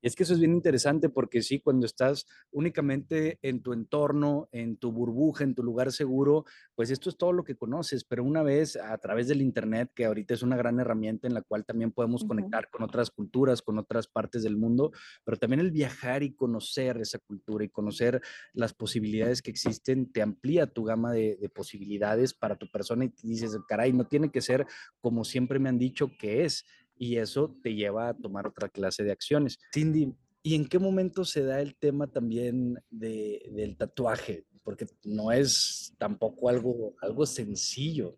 es 0.02 0.14
que 0.14 0.22
eso 0.22 0.34
es 0.34 0.40
bien 0.40 0.52
interesante 0.52 1.08
porque 1.08 1.42
sí, 1.42 1.60
cuando 1.60 1.86
estás 1.86 2.26
únicamente 2.50 3.38
en 3.42 3.62
tu 3.62 3.72
entorno, 3.72 4.48
en 4.52 4.76
tu 4.76 4.92
burbuja, 4.92 5.44
en 5.44 5.54
tu 5.54 5.62
lugar 5.62 5.92
seguro, 5.92 6.44
pues 6.74 6.90
esto 6.90 7.10
es 7.10 7.16
todo 7.16 7.32
lo 7.32 7.44
que 7.44 7.56
conoces, 7.56 8.04
pero 8.04 8.24
una 8.24 8.42
vez 8.42 8.76
a 8.76 8.96
través 8.98 9.28
del 9.28 9.42
Internet, 9.42 9.90
que 9.94 10.04
ahorita 10.04 10.34
es 10.34 10.42
una 10.42 10.56
gran 10.56 10.78
herramienta 10.80 11.26
en 11.26 11.34
la 11.34 11.42
cual 11.42 11.64
también 11.64 11.92
podemos 11.92 12.24
conectar 12.24 12.68
con 12.70 12.82
otras 12.82 13.10
culturas, 13.10 13.62
con 13.62 13.78
otras 13.78 14.06
partes 14.06 14.42
del 14.42 14.56
mundo, 14.56 14.92
pero 15.24 15.36
también 15.36 15.60
el 15.60 15.70
viajar 15.70 16.22
y 16.22 16.34
conocer 16.34 16.98
esa 16.98 17.18
cultura 17.18 17.64
y 17.64 17.68
conocer 17.68 18.20
las 18.52 18.74
posibilidades 18.74 19.42
que 19.42 19.50
existen, 19.50 20.12
te 20.12 20.22
amplía 20.22 20.66
tu 20.66 20.84
gama 20.84 21.12
de, 21.12 21.36
de 21.36 21.48
posibilidades 21.48 22.34
para 22.34 22.56
tu 22.56 22.70
persona 22.70 23.04
y 23.04 23.08
te 23.08 23.26
dices, 23.26 23.56
caray, 23.68 23.92
no 23.92 24.06
tiene 24.06 24.30
que 24.30 24.40
ser 24.40 24.66
como 25.00 25.24
siempre 25.24 25.58
me 25.58 25.68
han 25.68 25.78
dicho 25.78 26.10
que 26.18 26.44
es 26.44 26.64
y 26.98 27.16
eso 27.16 27.56
te 27.62 27.74
lleva 27.74 28.08
a 28.08 28.14
tomar 28.14 28.46
otra 28.46 28.68
clase 28.68 29.04
de 29.04 29.12
acciones. 29.12 29.58
Cindy, 29.72 30.14
¿y 30.42 30.54
en 30.54 30.66
qué 30.66 30.78
momento 30.78 31.24
se 31.24 31.44
da 31.44 31.60
el 31.60 31.76
tema 31.76 32.06
también 32.06 32.78
de, 32.90 33.48
del 33.52 33.76
tatuaje? 33.76 34.44
Porque 34.62 34.86
no 35.04 35.32
es 35.32 35.94
tampoco 35.98 36.48
algo, 36.48 36.94
algo 37.00 37.26
sencillo. 37.26 38.16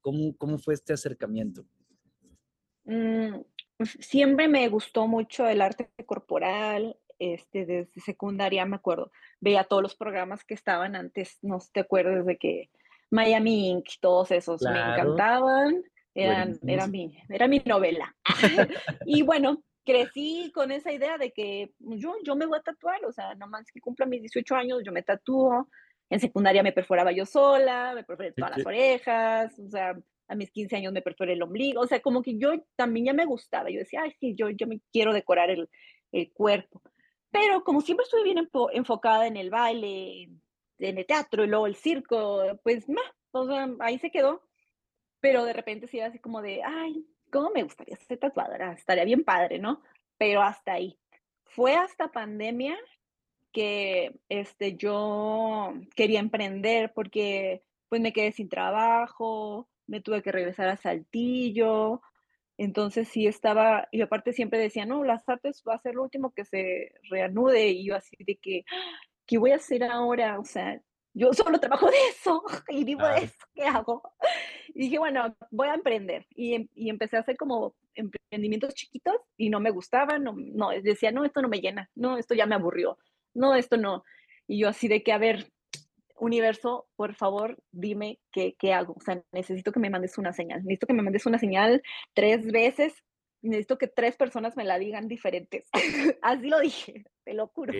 ¿Cómo, 0.00 0.36
¿Cómo 0.36 0.58
fue 0.58 0.74
este 0.74 0.92
acercamiento? 0.92 1.64
Mm, 2.84 3.40
siempre 4.00 4.48
me 4.48 4.68
gustó 4.68 5.06
mucho 5.06 5.46
el 5.46 5.60
arte 5.60 5.90
corporal, 6.06 6.96
este, 7.18 7.64
desde 7.64 8.00
secundaria 8.00 8.66
me 8.66 8.76
acuerdo, 8.76 9.12
veía 9.40 9.62
todos 9.62 9.82
los 9.82 9.94
programas 9.94 10.44
que 10.44 10.54
estaban 10.54 10.96
antes, 10.96 11.38
no 11.42 11.58
te 11.72 11.80
acuerdas 11.80 12.26
de 12.26 12.36
que 12.36 12.70
Miami 13.10 13.70
Inc., 13.70 13.86
todos 14.00 14.30
esos 14.32 14.62
me 14.62 14.70
encantaban. 14.70 15.84
Eran, 16.14 16.58
era, 16.66 16.86
mi, 16.86 17.16
era 17.28 17.48
mi 17.48 17.62
novela. 17.64 18.14
y 19.06 19.22
bueno, 19.22 19.62
crecí 19.84 20.50
con 20.54 20.70
esa 20.70 20.92
idea 20.92 21.18
de 21.18 21.32
que 21.32 21.72
yo, 21.78 22.14
yo 22.22 22.36
me 22.36 22.46
voy 22.46 22.58
a 22.58 22.62
tatuar, 22.62 23.04
o 23.04 23.12
sea, 23.12 23.34
nomás 23.34 23.70
que 23.72 23.80
cumpla 23.80 24.06
mis 24.06 24.20
18 24.20 24.54
años, 24.54 24.82
yo 24.84 24.92
me 24.92 25.02
tatúo. 25.02 25.68
En 26.10 26.20
secundaria 26.20 26.62
me 26.62 26.72
perforaba 26.72 27.12
yo 27.12 27.24
sola, 27.24 27.92
me 27.94 28.04
perforé 28.04 28.32
todas 28.32 28.58
las 28.58 28.66
orejas, 28.66 29.58
o 29.58 29.70
sea, 29.70 29.96
a 30.28 30.34
mis 30.34 30.50
15 30.50 30.76
años 30.76 30.92
me 30.92 31.00
perforé 31.00 31.32
el 31.32 31.42
ombligo, 31.42 31.80
o 31.80 31.86
sea, 31.86 32.00
como 32.00 32.22
que 32.22 32.36
yo 32.36 32.52
también 32.76 33.06
ya 33.06 33.12
me 33.14 33.24
gustaba. 33.24 33.70
Yo 33.70 33.78
decía, 33.78 34.02
ay, 34.02 34.14
sí, 34.20 34.34
yo, 34.36 34.50
yo 34.50 34.66
me 34.66 34.80
quiero 34.92 35.14
decorar 35.14 35.50
el, 35.50 35.70
el 36.12 36.30
cuerpo. 36.32 36.82
Pero 37.30 37.64
como 37.64 37.80
siempre 37.80 38.04
estuve 38.04 38.24
bien 38.24 38.48
enfocada 38.74 39.26
en 39.26 39.38
el 39.38 39.48
baile, 39.48 40.28
en 40.78 40.98
el 40.98 41.06
teatro 41.06 41.44
y 41.44 41.46
luego 41.46 41.66
el 41.66 41.76
circo, 41.76 42.42
pues, 42.62 42.84
o 43.30 43.46
sea, 43.46 43.70
ahí 43.80 43.98
se 43.98 44.10
quedó 44.10 44.42
pero 45.22 45.44
de 45.44 45.52
repente 45.52 45.86
sí 45.86 45.98
era 45.98 46.08
así 46.08 46.18
como 46.18 46.42
de, 46.42 46.62
ay, 46.64 47.06
¿cómo 47.30 47.50
me 47.50 47.62
gustaría 47.62 47.96
ser 47.96 48.18
tatuadora? 48.18 48.72
Estaría 48.72 49.04
bien 49.04 49.22
padre, 49.24 49.60
¿no? 49.60 49.80
Pero 50.18 50.42
hasta 50.42 50.72
ahí. 50.72 50.98
Fue 51.44 51.76
hasta 51.76 52.10
pandemia 52.10 52.76
que 53.52 54.18
este, 54.28 54.76
yo 54.76 55.74
quería 55.94 56.18
emprender 56.18 56.92
porque 56.92 57.62
pues 57.88 58.00
me 58.00 58.12
quedé 58.12 58.32
sin 58.32 58.48
trabajo, 58.48 59.68
me 59.86 60.00
tuve 60.00 60.22
que 60.22 60.32
regresar 60.32 60.68
a 60.68 60.76
Saltillo, 60.76 62.02
entonces 62.58 63.06
sí 63.06 63.26
estaba, 63.26 63.86
y 63.92 64.00
aparte 64.00 64.32
siempre 64.32 64.58
decía, 64.58 64.86
no, 64.86 65.04
las 65.04 65.28
artes 65.28 65.62
va 65.68 65.74
a 65.74 65.82
ser 65.82 65.94
lo 65.94 66.02
último 66.02 66.32
que 66.32 66.44
se 66.44 66.94
reanude, 67.10 67.68
y 67.68 67.86
yo 67.86 67.94
así 67.94 68.16
de 68.18 68.36
que, 68.36 68.64
¿qué 69.26 69.38
voy 69.38 69.52
a 69.52 69.56
hacer 69.56 69.84
ahora? 69.84 70.40
O 70.40 70.44
sea, 70.44 70.80
yo 71.14 71.32
solo 71.32 71.60
trabajo 71.60 71.90
de 71.90 71.96
eso 72.10 72.42
y 72.68 72.84
vivo 72.84 73.06
de 73.06 73.24
eso, 73.24 73.46
¿qué 73.54 73.64
hago? 73.64 74.02
Y 74.74 74.80
dije, 74.84 74.98
bueno, 74.98 75.36
voy 75.50 75.68
a 75.68 75.74
emprender. 75.74 76.26
Y, 76.30 76.54
em, 76.54 76.68
y, 76.74 76.90
empecé 76.90 77.16
a 77.16 77.20
hacer 77.20 77.36
como 77.36 77.74
emprendimientos 77.94 78.74
chiquitos 78.74 79.16
y 79.36 79.50
no 79.50 79.60
me 79.60 79.70
gustaban, 79.70 80.24
no, 80.24 80.34
no, 80.36 80.70
decía, 80.82 81.12
no, 81.12 81.24
esto 81.24 81.42
no 81.42 81.48
me 81.48 81.60
llena, 81.60 81.90
no, 81.94 82.16
esto 82.16 82.34
ya 82.34 82.46
me 82.46 82.54
aburrió, 82.54 82.98
no, 83.34 83.54
esto 83.54 83.76
no. 83.76 84.04
Y 84.46 84.58
yo 84.60 84.68
así 84.68 84.88
de 84.88 85.02
que, 85.02 85.12
a 85.12 85.18
ver, 85.18 85.52
universo, 86.22 86.86
por 86.96 87.14
favor, 87.14 87.58
dime 87.70 88.20
qué, 88.30 88.54
qué 88.58 88.72
hago. 88.72 88.94
O 88.96 89.00
sea, 89.00 89.22
necesito 89.32 89.72
que 89.72 89.80
me 89.80 89.90
mandes 89.90 90.18
una 90.18 90.32
señal. 90.32 90.60
Necesito 90.60 90.86
que 90.86 90.94
me 90.94 91.02
mandes 91.02 91.26
una 91.26 91.38
señal 91.38 91.82
tres 92.14 92.46
veces. 92.50 92.94
Necesito 93.42 93.76
que 93.76 93.88
tres 93.88 94.16
personas 94.16 94.56
me 94.56 94.64
la 94.64 94.78
digan 94.78 95.08
diferentes. 95.08 95.68
Así 96.22 96.48
lo 96.48 96.60
dije, 96.60 97.04
te 97.24 97.34
lo 97.34 97.48
juro. 97.48 97.72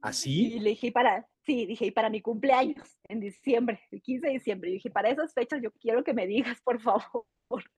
¿Así? 0.00 0.54
Y 0.54 0.60
le 0.60 0.70
dije, 0.70 0.90
para, 0.90 1.28
sí, 1.44 1.66
dije, 1.66 1.86
y 1.86 1.90
para 1.90 2.10
mi 2.10 2.20
cumpleaños, 2.20 2.98
en 3.08 3.20
diciembre, 3.20 3.80
el 3.90 4.02
15 4.02 4.26
de 4.26 4.32
diciembre, 4.32 4.70
y 4.70 4.74
dije, 4.74 4.90
para 4.90 5.10
esas 5.10 5.34
fechas 5.34 5.60
yo 5.62 5.72
quiero 5.72 6.04
que 6.04 6.14
me 6.14 6.26
digas, 6.26 6.60
por 6.62 6.80
favor, 6.80 7.24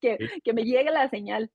que, 0.00 0.18
que 0.42 0.52
me 0.52 0.64
llegue 0.64 0.90
la 0.90 1.08
señal. 1.08 1.50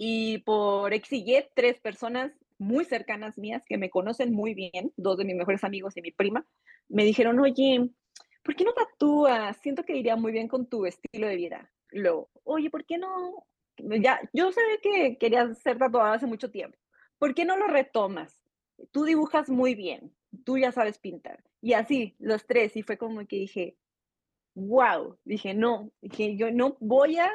Y 0.00 0.38
por 0.38 0.94
exigir 0.94 1.48
tres 1.54 1.80
personas 1.80 2.32
muy 2.58 2.84
cercanas 2.84 3.38
mías 3.38 3.62
que 3.66 3.78
me 3.78 3.90
conocen 3.90 4.32
muy 4.32 4.54
bien, 4.54 4.92
dos 4.96 5.16
de 5.16 5.24
mis 5.24 5.36
mejores 5.36 5.64
amigos 5.64 5.96
y 5.96 6.02
mi 6.02 6.12
prima, 6.12 6.46
me 6.88 7.04
dijeron, 7.04 7.38
oye, 7.40 7.90
¿por 8.42 8.56
qué 8.56 8.64
no 8.64 8.72
tatúas? 8.72 9.56
Siento 9.58 9.84
que 9.84 9.96
iría 9.96 10.16
muy 10.16 10.32
bien 10.32 10.48
con 10.48 10.68
tu 10.68 10.86
estilo 10.86 11.26
de 11.26 11.36
vida. 11.36 11.72
Luego, 11.90 12.30
oye, 12.44 12.70
¿por 12.70 12.84
qué 12.84 12.98
no? 12.98 13.46
Ya, 13.76 14.20
yo 14.32 14.50
sabía 14.52 14.78
que 14.82 15.18
querías 15.18 15.58
ser 15.58 15.78
tatuada 15.78 16.14
hace 16.14 16.26
mucho 16.26 16.50
tiempo. 16.50 16.76
¿Por 17.18 17.34
qué 17.34 17.44
no 17.44 17.56
lo 17.56 17.66
retomas? 17.68 18.40
Tú 18.92 19.04
dibujas 19.04 19.48
muy 19.48 19.74
bien, 19.74 20.12
tú 20.44 20.58
ya 20.58 20.72
sabes 20.72 20.98
pintar. 20.98 21.42
Y 21.60 21.72
así, 21.72 22.16
los 22.18 22.46
tres, 22.46 22.76
y 22.76 22.82
fue 22.82 22.96
como 22.96 23.26
que 23.26 23.36
dije, 23.36 23.76
wow, 24.54 25.18
dije, 25.24 25.54
no, 25.54 25.92
dije, 26.00 26.36
yo 26.36 26.50
no 26.50 26.76
voy 26.80 27.18
a 27.18 27.30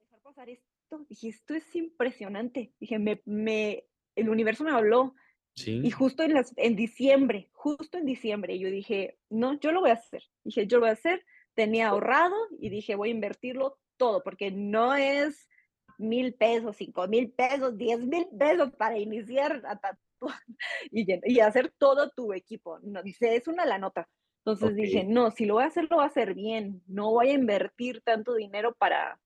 dejar 0.00 0.20
pasar 0.22 0.48
esto. 0.48 1.06
Dije, 1.08 1.28
esto 1.28 1.54
es 1.54 1.74
impresionante. 1.74 2.72
Dije, 2.78 2.98
me, 2.98 3.20
me 3.24 3.84
el 4.16 4.28
universo 4.28 4.64
me 4.64 4.70
habló. 4.70 5.14
Y 5.56 5.88
justo 5.92 6.24
en, 6.24 6.34
las, 6.34 6.52
en 6.56 6.74
diciembre, 6.74 7.48
justo 7.52 7.96
en 7.96 8.06
diciembre, 8.06 8.58
yo 8.58 8.68
dije, 8.70 9.18
no, 9.30 9.58
yo 9.60 9.70
lo 9.70 9.82
voy 9.82 9.90
a 9.90 9.94
hacer. 9.94 10.24
Dije, 10.42 10.66
yo 10.66 10.78
lo 10.78 10.82
voy 10.82 10.90
a 10.90 10.94
hacer. 10.94 11.24
Tenía 11.54 11.88
ahorrado 11.88 12.34
y 12.58 12.70
dije, 12.70 12.96
voy 12.96 13.10
a 13.10 13.12
invertirlo 13.12 13.78
todo, 13.96 14.24
porque 14.24 14.50
no 14.50 14.96
es 14.96 15.48
mil 15.96 16.34
pesos, 16.34 16.76
cinco 16.76 17.06
mil 17.06 17.30
pesos, 17.30 17.78
diez 17.78 18.00
mil 18.00 18.26
pesos 18.36 18.72
para 18.72 18.98
iniciar 18.98 19.62
a 19.64 19.96
y, 20.90 21.06
y, 21.24 21.40
hacer 21.40 21.72
todo 21.78 22.10
tu 22.10 22.32
equipo. 22.32 22.78
No, 22.82 23.02
dice, 23.02 23.36
es 23.36 23.48
una 23.48 23.64
la 23.64 23.78
nota. 23.78 24.08
Entonces 24.44 24.74
dije, 24.76 25.04
no, 25.04 25.30
si 25.30 25.46
lo 25.46 25.54
voy 25.54 25.64
a 25.64 25.68
hacer, 25.68 25.86
lo 25.88 25.96
voy 25.96 26.04
a 26.04 26.08
hacer 26.08 26.34
bien. 26.34 26.82
No 26.86 27.10
voy 27.10 27.30
a 27.30 27.34
invertir 27.34 28.02
tanto 28.02 28.34
dinero 28.34 28.74
para, 28.74 29.18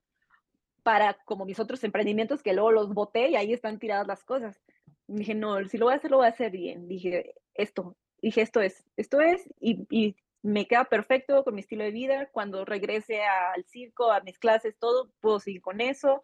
para 0.84 1.14
como 1.24 1.44
mis 1.44 1.59
otros 1.59 1.82
emprendimientos 1.82 2.42
que 2.42 2.53
luego 2.53 2.70
los 2.70 2.94
boté 2.94 3.30
y 3.30 3.36
ahí 3.36 3.53
están 3.53 3.78
tiradas 3.78 4.07
las 4.07 4.22
cosas 4.22 4.61
dije, 5.09 5.34
no, 5.34 5.64
si 5.66 5.78
lo 5.78 5.86
voy 5.86 5.94
a 5.94 5.96
hacer, 5.96 6.11
lo 6.11 6.18
voy 6.18 6.26
a 6.26 6.30
hacer 6.30 6.53
bien. 6.53 6.86
Dije, 6.86 7.34
esto, 7.55 7.96
dije, 8.22 8.42
esto 8.42 8.61
es, 8.61 8.84
esto 8.96 9.20
es, 9.20 9.49
y, 9.61 9.86
y 9.90 10.16
me 10.42 10.66
queda 10.66 10.84
perfecto 10.84 11.42
con 11.44 11.55
mi 11.55 11.61
estilo 11.61 11.84
de 11.84 11.90
vida. 11.90 12.28
Cuando 12.30 12.64
regrese 12.64 13.22
al 13.22 13.64
circo, 13.64 14.12
a 14.12 14.20
mis 14.20 14.38
clases, 14.38 14.76
todo, 14.78 15.11
puedo 15.20 15.40
seguir 15.40 15.62
con 15.62 15.80
eso. 15.80 16.22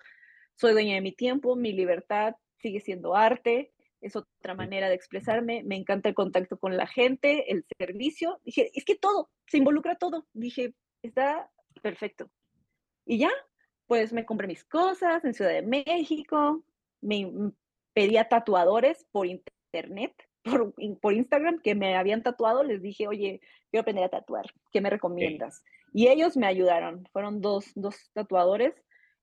Soy 0.54 0.72
dueña 0.72 0.94
de 0.94 1.00
mi 1.00 1.12
tiempo, 1.12 1.56
mi 1.56 1.72
libertad 1.72 2.36
sigue 2.58 2.80
siendo 2.80 3.14
arte, 3.16 3.73
es 4.04 4.16
otra 4.16 4.54
manera 4.54 4.88
de 4.88 4.94
expresarme. 4.94 5.62
Me 5.64 5.76
encanta 5.76 6.08
el 6.08 6.14
contacto 6.14 6.58
con 6.58 6.76
la 6.76 6.86
gente, 6.86 7.50
el 7.50 7.64
servicio. 7.78 8.40
Dije, 8.44 8.70
es 8.74 8.84
que 8.84 8.96
todo, 8.96 9.30
se 9.46 9.58
involucra 9.58 9.96
todo. 9.96 10.26
Dije, 10.32 10.74
está 11.02 11.50
perfecto. 11.82 12.30
Y 13.06 13.18
ya, 13.18 13.30
pues 13.86 14.12
me 14.12 14.24
compré 14.24 14.46
mis 14.46 14.64
cosas 14.64 15.24
en 15.24 15.34
Ciudad 15.34 15.52
de 15.52 15.62
México, 15.62 16.62
me 17.00 17.52
pedía 17.92 18.28
tatuadores 18.28 19.06
por 19.10 19.26
internet, 19.26 20.14
por, 20.44 20.74
por, 21.00 21.12
Instagram, 21.12 21.60
que 21.60 21.74
me 21.74 21.96
habían 21.96 22.22
tatuado, 22.22 22.62
les 22.62 22.82
dije, 22.82 23.08
oye, 23.08 23.40
quiero 23.70 23.82
aprender 23.82 24.04
a 24.04 24.10
tatuar, 24.10 24.46
¿qué 24.72 24.80
me 24.80 24.90
recomiendas? 24.90 25.62
Y 25.92 26.08
ellos 26.08 26.36
me 26.36 26.46
ayudaron, 26.46 27.06
fueron 27.12 27.40
dos, 27.40 27.70
dos 27.74 28.10
tatuadores 28.12 28.74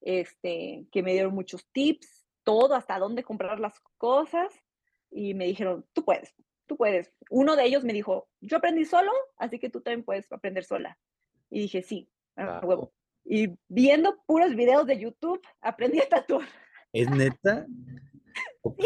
este, 0.01 0.87
que 0.91 1.03
me 1.03 1.13
dieron 1.13 1.33
muchos 1.33 1.67
tips, 1.71 2.25
todo, 2.43 2.75
hasta 2.75 2.97
dónde 2.97 3.23
comprar 3.23 3.59
las 3.59 3.79
cosas, 3.97 4.53
y 5.11 5.33
me 5.33 5.45
dijeron, 5.45 5.85
tú 5.93 6.03
puedes, 6.03 6.33
tú 6.65 6.77
puedes. 6.77 7.13
Uno 7.29 7.55
de 7.55 7.65
ellos 7.65 7.83
me 7.83 7.93
dijo, 7.93 8.29
yo 8.39 8.57
aprendí 8.57 8.85
solo, 8.85 9.11
así 9.37 9.59
que 9.59 9.69
tú 9.69 9.81
también 9.81 10.03
puedes 10.03 10.31
aprender 10.31 10.63
sola. 10.63 10.97
Y 11.49 11.61
dije, 11.61 11.83
sí, 11.83 12.09
a 12.35 12.65
huevo. 12.65 12.93
Y 13.23 13.49
viendo 13.67 14.17
puros 14.25 14.55
videos 14.55 14.87
de 14.87 14.99
YouTube, 14.99 15.41
aprendí 15.59 15.99
a 15.99 16.09
tatuar. 16.09 16.47
¿Es 16.93 17.09
neta? 17.09 17.67
Ok. 18.63 18.83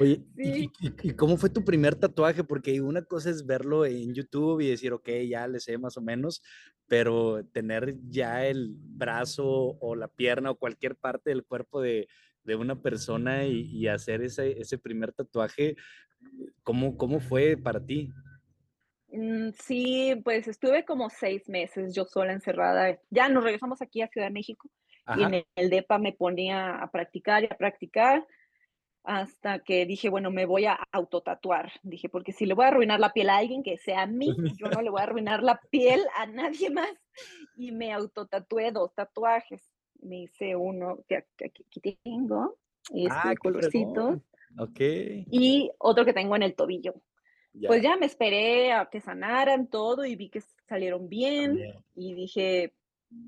Oye, 0.00 0.24
¿y, 0.36 1.12
cómo 1.14 1.36
fue 1.36 1.50
tu 1.50 1.64
primer 1.64 1.94
tatuaje? 1.94 2.42
Porque 2.44 2.80
una 2.80 3.02
cosa 3.02 3.30
es 3.30 3.44
verlo 3.44 3.84
en 3.84 4.14
YouTube 4.14 4.60
y 4.60 4.70
decir, 4.70 4.92
ok, 4.92 5.08
ya 5.28 5.46
le 5.46 5.60
sé 5.60 5.76
más 5.76 5.96
o 5.96 6.00
menos, 6.00 6.42
pero 6.86 7.44
tener 7.52 7.96
ya 8.08 8.46
el 8.46 8.74
brazo 8.74 9.46
o 9.46 9.94
la 9.94 10.08
pierna 10.08 10.50
o 10.50 10.58
cualquier 10.58 10.96
parte 10.96 11.30
del 11.30 11.44
cuerpo 11.44 11.80
de, 11.80 12.08
una 12.56 12.80
persona 12.80 13.44
y, 13.44 13.86
hacer 13.88 14.22
ese, 14.22 14.60
ese, 14.60 14.78
primer 14.78 15.12
tatuaje, 15.12 15.76
¿cómo, 16.62 16.96
¿cómo 16.96 17.20
fue 17.20 17.56
para 17.56 17.84
ti? 17.84 18.10
Mm, 19.10 19.50
sí, 19.52 20.20
pues 20.24 20.48
estuve 20.48 20.84
como 20.84 21.08
seis 21.10 21.48
meses 21.48 21.94
yo 21.94 22.04
sola 22.04 22.32
encerrada. 22.32 22.98
Ya 23.10 23.28
nos 23.28 23.44
regresamos 23.44 23.80
aquí 23.82 24.02
a 24.02 24.08
Ciudad 24.08 24.26
de 24.26 24.32
México 24.32 24.70
y 25.16 25.22
en 25.22 25.44
el 25.56 25.70
DEPA 25.70 25.98
me 25.98 26.12
ponía 26.12 26.76
a 26.76 26.90
practicar 26.90 27.42
y 27.42 27.46
a 27.46 27.56
practicar 27.56 28.26
hasta 29.04 29.60
que 29.60 29.86
dije, 29.86 30.10
bueno, 30.10 30.30
me 30.30 30.44
voy 30.44 30.66
a 30.66 30.78
autotatuar. 30.92 31.72
Dije, 31.82 32.10
porque 32.10 32.32
si 32.32 32.44
le 32.44 32.52
voy 32.52 32.66
a 32.66 32.68
arruinar 32.68 33.00
la 33.00 33.14
piel 33.14 33.30
a 33.30 33.38
alguien 33.38 33.62
que 33.62 33.78
sea 33.78 34.02
a 34.02 34.06
mí, 34.06 34.28
yo 34.60 34.68
no 34.68 34.82
le 34.82 34.90
voy 34.90 35.00
a 35.00 35.04
arruinar 35.04 35.42
la 35.42 35.58
piel 35.70 36.02
a 36.16 36.26
nadie 36.26 36.68
más. 36.68 36.92
Y 37.56 37.72
me 37.72 37.92
autotatué 37.92 38.70
dos 38.70 38.94
tatuajes. 38.94 39.62
Me 40.00 40.22
hice 40.22 40.54
uno 40.56 41.04
que 41.08 41.16
aquí, 41.16 41.64
tengo, 42.02 42.56
este, 42.94 43.08
ah, 43.10 43.34
colorcitos. 43.40 44.20
Ok. 44.58 44.80
Y 45.30 45.70
otro 45.78 46.04
que 46.04 46.12
tengo 46.12 46.36
en 46.36 46.42
el 46.42 46.54
tobillo. 46.54 46.94
Pues 47.66 47.82
ya 47.82 47.96
me 47.96 48.06
esperé 48.06 48.72
a 48.72 48.86
que 48.86 49.00
sanaran 49.00 49.68
todo 49.68 50.04
y 50.04 50.14
vi 50.14 50.28
que 50.28 50.42
salieron 50.68 51.08
bien. 51.08 51.58
Y 51.94 52.14
dije, 52.14 52.72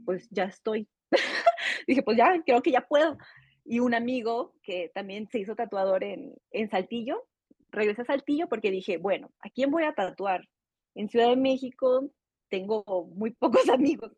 pues 0.05 0.29
ya 0.31 0.45
estoy. 0.45 0.89
dije, 1.87 2.03
pues 2.03 2.17
ya, 2.17 2.41
creo 2.45 2.63
que 2.63 2.71
ya 2.71 2.87
puedo. 2.87 3.19
Y 3.65 3.81
un 3.81 3.95
amigo 3.95 4.55
que 4.63 4.91
también 4.95 5.29
se 5.29 5.41
hizo 5.41 5.55
tatuador 5.55 6.05
en, 6.05 6.35
en 6.51 6.71
Saltillo, 6.71 7.27
regresé 7.71 8.03
a 8.03 8.07
Saltillo 8.07 8.49
porque 8.49 8.71
dije, 8.71 8.99
bueno, 8.99 9.31
¿a 9.41 9.51
quién 9.51 9.71
voy 9.71 9.85
a 9.85 9.95
tatuar? 9.95 10.49
En 10.95 11.09
Ciudad 11.09 11.29
de 11.29 11.37
México 11.37 12.11
tengo 12.51 12.85
muy 13.15 13.31
pocos 13.31 13.69
amigos 13.71 14.13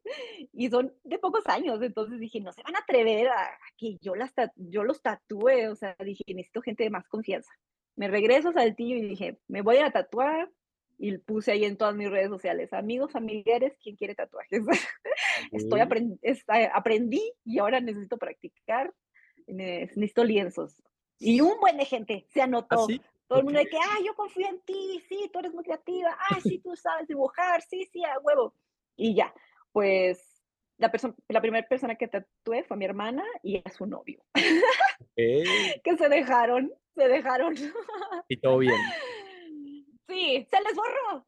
y 0.53 0.69
son 0.69 0.93
de 1.05 1.19
pocos 1.19 1.47
años, 1.47 1.81
entonces 1.83 2.19
dije, 2.19 2.41
no 2.41 2.53
se 2.53 2.63
van 2.63 2.75
a 2.75 2.81
atrever 2.81 3.29
a, 3.29 3.59
que 3.77 3.97
yo, 4.01 4.15
las 4.17 4.33
yo 4.57 4.83
los 4.83 5.03
tatúe, 5.03 5.71
o 5.71 5.77
sea, 5.77 5.95
dije, 6.05 6.25
necesito 6.29 6.63
gente 6.63 6.85
de 6.85 6.91
más 6.91 7.07
confianza. 7.09 7.53
Me 7.95 8.09
regreso 8.09 8.49
a 8.49 8.55
Saltillo 8.55 8.97
y 8.97 9.03
dije, 9.03 9.39
me 9.49 9.61
voy 9.61 9.77
a 9.77 9.91
tatuar, 9.91 10.51
y 10.99 11.19
puse 11.19 11.51
ahí 11.51 11.65
en 11.65 11.77
todas 11.77 11.97
mis 11.97 12.09
redes 12.09 12.29
sociales, 12.29 12.73
amigos, 12.73 13.11
familiares, 13.11 13.77
¿quién 13.83 13.97
quiere 13.97 14.15
tatuajes? 14.15 14.63
Estoy 15.53 15.81
aprendí 15.81 17.33
y 17.45 17.59
ahora 17.59 17.81
necesito 17.81 18.19
practicar, 18.19 18.95
necesito 19.49 20.23
lienzos. 20.23 20.81
Y 21.19 21.41
un 21.41 21.59
buen 21.61 21.77
de 21.77 21.87
gente 21.87 22.27
se 22.33 22.43
anotó. 22.43 22.87
¿Ah, 22.89 23.12
Todo 23.33 23.39
el 23.39 23.45
mundo 23.45 23.61
de 23.61 23.67
que, 23.67 23.79
ah, 23.79 23.99
yo 24.05 24.15
confío 24.15 24.47
en 24.47 24.61
ti, 24.61 25.03
sí, 25.09 25.31
tú 25.33 25.39
eres 25.39 25.55
muy 25.55 25.65
creativa, 25.65 26.15
ah, 26.29 26.39
sí, 26.43 26.59
tú 26.59 26.77
sabes 26.77 27.09
dibujar, 27.09 27.63
sí, 27.63 27.89
sí, 27.91 28.05
a 28.05 28.19
huevo. 28.19 28.55
Y 28.95 29.15
ya, 29.15 29.33
pues 29.73 30.45
la, 30.77 30.93
la 31.29 31.41
primera 31.41 31.67
persona 31.67 31.95
que 31.95 32.09
tatué 32.09 32.63
fue 32.65 32.77
mi 32.77 32.85
hermana 32.85 33.25
y 33.43 33.57
a 33.65 33.71
su 33.71 33.87
novio. 33.87 34.23
que 35.17 35.97
se 35.97 36.09
dejaron, 36.11 36.71
se 36.95 37.09
dejaron. 37.09 37.55
y 38.29 38.37
todo 38.37 38.59
bien. 38.59 38.75
Sí, 38.77 39.87
Sí, 40.13 40.47
se 40.51 40.61
les 40.61 40.75
borró. 40.75 41.25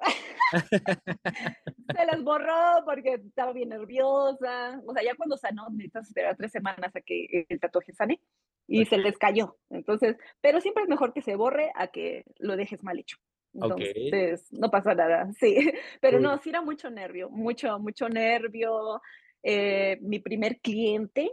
se 1.97 2.07
les 2.07 2.23
borró 2.23 2.85
porque 2.85 3.15
estaba 3.15 3.55
bien 3.55 3.71
nerviosa. 3.71 4.79
O 4.87 4.93
sea, 4.93 5.03
ya 5.03 5.15
cuando 5.17 5.39
sanó, 5.39 5.71
necesitas 5.71 6.07
esperar 6.07 6.37
tres 6.37 6.53
semanas 6.53 6.95
a 6.95 7.01
que 7.01 7.47
el 7.49 7.61
tatuaje 7.61 7.95
sane 7.95 8.21
y 8.67 8.85
se 8.87 8.99
les 8.99 9.19
cayó. 9.19 9.57
Entonces, 9.71 10.17
pero 10.41 10.61
siempre 10.61 10.85
es 10.85 10.89
mejor 10.89 11.13
que 11.13 11.23
se 11.23 11.37
borre 11.37 11.71
a 11.75 11.89
que 11.89 12.25
lo 12.39 12.57
dejes 12.57 12.83
mal 12.83 12.99
hecho. 12.99 13.19
Entonces, 13.53 14.53
no 14.53 14.71
pasa 14.71 14.95
nada, 14.95 15.31
sí. 15.41 15.73
Pero 16.01 16.21
no, 16.21 16.37
sí 16.39 16.51
era 16.51 16.61
mucho 16.61 16.91
nervio, 16.91 17.31
mucho, 17.31 17.79
mucho 17.79 18.09
nervio. 18.09 19.01
Eh, 19.43 19.99
mi 20.01 20.19
primer 20.19 20.61
cliente, 20.61 21.33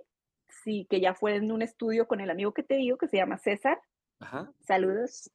sí, 0.64 0.86
que 0.90 1.00
ya 1.00 1.14
fue 1.14 1.36
en 1.36 1.52
un 1.52 1.62
estudio 1.62 2.08
con 2.08 2.20
el 2.20 2.30
amigo 2.30 2.54
que 2.54 2.64
te 2.64 2.76
digo, 2.76 2.98
que 2.98 3.08
se 3.08 3.18
llama 3.18 3.38
César. 3.38 3.80
Ajá. 4.20 4.52
Saludos. 4.60 5.32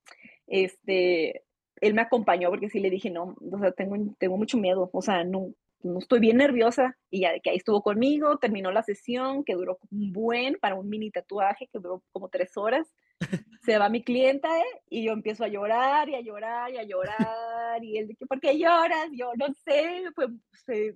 Este, 0.46 1.42
él 1.80 1.94
me 1.94 2.02
acompañó 2.02 2.50
porque 2.50 2.70
sí 2.70 2.78
le 2.78 2.90
dije, 2.90 3.10
no, 3.10 3.36
o 3.40 3.58
sea, 3.58 3.72
tengo, 3.72 3.96
tengo 4.18 4.36
mucho 4.36 4.58
miedo, 4.58 4.88
o 4.92 5.02
sea, 5.02 5.24
no, 5.24 5.52
no 5.86 5.98
estoy 5.98 6.20
bien 6.20 6.36
nerviosa 6.36 6.96
y 7.10 7.20
ya 7.20 7.32
de 7.32 7.40
que 7.40 7.50
ahí 7.50 7.56
estuvo 7.56 7.82
conmigo, 7.82 8.38
terminó 8.38 8.70
la 8.70 8.82
sesión 8.82 9.44
que 9.44 9.54
duró 9.54 9.78
un 9.90 10.12
buen 10.12 10.56
para 10.60 10.74
un 10.74 10.88
mini 10.88 11.10
tatuaje 11.10 11.68
que 11.72 11.78
duró 11.78 12.02
como 12.12 12.28
tres 12.28 12.56
horas. 12.56 12.86
Se 13.62 13.78
va 13.78 13.88
mi 13.88 14.02
clienta 14.02 14.48
¿eh? 14.60 14.82
y 14.88 15.04
yo 15.04 15.12
empiezo 15.12 15.42
a 15.42 15.48
llorar 15.48 16.08
y 16.08 16.14
a 16.14 16.20
llorar 16.20 16.70
y 16.70 16.78
a 16.78 16.82
llorar 16.84 17.82
y 17.82 17.98
él 17.98 18.08
dice, 18.08 18.26
¿por 18.26 18.40
qué 18.40 18.58
lloras? 18.58 19.08
Yo 19.12 19.32
no 19.36 19.46
sé, 19.64 20.04
pues 20.14 20.28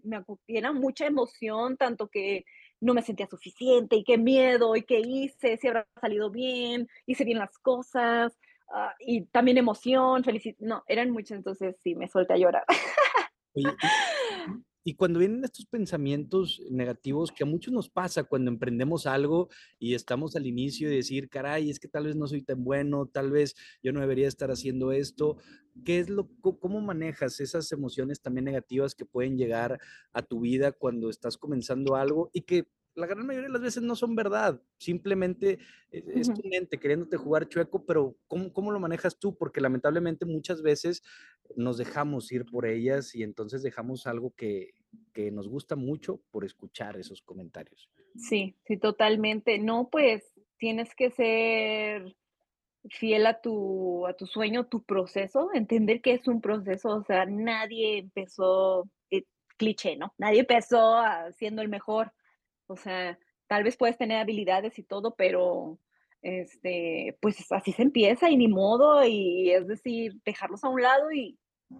me 0.03 0.22
llena 0.47 0.72
mucha 0.72 1.07
emoción, 1.07 1.76
tanto 1.76 2.09
que 2.09 2.45
no 2.80 2.95
me 2.95 3.03
sentía 3.03 3.26
suficiente 3.26 3.97
y 3.97 4.05
qué 4.05 4.18
miedo 4.18 4.76
y 4.76 4.82
qué 4.82 5.01
hice, 5.01 5.57
si 5.57 5.68
habrá 5.68 5.86
salido 6.01 6.30
bien, 6.30 6.88
hice 7.07 7.24
bien 7.24 7.38
las 7.38 7.59
cosas 7.59 8.32
uh, 8.68 8.91
y 9.01 9.22
también 9.26 9.59
emoción, 9.59 10.24
felicidad, 10.24 10.57
no, 10.61 10.84
eran 10.86 11.11
muchas, 11.11 11.38
entonces 11.38 11.76
sí, 11.82 11.95
me 11.95 12.09
solté 12.09 12.34
a 12.34 12.38
llorar. 12.38 12.64
Y 14.83 14.95
cuando 14.95 15.18
vienen 15.18 15.45
estos 15.45 15.66
pensamientos 15.66 16.62
negativos, 16.70 17.33
que 17.33 17.45
a 17.45 17.47
muchos 17.47 17.72
nos 17.72 17.91
pasa 17.91 18.24
cuando 18.24 18.51
emprendemos 18.51 19.07
algo 19.07 19.49
y 19.78 19.95
estamos 19.95 20.37
al 20.37 20.47
inicio 20.47 20.89
de 20.89 20.97
decir, 20.97 21.28
caray, 21.28 21.68
es 21.68 21.78
que 21.78 21.89
tal 21.89 22.07
vez 22.07 22.16
no 22.16 22.26
soy 22.26 22.43
tan 22.43 22.64
bueno, 22.64 23.07
tal 23.07 23.31
vez 23.31 23.55
yo 23.83 23.93
no 23.93 24.01
debería 24.01 24.28
estar 24.28 24.51
haciendo 24.51 24.93
esto. 24.93 25.37
¿Qué 25.85 25.99
es 25.99 26.09
lo, 26.09 26.31
cómo 26.41 26.81
manejas 26.81 27.41
esas 27.41 27.70
emociones 27.72 28.20
también 28.22 28.47
negativas 28.47 28.95
que 28.95 29.05
pueden 29.05 29.37
llegar 29.37 29.78
a 30.12 30.22
tu 30.22 30.41
vida 30.41 30.72
cuando 30.72 31.11
estás 31.11 31.37
comenzando 31.37 31.95
algo 31.95 32.31
y 32.33 32.43
que 32.43 32.66
la 33.01 33.07
gran 33.07 33.26
mayoría 33.26 33.48
de 33.48 33.53
las 33.53 33.62
veces 33.62 33.82
no 33.82 33.96
son 33.96 34.14
verdad, 34.14 34.61
simplemente 34.78 35.59
e, 35.90 36.05
es 36.14 36.32
tu 36.32 36.42
mente 36.48 36.78
queriéndote 36.78 37.16
jugar 37.16 37.48
chueco, 37.48 37.84
pero 37.84 38.16
¿cómo, 38.28 38.53
¿cómo, 38.53 38.70
lo 38.70 38.78
manejas 38.78 39.18
tú? 39.18 39.36
Porque 39.36 39.61
lamentablemente 39.61 40.24
muchas 40.24 40.62
veces 40.62 41.03
nos 41.57 41.78
dejamos 41.78 42.30
ir 42.30 42.44
por 42.44 42.66
ellas 42.66 43.14
y 43.14 43.22
entonces 43.22 43.62
dejamos 43.62 44.07
algo 44.07 44.34
que, 44.36 44.74
que 45.12 45.30
nos 45.30 45.48
gusta 45.48 45.76
mucho 45.76 46.20
por 46.30 46.44
escuchar 46.44 46.96
esos 46.96 47.22
comentarios. 47.22 47.90
Sí, 48.16 48.57
sí, 48.66 48.76
totalmente. 48.76 49.59
No, 49.59 49.88
pues 49.90 50.22
tienes 50.59 50.94
que 50.94 51.11
ser 51.11 52.14
fiel 52.88 53.26
a 53.26 53.40
tu, 53.40 54.07
a 54.07 54.14
tu 54.14 54.26
sueño, 54.26 54.66
tu 54.66 54.82
proceso, 54.82 55.51
entender 55.53 56.01
que 56.01 56.12
es 56.14 56.26
un 56.28 56.40
proceso, 56.40 56.88
o 56.90 57.05
sea, 57.05 57.26
nadie 57.26 57.98
empezó, 57.98 58.88
eh, 59.11 59.24
cliché, 59.57 59.96
¿no? 59.96 60.14
Nadie 60.18 60.40
empezó 60.40 61.03
siendo 61.36 61.62
el 61.62 61.68
mejor 61.68 62.12
o 62.71 62.77
sea, 62.77 63.18
tal 63.49 63.64
vez 63.64 63.77
puedes 63.77 63.99
tener 63.99 64.18
habilidades 64.18 64.79
y 64.79 64.83
todo, 64.83 65.14
pero 65.16 65.79
este, 66.23 67.18
pues 67.21 67.51
así 67.51 67.73
se 67.73 67.83
empieza 67.83 68.31
y 68.31 68.37
ni 68.37 68.49
modo, 68.49 69.05
y 69.05 69.51
es 69.51 69.66
decir, 69.66 70.21
dejarlos 70.25 70.62
a 70.64 70.68
un 70.68 70.83
lado 70.83 71.11
y, 71.11 71.39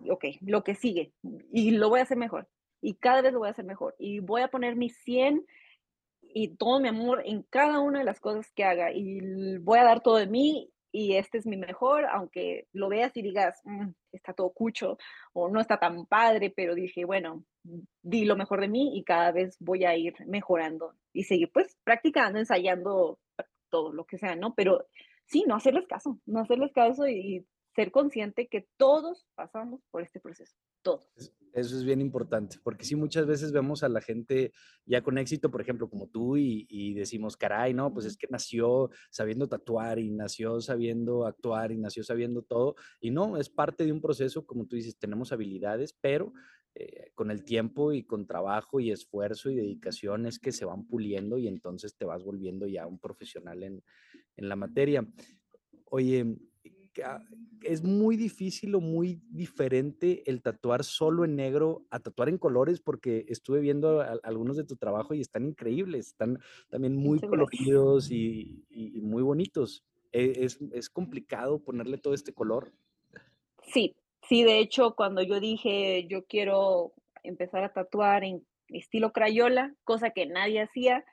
ok, 0.09 0.25
lo 0.41 0.65
que 0.65 0.75
sigue, 0.75 1.13
y 1.53 1.73
lo 1.73 1.89
voy 1.89 2.01
a 2.01 2.05
hacer 2.05 2.17
mejor, 2.17 2.49
y 2.81 2.95
cada 2.95 3.23
vez 3.23 3.33
lo 3.33 3.41
voy 3.41 3.49
a 3.49 3.53
hacer 3.53 3.65
mejor, 3.65 3.95
y 3.99 4.21
voy 4.21 4.43
a 4.43 4.49
poner 4.49 4.77
mi 4.77 4.91
100 4.91 5.47
y 6.23 6.57
todo 6.57 6.81
mi 6.81 6.89
amor 6.89 7.23
en 7.25 7.43
cada 7.43 7.81
una 7.81 8.01
de 8.01 8.05
las 8.05 8.21
cosas 8.21 8.51
que 8.53 8.65
haga, 8.65 8.93
y 8.93 9.59
voy 9.59 9.79
a 9.79 9.85
dar 9.85 10.01
todo 10.01 10.17
de 10.17 10.27
mí, 10.27 10.71
y 10.93 11.17
este 11.17 11.39
es 11.39 11.47
mi 11.47 11.57
mejor, 11.57 12.05
aunque 12.07 12.67
lo 12.73 12.89
veas 12.89 13.17
y 13.17 13.23
digas, 13.23 13.61
mm, 13.65 13.89
está 14.13 14.33
todo 14.33 14.51
cucho 14.51 14.99
o 15.33 15.49
no 15.49 15.61
está 15.61 15.79
tan 15.79 16.07
padre, 16.07 16.53
pero 16.55 16.75
dije, 16.75 17.05
bueno, 17.05 17.45
di 18.03 18.25
lo 18.25 18.37
mejor 18.37 18.61
de 18.61 18.69
mí 18.69 18.97
y 18.97 19.05
cada 19.05 19.33
vez 19.33 19.57
voy 19.61 19.85
a 19.85 19.97
ir 19.97 20.15
mejorando 20.27 20.95
y 21.13 21.25
seguir 21.25 21.51
pues 21.53 21.77
practicando, 21.85 22.39
ensayando 22.39 23.19
todo 23.71 23.93
lo 23.93 24.05
que 24.05 24.19
sea, 24.19 24.35
¿no? 24.35 24.55
Pero 24.55 24.87
sí, 25.27 25.45
no 25.47 25.55
hacerles 25.55 25.87
caso, 25.87 26.19
no 26.27 26.41
hacerles 26.41 26.73
caso 26.73 27.07
y, 27.07 27.47
ser 27.75 27.91
consciente 27.93 28.49
que 28.49 28.69
todos 28.77 29.27
pasamos 29.35 29.81
por 29.91 30.03
este 30.03 30.21
proceso, 30.21 30.57
todos. 30.83 31.09
Eso 31.53 31.77
es 31.77 31.85
bien 31.85 32.01
importante, 32.01 32.59
porque 32.63 32.85
sí, 32.85 32.95
muchas 32.95 33.27
veces 33.27 33.51
vemos 33.51 33.83
a 33.83 33.89
la 33.89 34.01
gente 34.01 34.53
ya 34.87 35.03
con 35.03 35.19
éxito, 35.19 35.51
por 35.51 35.61
ejemplo, 35.61 35.91
como 35.91 36.07
tú, 36.07 36.37
y, 36.37 36.67
y, 36.69 36.95
decimos, 36.95 37.37
caray, 37.37 37.75
no, 37.75 37.93
pues 37.93 38.07
es 38.07 38.17
que 38.17 38.29
nació 38.31 38.91
sabiendo 39.11 39.49
tatuar 39.49 39.99
y 39.99 40.11
nació 40.11 40.61
sabiendo 40.61 41.27
actuar 41.27 41.73
y 41.73 41.79
nació 41.79 42.05
sabiendo 42.05 42.43
todo, 42.43 42.77
y 43.01 43.11
no, 43.11 43.37
es 43.37 43.51
parte 43.51 43.85
de 43.85 43.93
un 43.93 44.01
proceso, 44.01 44.47
como 44.47 44.67
tú 44.67 44.77
dices, 44.77 44.97
tenemos 44.97 45.33
habilidades, 45.33 45.93
pero 46.01 46.33
eh, 46.77 47.11
con 47.17 47.33
el 47.33 47.43
tiempo 47.43 47.93
y 47.93 48.05
con 48.05 48.29
trabajo 48.29 48.79
y 48.79 48.93
esfuerzo 48.93 49.51
y 49.51 49.57
dedicación 49.57 50.27
es 50.27 50.39
que 50.39 50.53
se 50.53 50.65
van 50.65 50.87
puliendo 50.87 51.37
y 51.37 51.49
entonces 51.49 51.97
te 51.97 52.05
vas 52.05 52.23
volviendo 52.23 52.69
ya 52.69 52.87
un 52.87 53.01
profesional 53.01 53.65
en, 53.65 53.83
en 54.37 54.49
la 54.49 54.55
materia. 54.55 55.05
Oye, 55.87 56.39
es 57.63 57.83
muy 57.83 58.17
difícil 58.17 58.75
o 58.75 58.81
muy 58.81 59.21
diferente 59.31 60.23
el 60.27 60.43
tatuar 60.43 60.85
solo 60.85 61.25
en 61.25 61.37
negro 61.37 61.85
a 61.91 62.01
tatuar 62.01 62.29
en 62.29 62.39
colores 62.39 62.81
porque 62.81 63.27
estuve 63.29 63.61
viendo 63.61 64.01
algunos 64.23 64.57
de 64.57 64.65
tu 64.65 64.77
trabajo 64.77 65.15
y 65.15 65.21
están 65.21 65.47
increíbles, 65.47 66.09
están 66.09 66.39
también 66.69 66.97
muy 66.97 67.21
coloridos 67.21 68.11
y, 68.11 68.65
muy 69.03 69.23
bonitos. 69.23 69.85
¿E, 70.13 70.45
¿Es, 70.45 70.59
¿Es 70.73 70.91
complicado 70.91 71.61
ponerle 71.61 71.99
todo 71.99 72.15
este 72.15 72.33
color? 72.33 72.73
Sí, 73.73 73.95
sí, 74.29 74.43
de 74.43 74.59
hecho 74.59 74.95
cuando 74.97 75.23
yo 75.23 75.39
dije 75.39 76.07
yo 76.09 76.25
quiero 76.25 76.93
empezar 77.23 77.63
a 77.63 77.73
tatuar 77.73 78.25
en 78.25 78.45
estilo 78.69 79.13
crayola, 79.13 79.75
cosa 79.85 80.11
que 80.11 80.27
nadie 80.27 80.63
hacía, 80.63 81.05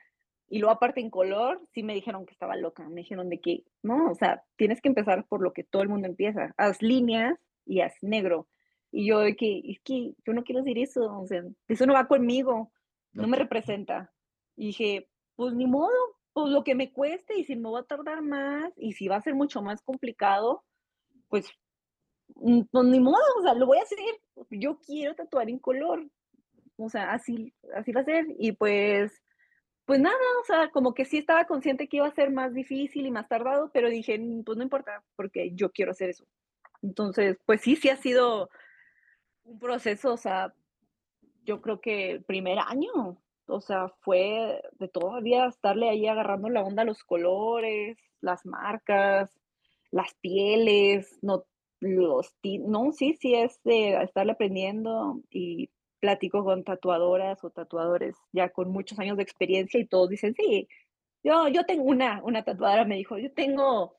y 0.48 0.58
luego 0.58 0.74
aparte 0.74 1.00
en 1.00 1.10
color, 1.10 1.60
sí 1.72 1.82
me 1.82 1.94
dijeron 1.94 2.24
que 2.24 2.32
estaba 2.32 2.56
loca, 2.56 2.88
me 2.88 3.02
dijeron 3.02 3.28
de 3.28 3.40
que, 3.40 3.64
no, 3.82 4.10
o 4.10 4.14
sea, 4.14 4.42
tienes 4.56 4.80
que 4.80 4.88
empezar 4.88 5.26
por 5.26 5.42
lo 5.42 5.52
que 5.52 5.64
todo 5.64 5.82
el 5.82 5.88
mundo 5.88 6.08
empieza, 6.08 6.54
haz 6.56 6.80
líneas 6.80 7.38
y 7.66 7.80
haz 7.80 7.94
negro. 8.00 8.48
Y 8.90 9.06
yo 9.06 9.20
de 9.20 9.36
que, 9.36 9.60
es 9.64 9.80
que 9.84 10.14
yo 10.26 10.32
no 10.32 10.44
quiero 10.44 10.62
decir 10.62 10.78
eso, 10.78 11.02
o 11.02 11.26
sea, 11.26 11.42
eso 11.68 11.86
no 11.86 11.92
va 11.92 12.08
conmigo, 12.08 12.72
no 13.12 13.28
me 13.28 13.36
representa. 13.36 14.10
Y 14.56 14.68
dije, 14.68 15.08
pues 15.36 15.54
ni 15.54 15.66
modo, 15.66 15.92
pues 16.32 16.50
lo 16.50 16.64
que 16.64 16.74
me 16.74 16.92
cueste 16.92 17.38
y 17.38 17.44
si 17.44 17.54
me 17.54 17.70
va 17.70 17.80
a 17.80 17.86
tardar 17.86 18.22
más 18.22 18.72
y 18.76 18.92
si 18.92 19.06
va 19.06 19.16
a 19.16 19.22
ser 19.22 19.34
mucho 19.34 19.60
más 19.60 19.82
complicado, 19.82 20.64
pues, 21.28 21.46
mm, 22.36 22.62
pues 22.70 22.86
ni 22.86 23.00
modo, 23.00 23.18
o 23.38 23.42
sea, 23.42 23.52
lo 23.52 23.66
voy 23.66 23.78
a 23.78 23.82
hacer. 23.82 23.98
Yo 24.50 24.78
quiero 24.78 25.14
tatuar 25.14 25.50
en 25.50 25.58
color, 25.58 26.08
o 26.76 26.88
sea, 26.88 27.12
así, 27.12 27.52
así 27.74 27.92
va 27.92 28.00
a 28.00 28.04
ser. 28.04 28.24
Y 28.38 28.52
pues 28.52 29.12
pues 29.88 30.00
nada, 30.00 30.18
o 30.42 30.44
sea, 30.44 30.70
como 30.70 30.92
que 30.92 31.06
sí 31.06 31.16
estaba 31.16 31.46
consciente 31.46 31.88
que 31.88 31.96
iba 31.96 32.06
a 32.06 32.14
ser 32.14 32.30
más 32.30 32.52
difícil 32.52 33.06
y 33.06 33.10
más 33.10 33.26
tardado, 33.26 33.70
pero 33.72 33.88
dije, 33.88 34.18
mm, 34.18 34.44
pues 34.44 34.58
no 34.58 34.62
importa, 34.62 35.02
porque 35.16 35.52
yo 35.54 35.70
quiero 35.72 35.92
hacer 35.92 36.10
eso. 36.10 36.26
Entonces, 36.82 37.38
pues 37.46 37.62
sí, 37.62 37.74
sí 37.74 37.88
ha 37.88 37.96
sido 37.96 38.50
un 39.44 39.58
proceso, 39.58 40.12
o 40.12 40.18
sea, 40.18 40.52
yo 41.44 41.62
creo 41.62 41.80
que 41.80 42.10
el 42.10 42.22
primer 42.22 42.58
año, 42.58 43.18
o 43.46 43.60
sea, 43.62 43.88
fue 44.02 44.60
de 44.78 44.88
todavía 44.88 45.46
estarle 45.46 45.88
ahí 45.88 46.06
agarrando 46.06 46.50
la 46.50 46.62
onda 46.62 46.84
los 46.84 47.02
colores, 47.02 47.96
las 48.20 48.44
marcas, 48.44 49.30
las 49.90 50.12
pieles, 50.20 51.18
no, 51.22 51.46
los, 51.80 52.34
no, 52.60 52.92
sí, 52.92 53.16
sí 53.18 53.34
es 53.34 53.58
de 53.64 54.02
estarle 54.02 54.32
aprendiendo 54.32 55.22
y 55.30 55.70
platico 56.00 56.44
con 56.44 56.64
tatuadoras 56.64 57.42
o 57.44 57.50
tatuadores 57.50 58.16
ya 58.32 58.50
con 58.50 58.70
muchos 58.70 58.98
años 58.98 59.16
de 59.16 59.22
experiencia 59.22 59.80
y 59.80 59.86
todos 59.86 60.08
dicen, 60.08 60.34
sí, 60.34 60.68
yo, 61.22 61.48
yo 61.48 61.64
tengo 61.64 61.84
una, 61.84 62.22
una 62.22 62.44
tatuadora 62.44 62.84
me 62.84 62.96
dijo, 62.96 63.18
yo 63.18 63.32
tengo 63.32 63.96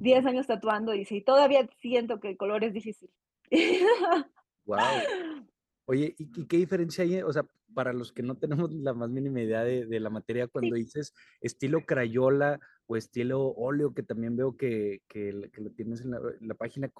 10 0.00 0.26
años 0.26 0.46
tatuando 0.46 0.94
y 0.94 1.04
sí, 1.04 1.20
todavía 1.20 1.68
siento 1.78 2.20
que 2.20 2.30
el 2.30 2.36
color 2.36 2.64
es 2.64 2.72
difícil. 2.72 3.10
Wow. 4.64 4.76
Oye, 5.86 6.14
¿y, 6.18 6.46
qué 6.46 6.58
diferencia 6.58 7.02
hay? 7.02 7.22
O 7.22 7.32
sea, 7.32 7.46
para 7.72 7.94
los 7.94 8.12
que 8.12 8.22
no 8.22 8.36
tenemos 8.36 8.70
la 8.70 8.92
más 8.92 9.08
mínima 9.08 9.40
idea 9.40 9.64
de, 9.64 10.00
la 10.00 10.10
materia, 10.10 10.46
cuando 10.46 10.76
dices 10.76 11.14
estilo 11.40 11.86
crayola 11.86 12.60
o 12.86 12.98
estilo 12.98 13.40
óleo, 13.40 13.94
que 13.94 14.02
también 14.02 14.36
veo 14.36 14.58
que, 14.58 15.00
que, 15.08 15.32
lo 15.32 15.70
tienes 15.70 16.02
en 16.02 16.10
la, 16.10 16.54
página, 16.54 16.92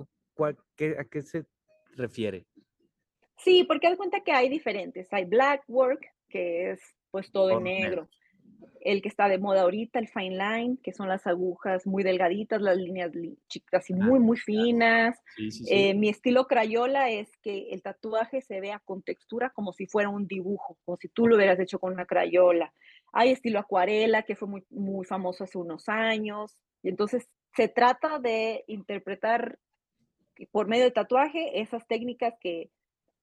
qué, 0.76 0.96
¿a 0.98 1.04
qué 1.04 1.20
se 1.20 1.44
refiere? 1.94 2.46
Sí, 3.38 3.64
porque 3.64 3.86
haz 3.86 3.96
cuenta 3.96 4.20
que 4.20 4.32
hay 4.32 4.48
diferentes. 4.48 5.12
Hay 5.12 5.24
black 5.24 5.62
work, 5.68 6.06
que 6.28 6.72
es 6.72 6.80
pues 7.10 7.30
todo 7.32 7.50
en 7.50 7.64
negro. 7.64 8.08
el 8.80 9.00
que 9.00 9.08
está 9.08 9.28
de 9.28 9.38
moda 9.38 9.62
ahorita, 9.62 9.98
el 9.98 10.08
fine 10.08 10.36
line, 10.36 10.78
que 10.82 10.92
son 10.92 11.08
las 11.08 11.26
agujas 11.26 11.86
muy 11.86 12.02
delgaditas, 12.02 12.60
las 12.60 12.76
líneas 12.76 13.10
así 13.72 13.94
Ah, 13.94 13.96
muy, 13.96 14.20
muy 14.20 14.36
finas. 14.36 15.18
Sí, 15.36 15.50
sí, 15.50 15.64
sí. 15.64 15.74
Eh, 15.74 15.94
mi 15.94 16.08
estilo 16.08 16.46
crayola 16.46 17.10
es 17.10 17.30
que 17.42 17.70
el 17.70 17.82
tatuaje 17.82 18.40
se 18.42 18.60
vea 18.60 18.80
con 18.80 19.02
textura 19.02 19.50
como 19.50 19.72
si 19.72 19.86
fuera 19.86 20.08
un 20.08 20.26
dibujo, 20.26 20.76
como 20.84 20.96
si 20.96 21.08
tú 21.08 21.26
lo 21.26 21.36
hubieras 21.36 21.58
hecho 21.60 21.78
con 21.78 21.92
una 21.92 22.06
crayola. 22.06 22.72
Hay 23.12 23.30
estilo 23.30 23.58
acuarela, 23.58 24.22
que 24.24 24.36
fue 24.36 24.48
muy, 24.48 24.64
muy 24.70 25.06
famoso 25.06 25.44
hace 25.44 25.58
unos 25.58 25.88
años. 25.88 26.56
Y 26.82 26.88
entonces 26.88 27.28
se 27.56 27.68
trata 27.68 28.18
de 28.18 28.64
interpretar 28.66 29.58
por 30.52 30.68
medio 30.68 30.84
del 30.84 30.92
tatuaje 30.92 31.60
esas 31.60 31.86
técnicas 31.88 32.34
que 32.40 32.70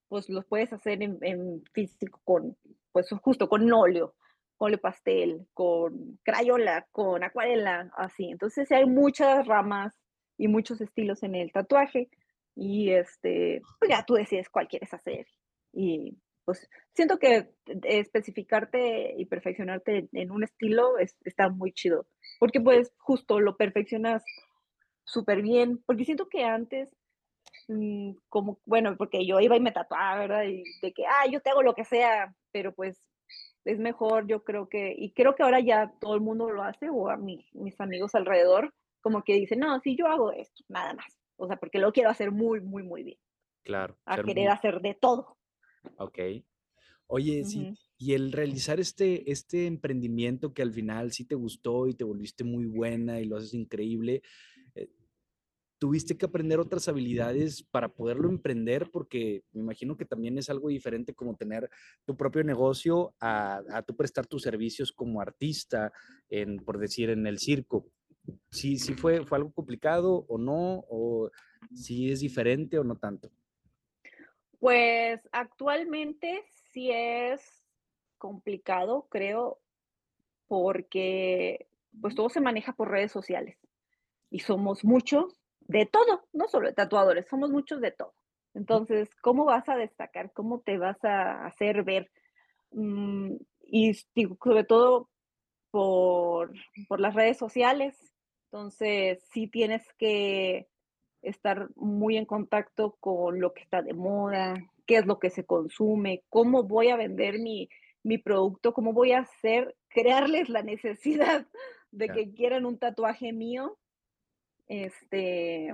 pues 0.07 0.29
los 0.29 0.45
puedes 0.45 0.71
hacer 0.73 1.01
en, 1.01 1.63
físico 1.73 2.21
con, 2.23 2.57
pues 2.91 3.09
justo 3.21 3.49
con 3.49 3.71
óleo, 3.71 4.15
con 4.57 4.67
óleo 4.67 4.79
pastel, 4.79 5.47
con 5.53 6.19
crayola, 6.23 6.87
con 6.91 7.23
acuarela, 7.23 7.91
así. 7.97 8.29
Entonces 8.29 8.71
hay 8.71 8.85
muchas 8.85 9.45
ramas 9.47 9.93
y 10.37 10.47
muchos 10.47 10.81
estilos 10.81 11.23
en 11.23 11.35
el 11.35 11.51
tatuaje 11.51 12.09
y 12.55 12.91
este, 12.91 13.61
pues 13.79 13.89
ya 13.89 14.03
tú 14.05 14.15
decides 14.15 14.49
cuál 14.49 14.67
quieres 14.67 14.93
hacer. 14.93 15.27
Y 15.73 16.17
pues 16.45 16.69
siento 16.93 17.17
que 17.17 17.49
especificarte 17.83 19.15
y 19.17 19.25
perfeccionarte 19.25 20.07
en 20.13 20.31
un 20.31 20.43
estilo 20.43 20.97
es, 20.99 21.17
está 21.25 21.49
muy 21.49 21.73
chido, 21.73 22.07
porque 22.39 22.61
pues 22.61 22.93
justo 22.97 23.39
lo 23.39 23.57
perfeccionas 23.57 24.23
súper 25.03 25.41
bien, 25.41 25.81
porque 25.85 26.05
siento 26.05 26.29
que 26.29 26.43
antes 26.43 26.89
Mm, 27.67 28.11
como, 28.29 28.59
bueno, 28.65 28.95
porque 28.97 29.25
yo 29.25 29.39
iba 29.39 29.55
y 29.55 29.59
me 29.59 29.71
tatuaba, 29.71 30.19
¿verdad? 30.19 30.43
Y 30.43 30.63
de 30.81 30.93
que, 30.93 31.05
ah, 31.07 31.25
yo 31.31 31.41
te 31.41 31.49
hago 31.49 31.63
lo 31.63 31.73
que 31.73 31.83
sea, 31.85 32.35
pero 32.51 32.73
pues 32.75 33.09
es 33.65 33.79
mejor, 33.79 34.27
yo 34.27 34.43
creo 34.43 34.69
que, 34.69 34.93
y 34.95 35.13
creo 35.13 35.33
que 35.35 35.41
ahora 35.43 35.59
ya 35.59 35.91
todo 35.99 36.13
el 36.15 36.21
mundo 36.21 36.51
lo 36.51 36.61
hace, 36.63 36.89
o 36.89 37.09
a 37.09 37.17
mi, 37.17 37.49
mis 37.53 37.79
amigos 37.81 38.13
alrededor, 38.15 38.73
como 39.01 39.23
que 39.23 39.33
dicen, 39.33 39.59
no, 39.59 39.79
sí, 39.79 39.95
yo 39.97 40.07
hago 40.07 40.31
esto, 40.31 40.63
nada 40.67 40.93
más. 40.93 41.17
O 41.37 41.47
sea, 41.47 41.57
porque 41.57 41.79
lo 41.79 41.91
quiero 41.91 42.09
hacer 42.11 42.31
muy, 42.31 42.61
muy, 42.61 42.83
muy 42.83 43.03
bien, 43.03 43.17
Claro, 43.63 43.99
a 44.05 44.23
querer 44.23 44.49
muy 44.49 44.51
hacer 44.51 44.81
de 44.81 44.95
todo. 44.95 45.37
okey. 45.97 46.45
Oye, 47.07 47.45
sí, 47.45 47.67
Ujú. 47.67 47.77
y 47.97 48.13
el 48.13 48.31
realizar 48.33 48.79
este 48.81 49.31
este 49.31 49.67
emprendimiento 49.67 50.53
que 50.53 50.63
al 50.63 50.73
final 50.73 51.11
sí 51.13 51.25
te 51.25 51.35
gustó 51.35 51.87
y 51.87 51.95
te 51.95 52.03
volviste 52.05 52.43
muy 52.45 52.65
buena 52.67 53.21
y 53.21 53.25
lo 53.25 53.37
haces 53.37 53.53
increíble, 53.55 54.23
¿tuviste 55.79 56.17
que 56.17 56.25
aprender 56.25 56.59
otras 56.59 56.87
habilidades 56.87 57.63
para 57.63 57.89
poderlo 57.89 58.29
emprender? 58.29 58.89
Porque 58.91 59.43
me 59.51 59.61
imagino 59.61 59.97
que 59.97 60.05
también 60.05 60.37
es 60.37 60.49
algo 60.49 60.69
diferente 60.69 61.13
como 61.13 61.35
tener 61.35 61.69
tu 62.05 62.15
propio 62.15 62.43
negocio 62.43 63.13
a 63.19 63.61
a 63.71 63.81
tú 63.83 63.95
prestar 63.95 64.25
tus 64.27 64.43
servicios 64.43 64.91
como 64.91 65.21
artista 65.21 65.91
en, 66.29 66.57
por 66.57 66.77
decir, 66.79 67.09
en 67.09 67.27
el 67.27 67.39
circo. 67.39 67.87
¿Sí 68.51 68.77
sí 68.77 68.93
fue 68.93 69.25
fue 69.25 69.37
algo 69.37 69.51
complicado 69.51 70.25
o 70.27 70.37
no? 70.37 70.83
¿O 70.89 71.29
sí 71.73 72.11
es 72.11 72.19
diferente 72.21 72.79
o 72.79 72.83
no 72.83 72.97
tanto? 72.97 73.29
Pues 74.59 75.21
actualmente 75.31 76.43
sí 76.71 76.89
es 76.91 77.67
complicado, 78.17 79.07
creo, 79.09 79.59
porque 80.47 81.67
pues 82.01 82.15
todo 82.15 82.29
se 82.29 82.41
maneja 82.41 82.73
por 82.73 82.89
redes 82.89 83.11
sociales. 83.11 83.57
y 84.29 84.39
somos 84.39 84.83
muchos 84.83 85.44
de 85.65 85.85
todo, 85.85 86.23
no 86.33 86.47
solo 86.47 86.67
de 86.67 86.73
tatuadores, 86.73 87.27
somos 87.27 87.49
muchos 87.49 87.81
de 87.81 87.91
todo. 87.91 88.13
Entonces, 88.53 89.09
¿cómo 89.21 89.45
vas 89.45 89.67
a 89.67 89.75
destacar? 89.75 90.31
¿Cómo 90.31 90.61
te 90.61 90.77
vas 90.77 91.03
a 91.03 91.45
hacer 91.45 91.83
ver? 91.83 92.09
Mm, 92.71 93.35
y 93.63 93.91
digo, 94.15 94.37
sobre 94.41 94.63
todo 94.63 95.09
por, 95.71 96.53
por 96.87 96.99
las 96.99 97.13
redes 97.13 97.37
sociales. 97.37 97.97
Entonces, 98.45 99.21
sí 99.33 99.47
tienes 99.47 99.83
que 99.97 100.67
estar 101.21 101.69
muy 101.75 102.17
en 102.17 102.25
contacto 102.25 102.95
con 102.99 103.41
lo 103.41 103.53
que 103.53 103.63
está 103.63 103.81
de 103.81 103.93
moda, 103.93 104.55
qué 104.85 104.97
es 104.97 105.05
lo 105.05 105.19
que 105.19 105.31
se 105.31 105.45
consume, 105.45 106.23
cómo 106.29 106.63
voy 106.63 106.89
a 106.89 106.95
vender 106.95 107.39
mi, 107.39 107.67
mi 108.03 108.17
producto, 108.17 108.73
cómo 108.73 108.93
voy 108.93 109.11
a 109.11 109.19
hacer, 109.19 109.75
crearles 109.89 110.47
la 110.47 110.61
necesidad 110.61 111.47
de 111.91 112.09
que 112.09 112.31
quieran 112.31 112.65
un 112.65 112.77
tatuaje 112.77 113.33
mío 113.33 113.77
este, 114.67 115.73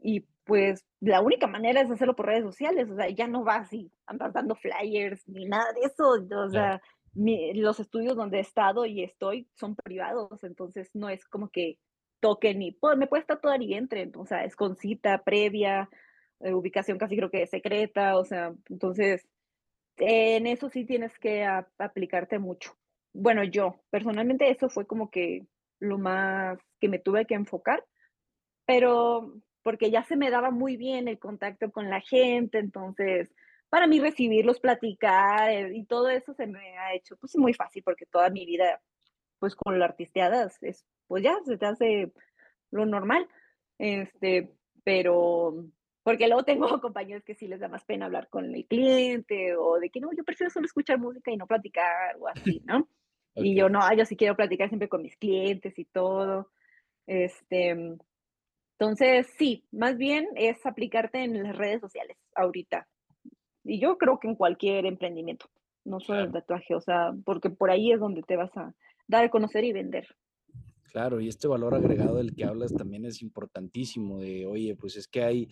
y 0.00 0.20
pues 0.44 0.86
la 1.00 1.20
única 1.20 1.46
manera 1.46 1.80
es 1.80 1.90
hacerlo 1.90 2.16
por 2.16 2.26
redes 2.26 2.44
sociales, 2.44 2.88
o 2.90 2.96
sea, 2.96 3.08
ya 3.10 3.26
no 3.26 3.44
vas 3.44 3.72
y 3.72 3.92
andas 4.06 4.32
dando 4.32 4.54
flyers 4.56 5.26
ni 5.28 5.44
nada 5.46 5.72
de 5.74 5.80
eso, 5.82 6.10
o 6.10 6.50
sea, 6.50 6.80
mi- 7.14 7.52
los 7.54 7.80
estudios 7.80 8.16
donde 8.16 8.38
he 8.38 8.40
estado 8.40 8.86
y 8.86 9.02
estoy 9.02 9.48
son 9.54 9.74
privados, 9.76 10.42
entonces 10.44 10.90
no 10.94 11.08
es 11.08 11.26
como 11.26 11.50
que 11.50 11.78
toquen 12.20 12.62
y 12.62 12.72
pues 12.72 12.96
me 12.96 13.06
puedes 13.06 13.26
tatuar 13.26 13.62
y 13.62 13.74
entren, 13.74 14.12
o 14.16 14.26
sea, 14.26 14.44
es 14.44 14.56
con 14.56 14.76
cita 14.76 15.22
previa, 15.24 15.88
eh, 16.40 16.54
ubicación 16.54 16.98
casi 16.98 17.16
creo 17.16 17.30
que 17.30 17.46
secreta, 17.46 18.16
o 18.16 18.24
sea, 18.24 18.54
entonces 18.70 19.28
en 19.96 20.46
eso 20.46 20.68
sí 20.70 20.84
tienes 20.84 21.18
que 21.18 21.44
a- 21.44 21.68
aplicarte 21.78 22.38
mucho. 22.38 22.76
Bueno, 23.12 23.42
yo 23.44 23.82
personalmente 23.90 24.50
eso 24.50 24.68
fue 24.68 24.86
como 24.86 25.10
que 25.10 25.46
lo 25.80 25.98
más 25.98 26.58
que 26.80 26.88
me 26.88 26.98
tuve 26.98 27.26
que 27.26 27.34
enfocar 27.34 27.84
pero 28.68 29.34
porque 29.64 29.90
ya 29.92 30.04
se 30.04 30.16
me 30.18 30.30
daba 30.30 30.52
muy 30.52 30.76
bien 30.78 31.08
el 31.08 31.20
contacto 31.20 31.72
con 31.72 31.90
la 31.90 32.02
gente, 32.02 32.58
entonces, 32.60 33.34
para 33.70 33.88
mí 33.88 34.00
recibirlos, 34.00 34.60
platicar, 34.60 35.50
eh, 35.52 35.72
y 35.76 35.86
todo 35.86 36.10
eso 36.10 36.34
se 36.34 36.48
me 36.48 36.78
ha 36.78 36.94
hecho, 36.94 37.16
pues, 37.18 37.36
muy 37.38 37.54
fácil, 37.54 37.84
porque 37.84 38.06
toda 38.06 38.30
mi 38.30 38.46
vida, 38.46 38.82
pues, 39.40 39.56
con 39.56 39.78
la 39.78 39.86
artisteada 39.86 40.44
es 40.46 40.62
es, 40.62 40.86
pues, 41.08 41.22
ya 41.24 41.36
se 41.46 41.58
te 41.58 41.66
hace 41.66 42.12
lo 42.70 42.86
normal, 42.86 43.28
este, 43.78 44.52
pero 44.84 45.54
porque 46.04 46.26
luego 46.28 46.44
tengo 46.44 46.68
compañeros 46.82 47.24
que 47.24 47.34
sí 47.34 47.48
les 47.48 47.60
da 47.60 47.68
más 47.68 47.84
pena 47.84 48.06
hablar 48.06 48.28
con 48.30 48.54
el 48.54 48.66
cliente, 48.66 49.56
o 49.56 49.78
de 49.80 49.90
que: 49.90 50.00
"No, 50.00 50.10
yo 50.16 50.24
prefiero 50.24 50.50
solo 50.50 50.66
escuchar 50.66 50.98
música 50.98 51.30
y 51.32 51.36
no 51.36 51.46
platicar", 51.46 52.16
o 52.20 52.28
así, 52.28 52.62
¿no? 52.66 52.88
Y 53.36 53.56
okey. 53.56 53.56
yo: 53.56 53.68
"No, 53.68 53.80
yo 53.94 54.04
sí 54.06 54.16
quiero 54.16 54.36
platicar 54.36 54.68
siempre 54.68 54.88
con 54.88 55.02
mis 55.02 55.16
clientes 55.16 55.78
y 55.78 55.84
todo", 55.86 56.50
este 57.06 57.96
entonces, 58.78 59.26
sí, 59.38 59.64
más 59.72 59.96
bien 59.96 60.28
es 60.36 60.64
aplicarte 60.64 61.22
en 61.24 61.42
las 61.42 61.56
redes 61.56 61.80
sociales 61.80 62.16
ahorita. 62.34 62.86
Y 63.64 63.80
yo 63.80 63.98
creo 63.98 64.18
que 64.20 64.28
en 64.28 64.36
cualquier 64.36 64.86
emprendimiento, 64.86 65.48
no 65.84 66.00
solo 66.00 66.28
Claro, 66.28 66.32
tatuaje, 66.32 66.74
o 66.74 66.80
sea, 66.80 67.12
porque 67.24 67.50
por 67.50 67.70
ahí 67.70 67.92
es 67.92 68.00
donde 68.00 68.22
te 68.22 68.36
vas 68.36 68.56
a 68.56 68.74
dar 69.08 69.24
a 69.24 69.30
conocer 69.30 69.64
y 69.64 69.72
vender. 69.72 70.06
claro, 70.92 71.20
y 71.20 71.28
este 71.28 71.48
valor 71.48 71.74
agregado 71.74 72.16
del 72.16 72.34
que 72.34 72.44
hablas 72.44 72.74
también 72.74 73.04
es 73.04 73.22
importantísimo, 73.22 74.20
de, 74.20 74.46
oye, 74.46 74.74
pues 74.76 74.96
es 74.96 75.06
que 75.08 75.22
hay 75.22 75.48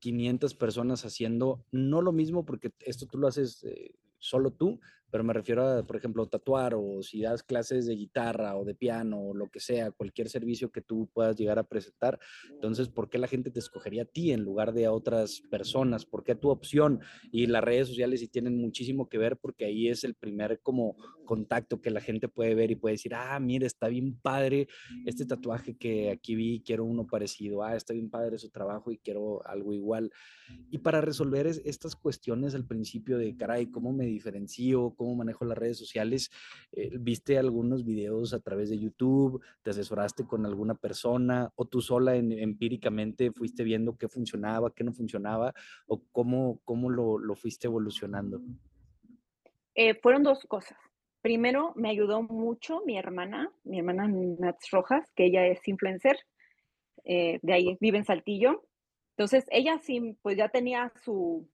500 0.00 0.54
personas 0.54 1.04
haciendo 1.04 1.64
no 1.70 2.02
lo 2.02 2.12
mismo, 2.12 2.44
porque 2.44 2.72
esto 2.80 3.06
tú 3.06 3.18
lo 3.18 3.28
haces 3.28 3.62
eh, 3.64 3.94
solo 4.18 4.52
tú, 4.52 4.80
pero 5.12 5.24
me 5.24 5.34
refiero 5.34 5.68
a, 5.68 5.86
por 5.86 5.96
ejemplo, 5.96 6.26
tatuar 6.26 6.74
o 6.74 7.02
si 7.04 7.22
das 7.22 7.44
clases 7.44 7.86
de 7.86 7.94
guitarra 7.94 8.56
o 8.56 8.64
de 8.64 8.74
piano 8.74 9.20
o 9.20 9.34
lo 9.34 9.50
que 9.50 9.60
sea, 9.60 9.92
cualquier 9.92 10.28
servicio 10.30 10.72
que 10.72 10.82
tú 10.82 11.08
puedas 11.14 11.36
llegar 11.36 11.60
a 11.60 11.64
presentar. 11.68 12.18
Entonces, 12.54 12.88
¿por 12.88 13.10
qué 13.10 13.18
la 13.18 13.28
gente 13.28 13.50
te 13.52 13.60
escogería 13.60 14.02
a 14.02 14.06
ti 14.06 14.32
en 14.32 14.42
lugar 14.42 14.72
de 14.72 14.86
a 14.86 14.92
otras 14.92 15.42
personas? 15.50 16.06
¿Por 16.06 16.24
qué 16.24 16.34
tu 16.34 16.50
opción? 16.50 17.00
Y 17.30 17.46
las 17.46 17.62
redes 17.64 17.88
sociales 17.88 18.20
sí 18.20 18.28
tienen 18.28 18.56
muchísimo 18.58 19.08
que 19.08 19.18
ver 19.18 19.36
porque 19.38 19.66
ahí 19.66 19.88
es 19.88 20.04
el 20.04 20.14
primer 20.14 20.60
como 20.62 20.96
contacto 21.24 21.80
que 21.80 21.90
la 21.90 22.00
gente 22.00 22.28
puede 22.28 22.54
ver 22.54 22.70
y 22.72 22.76
puede 22.76 22.94
decir, 22.94 23.14
ah, 23.14 23.38
mira, 23.40 23.66
está 23.66 23.88
bien 23.88 24.18
padre 24.20 24.68
este 25.04 25.26
tatuaje 25.26 25.76
que 25.76 26.10
aquí 26.10 26.34
vi, 26.34 26.62
quiero 26.64 26.84
uno 26.84 27.06
parecido, 27.06 27.62
ah, 27.62 27.76
está 27.76 27.94
bien 27.94 28.10
padre 28.10 28.38
su 28.38 28.50
trabajo 28.50 28.90
y 28.92 28.98
quiero 28.98 29.46
algo 29.46 29.72
igual. 29.74 30.10
Y 30.70 30.78
para 30.78 31.00
resolver 31.02 31.46
es- 31.46 31.60
estas 31.64 31.96
cuestiones 31.96 32.54
al 32.54 32.66
principio 32.66 33.18
de, 33.18 33.36
caray, 33.36 33.66
¿cómo 33.70 33.92
me 33.92 34.06
diferencio? 34.06 34.94
¿Cómo 35.02 35.16
manejo 35.16 35.44
las 35.44 35.58
redes 35.58 35.78
sociales? 35.78 36.30
Eh, 36.70 36.96
¿Viste 36.96 37.36
algunos 37.36 37.84
videos 37.84 38.32
a 38.34 38.38
través 38.38 38.70
de 38.70 38.78
YouTube? 38.78 39.42
¿Te 39.62 39.70
asesoraste 39.70 40.24
con 40.24 40.46
alguna 40.46 40.76
persona? 40.76 41.50
¿O 41.56 41.64
tú 41.64 41.80
sola 41.80 42.14
en- 42.14 42.30
empíricamente 42.30 43.32
fuiste 43.32 43.64
viendo 43.64 43.96
qué 43.96 44.08
funcionaba, 44.08 44.72
qué 44.72 44.84
no 44.84 44.92
funcionaba? 44.92 45.52
¿O 45.86 46.04
cómo, 46.12 46.60
cómo 46.64 46.88
lo, 46.88 47.18
lo 47.18 47.34
fuiste 47.34 47.66
evolucionando? 47.66 48.40
Eh, 49.74 49.94
fueron 50.00 50.22
2 50.22 50.44
cosas. 50.46 50.78
Primero, 51.20 51.72
me 51.74 51.90
ayudó 51.90 52.22
mucho 52.22 52.82
mi 52.86 52.96
hermana, 52.96 53.50
mi 53.64 53.78
hermana 53.80 54.06
Nats 54.06 54.70
Rojas, 54.70 55.10
que 55.16 55.26
ella 55.26 55.46
es 55.48 55.66
influencer, 55.66 56.16
eh, 57.04 57.40
de 57.42 57.52
ahí 57.52 57.76
vive 57.80 57.98
en 57.98 58.04
Saltillo. 58.04 58.64
Entonces, 59.16 59.44
ella 59.50 59.78
sí, 59.78 60.16
pues 60.22 60.36
ya 60.36 60.48
tenía 60.48 60.92
su 61.04 61.48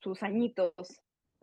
sus 0.00 0.22
añitos 0.24 0.74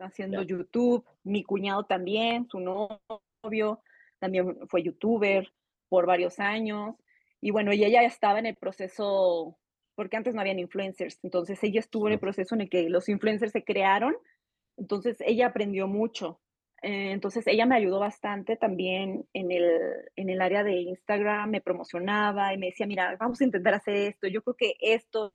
haciendo 0.00 0.42
YouTube, 0.42 1.04
mi 1.24 1.44
cuñado 1.44 1.84
también, 1.84 2.48
su 2.48 2.60
novio, 2.60 3.80
también 4.18 4.68
fue 4.68 4.82
youtuber 4.82 5.52
por 5.88 6.06
varios 6.06 6.38
años. 6.38 6.96
Y 7.40 7.50
bueno, 7.50 7.72
ella 7.72 7.88
ya 7.88 8.02
estaba 8.02 8.38
en 8.38 8.46
el 8.46 8.56
proceso, 8.56 9.58
porque 9.94 10.16
antes 10.16 10.34
no 10.34 10.40
habían 10.40 10.58
influencers, 10.58 11.18
entonces 11.22 11.62
ella 11.62 11.80
estuvo 11.80 12.06
en 12.06 12.14
el 12.14 12.20
proceso 12.20 12.54
en 12.54 12.62
el 12.62 12.70
que 12.70 12.88
los 12.88 13.08
influencers 13.08 13.52
se 13.52 13.64
crearon, 13.64 14.14
entonces 14.76 15.16
ella 15.20 15.46
aprendió 15.46 15.86
mucho. 15.86 16.40
Eh, 16.82 17.12
entonces 17.12 17.46
ella 17.46 17.66
me 17.66 17.76
ayudó 17.76 17.98
bastante 17.98 18.56
también 18.56 19.26
en 19.34 19.52
el, 19.52 19.70
en 20.16 20.30
el 20.30 20.40
área 20.40 20.64
de 20.64 20.76
Instagram, 20.76 21.50
me 21.50 21.60
promocionaba 21.60 22.54
y 22.54 22.58
me 22.58 22.66
decía, 22.66 22.86
mira, 22.86 23.16
vamos 23.20 23.40
a 23.40 23.44
intentar 23.44 23.74
hacer 23.74 23.94
esto, 23.96 24.28
yo 24.28 24.42
creo 24.42 24.56
que 24.56 24.74
esto 24.80 25.32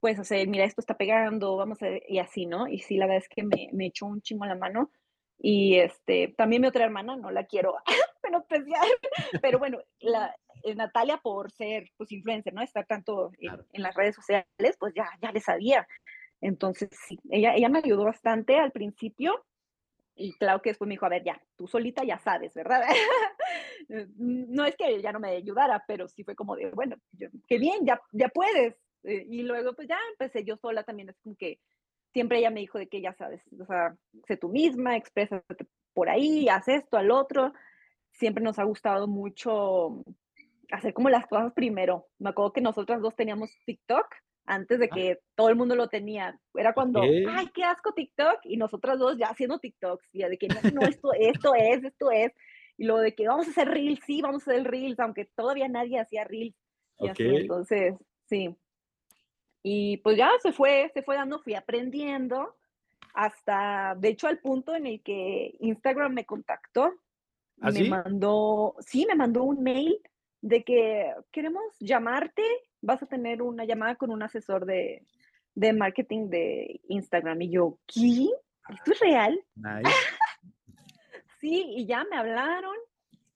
puedes 0.00 0.18
hacer, 0.18 0.48
mira, 0.48 0.64
esto 0.64 0.80
está 0.80 0.96
pegando, 0.96 1.56
vamos 1.56 1.82
a, 1.82 1.88
y 2.08 2.18
así, 2.18 2.46
¿no? 2.46 2.66
Y 2.66 2.80
sí, 2.80 2.96
la 2.96 3.06
verdad 3.06 3.22
es 3.22 3.28
que 3.28 3.42
me, 3.42 3.68
me 3.72 3.86
echó 3.86 4.06
un 4.06 4.22
chingo 4.22 4.44
la 4.46 4.54
mano. 4.54 4.90
Y 5.38 5.76
este, 5.76 6.34
también 6.36 6.62
mi 6.62 6.68
otra 6.68 6.84
hermana, 6.84 7.16
no 7.16 7.30
la 7.30 7.44
quiero 7.44 7.74
menospreciar, 8.22 8.86
pero 9.40 9.58
bueno, 9.58 9.78
la, 10.00 10.34
eh, 10.64 10.74
Natalia 10.74 11.16
por 11.18 11.50
ser 11.50 11.90
pues 11.96 12.12
influencer, 12.12 12.52
¿no? 12.52 12.62
Estar 12.62 12.86
tanto 12.86 13.32
en, 13.38 13.58
en, 13.72 13.82
las 13.82 13.94
redes 13.94 14.14
sociales, 14.14 14.76
pues 14.78 14.92
ya, 14.94 15.08
ya 15.22 15.32
le 15.32 15.40
sabía. 15.40 15.86
Entonces, 16.40 16.90
sí, 17.06 17.18
ella, 17.30 17.54
ella 17.54 17.68
me 17.68 17.78
ayudó 17.78 18.04
bastante 18.04 18.58
al 18.58 18.72
principio 18.72 19.44
y 20.14 20.34
claro 20.34 20.60
que 20.60 20.70
después 20.70 20.86
me 20.86 20.94
dijo, 20.94 21.06
a 21.06 21.10
ver, 21.10 21.24
ya, 21.24 21.40
tú 21.56 21.66
solita 21.66 22.04
ya 22.04 22.18
sabes, 22.18 22.52
¿verdad? 22.54 22.82
no 24.18 24.66
es 24.66 24.76
que 24.76 24.88
ella 24.88 25.12
no 25.12 25.20
me 25.20 25.30
ayudara, 25.30 25.82
pero 25.86 26.08
sí 26.08 26.24
fue 26.24 26.34
como 26.34 26.56
de, 26.56 26.70
bueno, 26.70 26.96
qué 27.48 27.58
bien, 27.58 27.86
ya, 27.86 28.00
ya 28.12 28.28
puedes. 28.28 28.76
Eh, 29.04 29.26
y 29.28 29.42
luego 29.42 29.74
pues 29.74 29.88
ya 29.88 29.98
empecé 30.10 30.44
yo 30.44 30.56
sola 30.56 30.82
también, 30.82 31.08
es 31.08 31.16
como 31.22 31.36
que 31.36 31.58
siempre 32.12 32.38
ella 32.38 32.50
me 32.50 32.60
dijo 32.60 32.78
de 32.78 32.88
que 32.88 33.00
ya 33.00 33.14
sabes, 33.14 33.42
o 33.58 33.64
sea, 33.66 33.96
sé 34.26 34.36
tú 34.36 34.48
misma, 34.48 34.96
exprésate 34.96 35.66
por 35.92 36.08
ahí, 36.08 36.48
haz 36.48 36.68
esto, 36.68 36.96
al 36.96 37.10
otro. 37.10 37.52
Siempre 38.12 38.42
nos 38.42 38.58
ha 38.58 38.64
gustado 38.64 39.06
mucho 39.06 40.04
hacer 40.72 40.92
como 40.92 41.08
las 41.08 41.26
cosas 41.26 41.52
primero. 41.52 42.06
Me 42.18 42.30
acuerdo 42.30 42.52
que 42.52 42.60
nosotras 42.60 43.00
dos 43.00 43.14
teníamos 43.14 43.50
TikTok 43.64 44.06
antes 44.46 44.78
de 44.78 44.86
ah. 44.90 44.94
que 44.94 45.18
todo 45.36 45.48
el 45.48 45.56
mundo 45.56 45.74
lo 45.76 45.88
tenía. 45.88 46.38
Era 46.54 46.74
cuando, 46.74 47.02
ay, 47.02 47.48
qué 47.54 47.64
asco 47.64 47.92
TikTok, 47.92 48.40
y 48.44 48.56
nosotras 48.56 48.98
dos 48.98 49.16
ya 49.16 49.28
haciendo 49.28 49.58
TikToks, 49.58 50.08
ya 50.12 50.28
de 50.28 50.38
que 50.38 50.48
no, 50.48 50.60
no, 50.72 50.82
esto, 50.82 51.12
esto 51.12 51.54
es, 51.54 51.84
esto 51.84 52.10
es, 52.10 52.32
y 52.76 52.84
luego 52.84 53.00
de 53.00 53.14
que 53.14 53.28
vamos 53.28 53.46
a 53.46 53.50
hacer 53.50 53.68
Reels, 53.68 54.00
sí, 54.06 54.22
vamos 54.22 54.46
a 54.46 54.52
hacer 54.52 54.64
Reels, 54.64 54.98
aunque 54.98 55.26
todavía 55.36 55.68
nadie 55.68 56.00
hacía 56.00 56.24
Reels. 56.24 56.56
Y 56.98 57.08
así, 57.08 57.24
entonces, 57.24 57.94
sí. 58.26 58.56
Y 59.62 59.98
pues 59.98 60.16
ya 60.16 60.30
se 60.42 60.52
fue, 60.52 60.90
se 60.94 61.02
fue 61.02 61.16
dando, 61.16 61.40
fui 61.40 61.54
aprendiendo, 61.54 62.56
hasta, 63.14 63.94
de 63.98 64.08
hecho, 64.08 64.28
al 64.28 64.38
punto 64.38 64.74
en 64.74 64.86
el 64.86 65.02
que 65.02 65.54
Instagram 65.60 66.14
me 66.14 66.24
contactó, 66.24 66.92
¿Ah, 67.60 67.70
me 67.70 67.88
mandó, 67.88 68.76
sí, 68.80 69.04
me 69.06 69.14
mandó 69.14 69.42
un 69.42 69.62
mail 69.62 70.00
de 70.40 70.64
que 70.64 71.12
queremos 71.30 71.62
llamarte, 71.78 72.42
vas 72.80 73.02
a 73.02 73.06
tener 73.06 73.42
una 73.42 73.64
llamada 73.64 73.96
con 73.96 74.10
un 74.10 74.22
asesor 74.22 74.64
de, 74.64 75.04
de 75.54 75.72
marketing 75.72 76.28
de 76.30 76.80
Instagram. 76.88 77.42
Y 77.42 77.50
yo, 77.50 77.78
¿qué? 77.86 78.28
¿Esto 78.68 78.92
es 78.92 79.00
real? 79.00 79.40
sí, 81.40 81.66
y 81.76 81.86
ya 81.86 82.04
me 82.10 82.16
hablaron 82.16 82.76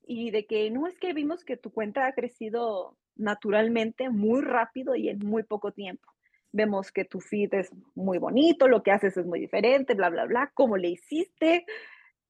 y 0.07 0.31
de 0.31 0.47
que 0.47 0.71
no 0.71 0.87
es 0.87 0.99
que 0.99 1.13
vimos 1.13 1.45
que 1.45 1.57
tu 1.57 1.73
cuenta 1.73 2.07
ha 2.07 2.13
crecido 2.13 2.97
naturalmente 3.17 4.11
muy 4.11 4.43
rápido 4.43 4.95
y 4.95 5.09
en 5.09 5.19
muy 5.19 5.43
poco 5.43 5.73
tiempo. 5.73 6.14
Vemos 6.55 6.93
que 6.93 7.05
tu 7.05 7.21
feed 7.21 7.53
es 7.55 7.71
muy 7.95 8.19
bonito, 8.19 8.69
lo 8.69 8.83
que 8.83 8.93
haces 8.93 9.17
es 9.17 9.27
muy 9.27 9.41
diferente, 9.41 9.95
bla, 9.95 10.09
bla, 10.09 10.25
bla. 10.25 10.53
¿Cómo 10.55 10.77
le 10.77 10.89
hiciste? 10.89 11.67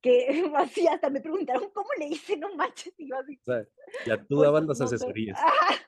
que 0.04 0.26
así 0.56 0.86
hasta 0.86 1.08
me 1.08 1.22
preguntaron 1.22 1.70
cómo 1.72 1.88
le 1.98 2.08
hice, 2.08 2.36
no 2.36 2.54
manches, 2.54 2.92
y 2.98 3.08
yo 3.08 3.16
así. 3.16 3.38
O 3.40 3.44
sea, 3.44 3.64
ya 4.06 4.18
tú 4.28 4.36
pues, 4.36 4.42
dabas 4.42 4.64
las 4.66 4.80
asesorías. 4.82 5.40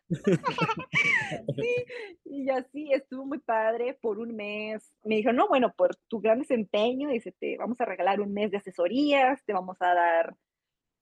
sí, 1.57 1.85
y 2.25 2.49
así 2.49 2.93
estuvo 2.93 3.27
muy 3.27 3.39
padre 3.39 3.93
por 4.01 4.19
un 4.19 4.35
mes. 4.35 4.91
Me 5.05 5.17
dijo, 5.17 5.33
no, 5.35 5.49
bueno, 5.49 5.75
por 5.77 5.95
tu 6.09 6.21
gran 6.21 6.41
desempeño, 6.41 7.11
dice, 7.11 7.33
te 7.33 7.59
vamos 7.59 7.79
a 7.83 7.85
regalar 7.85 8.23
un 8.23 8.33
mes 8.33 8.51
de 8.51 8.57
asesorías, 8.57 9.45
te 9.45 9.53
vamos 9.53 9.77
a 9.81 9.93
dar 9.93 10.35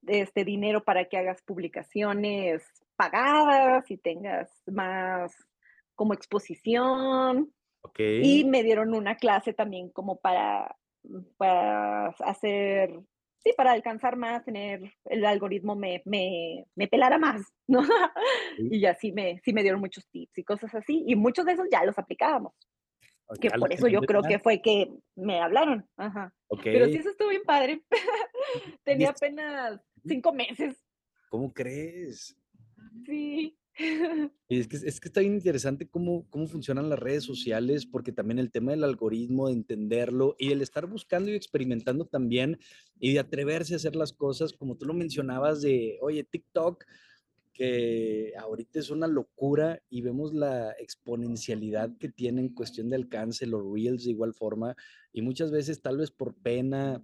este 0.08 0.44
dinero 0.44 0.82
para 0.82 1.04
que 1.04 1.16
hagas 1.16 1.40
publicaciones 1.42 2.64
pagadas 2.96 3.88
y 3.90 3.96
tengas 3.96 4.50
más 4.66 5.32
como 5.94 6.14
exposición. 6.14 7.52
Okay. 7.82 8.20
Y 8.22 8.44
me 8.44 8.62
dieron 8.62 8.94
una 8.94 9.16
clase 9.16 9.52
también 9.52 9.90
como 9.90 10.18
para 10.18 10.74
para 11.36 12.08
hacer, 12.08 12.90
sí, 13.38 13.52
para 13.56 13.72
alcanzar 13.72 14.16
más, 14.16 14.44
tener 14.44 14.92
el 15.06 15.24
algoritmo 15.24 15.74
me, 15.74 16.02
me, 16.04 16.64
me 16.74 16.88
pelara 16.88 17.18
más, 17.18 17.42
¿no? 17.66 17.82
Y 18.58 18.84
así 18.86 19.12
me, 19.12 19.40
sí 19.44 19.52
me 19.52 19.62
dieron 19.62 19.80
muchos 19.80 20.08
tips 20.08 20.38
y 20.38 20.44
cosas 20.44 20.74
así, 20.74 21.04
y 21.06 21.16
muchos 21.16 21.44
de 21.44 21.52
esos 21.52 21.68
ya 21.70 21.84
los 21.84 21.98
aplicábamos. 21.98 22.54
Que 23.40 23.48
por 23.50 23.72
eso 23.72 23.88
yo 23.88 24.02
creo 24.02 24.22
que 24.22 24.38
fue 24.38 24.60
que 24.60 24.92
me 25.16 25.40
hablaron. 25.40 25.88
Ajá. 25.96 26.30
Pero 26.62 26.86
sí, 26.86 26.96
eso 26.96 27.08
estuvo 27.08 27.30
bien 27.30 27.42
padre. 27.42 27.82
Tenía 28.84 29.10
apenas 29.10 29.80
cinco 30.06 30.30
meses. 30.34 30.76
¿Cómo 31.30 31.50
crees? 31.50 32.36
Sí. 33.06 33.56
Y 34.48 34.60
es 34.60 34.68
que, 34.68 34.76
es 34.76 35.00
que 35.00 35.08
está 35.08 35.20
bien 35.20 35.34
interesante 35.34 35.88
cómo, 35.88 36.28
cómo 36.30 36.46
funcionan 36.46 36.88
las 36.88 36.98
redes 36.98 37.24
sociales, 37.24 37.86
porque 37.86 38.12
también 38.12 38.38
el 38.38 38.50
tema 38.50 38.72
del 38.72 38.84
algoritmo, 38.84 39.48
de 39.48 39.54
entenderlo 39.54 40.36
y 40.38 40.52
el 40.52 40.62
estar 40.62 40.86
buscando 40.86 41.30
y 41.30 41.34
experimentando 41.34 42.06
también 42.06 42.58
y 43.00 43.14
de 43.14 43.20
atreverse 43.20 43.74
a 43.74 43.76
hacer 43.76 43.96
las 43.96 44.12
cosas, 44.12 44.52
como 44.52 44.76
tú 44.76 44.86
lo 44.86 44.94
mencionabas, 44.94 45.62
de, 45.62 45.98
oye, 46.02 46.24
TikTok, 46.24 46.84
que 47.52 48.32
ahorita 48.38 48.80
es 48.80 48.90
una 48.90 49.06
locura 49.06 49.80
y 49.88 50.02
vemos 50.02 50.34
la 50.34 50.72
exponencialidad 50.72 51.96
que 51.98 52.08
tiene 52.08 52.40
en 52.40 52.48
cuestión 52.48 52.90
de 52.90 52.96
alcance, 52.96 53.46
los 53.46 53.62
reels 53.72 54.04
de 54.04 54.10
igual 54.10 54.34
forma, 54.34 54.76
y 55.12 55.22
muchas 55.22 55.50
veces 55.50 55.80
tal 55.80 55.98
vez 55.98 56.10
por 56.10 56.34
pena 56.34 57.02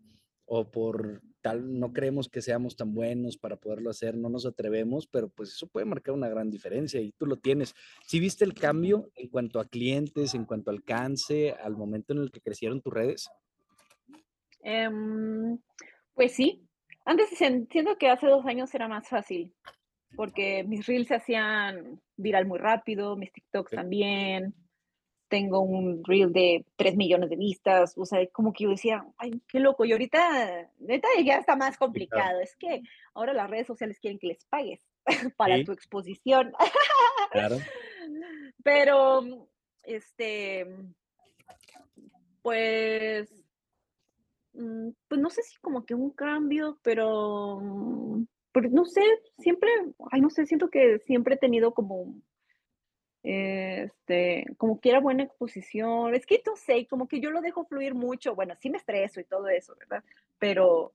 o 0.53 0.69
por 0.69 1.23
tal 1.43 1.79
no 1.79 1.93
creemos 1.93 2.29
que 2.29 2.43
seamos 2.43 2.75
tan 2.75 2.93
buenos 2.93 3.37
para 3.39 3.55
poderlo 3.55 3.89
hacer, 3.89 4.17
no 4.17 4.29
nos 4.29 4.45
atrevemos, 4.45 5.07
pero 5.07 5.29
pues 5.29 5.51
eso 5.51 5.69
puede 5.69 5.87
marcar 5.87 6.13
una 6.13 6.29
gran 6.29 6.51
diferencia 6.51 7.01
y 7.01 7.13
tú 7.13 7.25
lo 7.25 7.37
tienes. 7.37 7.73
¿Sí 8.05 8.19
viste 8.19 8.45
el 8.45 8.53
cambio 8.53 9.13
en 9.15 9.29
cuanto 9.29 9.61
a 9.61 9.69
clientes, 9.69 10.35
en 10.35 10.45
cuanto 10.45 10.71
a 10.71 10.75
alcance, 10.75 11.53
al 11.53 11.77
momento 11.77 12.13
en 12.13 12.19
el 12.19 12.33
que 12.33 12.41
crecieron 12.41 12.83
tus 12.83 12.93
redes? 12.93 13.31
Em, 14.65 15.57
pues 16.15 16.33
sí. 16.33 16.67
Antes 17.05 17.29
siento 17.29 17.97
que 17.97 18.09
hace 18.09 18.27
dos 18.27 18.45
años 18.45 18.75
era 18.75 18.89
más 18.89 19.09
fácil, 19.09 19.55
porque 20.17 20.65
mis 20.65 20.85
reels 20.85 21.07
se 21.07 21.15
hacían 21.15 22.01
viral 22.17 22.47
muy 22.47 22.59
rápido, 22.59 23.17
mis 23.17 23.33
TikToks 23.33 23.71
también 23.71 24.53
tengo 25.31 25.61
un 25.61 26.03
reel 26.05 26.33
de 26.33 26.67
3 26.77 26.97
millones 26.97 27.31
de 27.31 27.37
vistas, 27.37 27.97
o 27.97 28.05
sea, 28.05 28.27
como 28.33 28.53
que 28.53 28.65
yo 28.65 28.71
decía, 28.71 29.07
ay, 29.17 29.41
qué 29.49 29.61
loco, 29.61 29.85
y 29.85 29.93
ahorita, 29.93 30.69
neta, 30.81 31.09
ya 31.25 31.37
está 31.37 31.55
más 31.57 31.79
complicado, 31.79 32.41
es 32.41 32.55
que 32.57 32.83
ahora 33.15 33.33
las 33.33 33.49
redes 33.49 33.69
sociales 33.69 33.99
quieren 34.01 34.19
que 34.19 34.27
les 34.27 34.45
pagues 34.47 34.85
para 35.39 35.63
tu 35.65 35.73
exposición. 35.73 36.53
Claro. 37.31 37.57
Pero, 38.65 39.49
este, 39.85 40.67
pues, 42.43 43.33
mm, 44.53 44.91
pues 45.09 45.21
no 45.21 45.31
sé 45.31 45.43
si 45.43 45.57
como 45.61 45.87
que 45.87 45.95
un 45.95 46.11
cambio, 46.11 46.79
pero, 46.83 47.61
pero 48.53 48.69
no 48.71 48.85
sé, 48.85 49.03
siempre, 49.39 49.71
ay, 50.11 50.21
no 50.21 50.29
sé, 50.29 50.45
siento 50.45 50.69
que 50.69 50.99
siempre 51.07 51.37
he 51.37 51.39
tenido 51.39 51.73
como 51.73 52.21
este, 53.23 54.47
como 54.57 54.81
quiera 54.81 55.01
buena 55.01 55.25
exposición, 55.25 56.15
es 56.15 56.25
que 56.27 56.43
no 56.47 56.57
sé, 56.57 56.87
como 56.87 57.07
que 57.07 57.21
yo 57.21 57.31
lo 57.31 57.41
dejo 57.41 57.65
fluir 57.65 57.95
mucho, 57.95 58.35
bueno, 58.35 58.55
sí 58.61 58.71
me 58.71 58.79
estreso 58.79 59.21
y 59.21 59.25
todo 59.25 59.49
eso, 59.49 59.75
¿verdad? 59.79 60.03
Pero, 60.39 60.93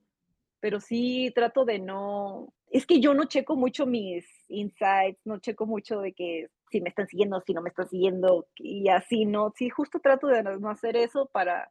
pero 0.60 0.80
sí 0.80 1.32
trato 1.34 1.64
de 1.64 1.78
no, 1.78 2.52
es 2.70 2.86
que 2.86 3.00
yo 3.00 3.14
no 3.14 3.26
checo 3.26 3.56
mucho 3.56 3.86
mis 3.86 4.26
insights, 4.48 5.20
no 5.24 5.38
checo 5.38 5.66
mucho 5.66 6.00
de 6.00 6.12
que 6.12 6.48
si 6.70 6.80
me 6.80 6.88
están 6.88 7.06
siguiendo, 7.06 7.40
si 7.40 7.54
no 7.54 7.62
me 7.62 7.68
están 7.68 7.88
siguiendo, 7.88 8.48
y 8.56 8.88
así, 8.88 9.24
¿no? 9.24 9.52
Sí, 9.56 9.70
justo 9.70 10.00
trato 10.00 10.26
de 10.26 10.42
no 10.42 10.68
hacer 10.68 10.96
eso 10.96 11.26
para, 11.32 11.70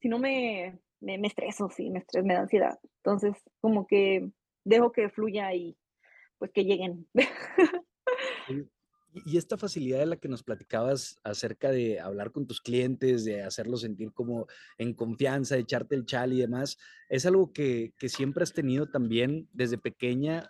si 0.00 0.08
no 0.08 0.18
me, 0.18 0.78
me, 1.00 1.18
me 1.18 1.28
estreso, 1.28 1.68
sí, 1.68 1.90
me 1.90 1.98
estreso, 1.98 2.26
me 2.26 2.34
da 2.34 2.40
ansiedad. 2.40 2.78
Entonces, 2.98 3.36
como 3.60 3.86
que 3.86 4.30
dejo 4.64 4.92
que 4.92 5.10
fluya 5.10 5.52
y 5.52 5.76
pues 6.38 6.50
que 6.52 6.64
lleguen. 6.64 7.06
Y 9.14 9.36
esta 9.36 9.58
facilidad 9.58 9.98
de 9.98 10.06
la 10.06 10.16
que 10.16 10.28
nos 10.28 10.42
platicabas 10.42 11.20
acerca 11.22 11.70
de 11.70 12.00
hablar 12.00 12.32
con 12.32 12.46
tus 12.46 12.60
clientes, 12.60 13.24
de 13.24 13.42
hacerlos 13.42 13.82
sentir 13.82 14.12
como 14.12 14.46
en 14.78 14.94
confianza, 14.94 15.54
de 15.54 15.62
echarte 15.62 15.94
el 15.94 16.06
chal 16.06 16.32
y 16.32 16.40
demás, 16.40 16.78
¿es 17.10 17.26
algo 17.26 17.52
que, 17.52 17.92
que 17.98 18.08
siempre 18.08 18.42
has 18.42 18.54
tenido 18.54 18.88
también 18.88 19.48
desde 19.52 19.76
pequeña? 19.76 20.48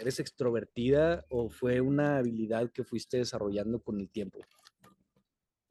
¿Eres 0.00 0.18
extrovertida 0.18 1.24
o 1.30 1.48
fue 1.48 1.80
una 1.80 2.18
habilidad 2.18 2.70
que 2.72 2.84
fuiste 2.84 3.18
desarrollando 3.18 3.80
con 3.80 4.00
el 4.00 4.10
tiempo? 4.10 4.40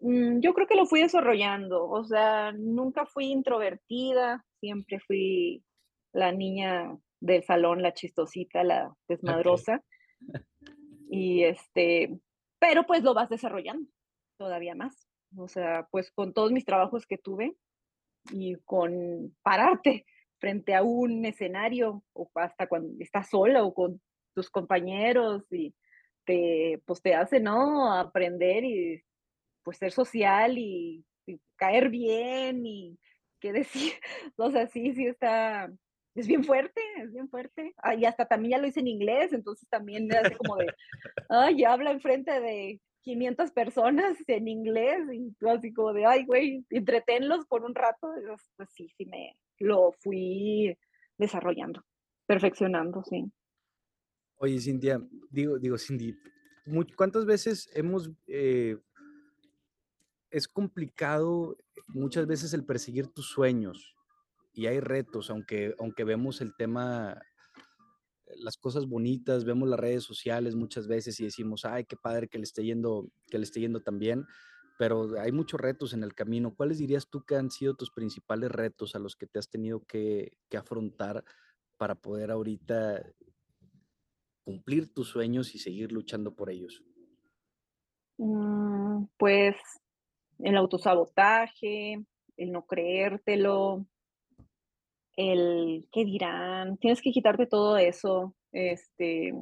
Mm, 0.02 0.40
yo 0.40 0.54
creo 0.54 0.68
que 0.68 0.76
lo 0.76 0.86
fui 0.86 1.02
desarrollando, 1.02 1.88
o 1.88 2.04
sea, 2.04 2.52
nunca 2.54 3.06
fui 3.06 3.26
introvertida, 3.26 4.44
siempre 4.60 5.00
fui 5.00 5.64
la 6.12 6.32
niña 6.32 6.98
del 7.20 7.44
salón, 7.44 7.82
la 7.82 7.94
chistosita, 7.94 8.64
la 8.64 8.96
desmadrosa. 9.08 9.84
Y 11.12 11.44
este, 11.44 12.18
pero 12.58 12.86
pues 12.86 13.04
lo 13.04 13.14
vas 13.14 13.28
desarrollando 13.28 13.86
todavía 14.38 14.76
más. 14.76 15.10
O 15.36 15.50
sea, 15.50 15.88
pues 15.92 16.10
con 16.10 16.34
todos 16.34 16.54
mis 16.54 16.64
trabajos 16.64 17.06
que 17.06 17.18
tuve 17.18 17.58
y 18.32 18.56
con 18.64 19.36
pararte 19.44 20.06
frente 20.40 20.74
a 20.74 20.84
un 20.84 21.26
escenario 21.26 22.02
o 22.14 22.32
hasta 22.36 22.68
cuando 22.68 22.94
estás 23.04 23.30
sola 23.30 23.62
o 23.64 23.74
con 23.74 24.02
tus 24.34 24.50
compañeros 24.50 25.44
y 25.52 25.76
te, 26.26 26.82
pues 26.86 27.02
te 27.02 27.14
hace, 27.14 27.42
¿no? 27.42 27.94
Aprender 27.94 28.64
y 28.64 29.04
pues 29.64 29.78
ser 29.78 29.92
social 29.92 30.58
y, 30.58 31.06
caer 31.58 31.90
bien 31.90 32.66
y 32.66 32.98
qué 33.40 33.54
decir, 33.54 33.94
o 34.38 34.50
sea, 34.50 34.66
sí, 34.68 34.94
sí 34.94 35.08
está, 35.08 35.70
es 36.16 36.28
bien 36.28 36.44
fuerte, 36.44 36.82
es 36.98 37.12
bien 37.12 37.30
fuerte. 37.30 37.74
Ah, 37.78 37.96
y 37.96 38.06
hasta 38.06 38.26
también 38.26 38.52
ya 38.52 38.58
lo 38.58 38.68
hice 38.68 38.82
en 38.82 38.88
inglés, 38.88 39.34
entonces 39.34 39.68
también 39.70 40.08
me 40.08 40.18
hace 40.18 40.36
como 40.36 40.58
de, 40.58 40.68
ay, 41.30 41.64
habla 41.64 41.92
enfrente 41.92 42.40
de 42.40 42.80
500 43.02 43.52
personas 43.52 44.18
en 44.28 44.48
inglés 44.48 45.00
y 45.12 45.34
así 45.48 45.74
como 45.74 45.94
de, 45.94 46.06
ay, 46.06 46.26
güey, 46.26 46.66
entretenlos 46.70 47.46
por 47.48 47.64
un 47.64 47.76
rato. 47.76 48.14
Pues 48.58 48.70
sí, 48.74 48.90
sí 48.98 49.06
me 49.06 49.36
lo 49.60 49.94
fui 50.00 50.78
desarrollando, 51.18 51.84
perfeccionando, 52.26 53.04
sí. 53.04 53.32
Oye, 54.38 54.60
Cintia, 54.60 55.00
digo, 55.30 55.60
digo, 55.60 55.78
Cindy, 55.78 56.18
¿cuántas 56.98 57.26
veces 57.26 57.70
hemos, 57.76 58.10
eh, 58.28 58.76
es 60.32 60.48
complicado 60.48 61.56
muchas 61.88 62.26
veces 62.26 62.54
el 62.54 62.66
perseguir 62.66 63.08
tus 63.08 63.28
sueños 63.28 63.96
y 64.54 64.68
hay 64.68 64.80
retos, 64.80 65.30
aunque, 65.30 65.76
aunque 65.80 66.04
vemos 66.04 66.42
el 66.42 66.56
tema 66.56 67.22
las 68.38 68.58
cosas 68.58 68.88
bonitas, 68.88 69.44
vemos 69.44 69.68
las 69.68 69.80
redes 69.80 70.04
sociales 70.04 70.56
muchas 70.56 70.88
veces 70.88 71.20
y 71.20 71.26
decimos, 71.26 71.66
ay, 71.66 71.86
qué 71.86 71.96
padre 71.96 72.28
que 72.28 72.38
le 72.38 72.44
esté 72.44 72.64
yendo, 72.64 73.10
que 73.30 73.38
le 73.38 73.44
esté 73.44 73.60
yendo 73.60 73.82
tan 73.82 74.00
bien, 74.00 74.26
pero 74.78 75.20
hay 75.20 75.32
muchos 75.32 75.60
retos 75.60 75.94
en 75.94 76.04
el 76.04 76.14
camino. 76.14 76.56
¿Cuáles 76.56 76.78
dirías 76.78 77.10
tú 77.10 77.24
que 77.24 77.36
han 77.36 77.52
sido 77.52 77.76
tus 77.76 77.92
principales 77.92 78.52
retos 78.52 78.96
a 78.96 79.00
los 79.00 79.16
que 79.16 79.28
te 79.28 79.40
has 79.40 79.50
tenido 79.50 79.84
que, 79.86 80.38
afrontar 80.58 81.24
para 81.78 81.96
poder 81.96 82.32
ahorita 82.32 83.04
cumplir 84.44 84.94
tus 84.94 85.10
sueños 85.10 85.54
y 85.56 85.60
seguir 85.60 85.92
luchando 85.92 86.36
por 86.36 86.50
ellos? 86.50 86.84
Mm, 88.18 89.06
pues 89.18 89.56
el 90.40 90.58
autosabotaje, 90.58 92.04
el 92.38 92.52
no 92.52 92.66
creértelo, 92.66 93.86
el 95.16 95.88
qué 95.92 96.06
dirán, 96.06 96.78
tienes 96.78 97.02
que 97.02 97.12
quitarte 97.12 97.46
todo 97.46 97.78
eso, 97.78 98.36
este, 98.52 99.34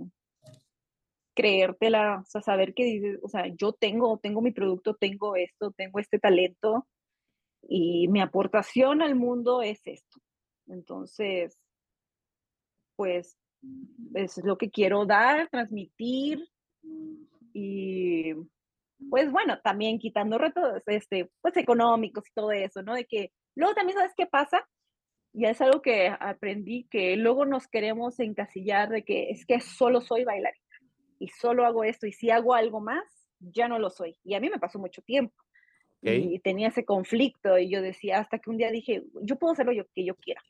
creértela, 1.36 2.22
o 2.22 2.26
sea, 2.26 2.42
saber 2.42 2.74
que 2.74 2.84
dices, 2.84 3.20
o 3.24 3.30
sea, 3.30 3.48
yo 3.48 3.74
tengo, 3.74 4.18
tengo 4.20 4.42
mi 4.42 4.52
producto, 4.52 4.96
tengo 4.96 5.36
esto, 5.36 5.72
tengo 5.72 6.00
este 6.00 6.20
talento 6.20 6.88
y 7.62 8.08
mi 8.10 8.22
aportación 8.22 9.02
al 9.02 9.16
mundo 9.16 9.62
es 9.62 9.82
esto. 9.86 10.20
Entonces, 10.68 11.58
pues, 12.96 13.38
es 14.16 14.38
lo 14.44 14.58
que 14.58 14.70
quiero 14.70 15.06
dar, 15.06 15.50
transmitir 15.50 16.48
y 17.54 18.34
pues 19.10 19.32
bueno, 19.32 19.60
también 19.62 19.98
quitando 20.00 20.38
retos 20.38 20.84
este, 20.88 21.30
pues 21.42 21.56
económicos 21.58 22.28
y 22.28 22.34
todo 22.34 22.52
eso, 22.52 22.84
¿no? 22.84 22.94
De 22.94 23.06
que 23.06 23.32
luego 23.56 23.74
también 23.74 23.98
sabes 23.98 24.14
qué 24.16 24.26
pasa, 24.26 24.68
y 25.34 25.46
es 25.46 25.62
algo 25.62 25.82
que 25.82 26.12
aprendí, 26.20 26.86
que 26.90 27.16
luego 27.16 27.46
nos 27.46 27.68
queremos 27.68 28.20
encasillar 28.20 28.90
de 28.90 29.04
que 29.04 29.30
es 29.30 29.46
que 29.46 29.60
solo 29.60 30.02
soy 30.02 30.24
bailarina 30.24 30.66
y 31.20 31.28
solo 31.28 31.66
hago 31.66 31.84
esto 31.84 32.08
y 32.08 32.12
si 32.12 32.32
hago 32.32 32.56
algo 32.56 32.80
más, 32.80 33.04
ya 33.40 33.68
no 33.68 33.78
lo 33.78 33.90
soy. 33.90 34.18
Y 34.24 34.34
a 34.34 34.40
mí 34.40 34.50
me 34.50 34.60
pasó 34.60 34.80
mucho 34.80 35.02
tiempo. 35.02 35.36
Y 36.02 36.40
tenía 36.40 36.70
ese 36.70 36.86
conflicto 36.86 37.58
y 37.58 37.70
yo 37.70 37.82
decía, 37.82 38.20
hasta 38.20 38.40
que 38.40 38.50
un 38.50 38.58
día 38.58 38.72
dije, 38.72 39.04
yo 39.22 39.36
puedo 39.36 39.52
hacer 39.52 39.66
lo 39.66 39.86
que 39.94 40.06
yo 40.06 40.16
quiera. 40.16 40.42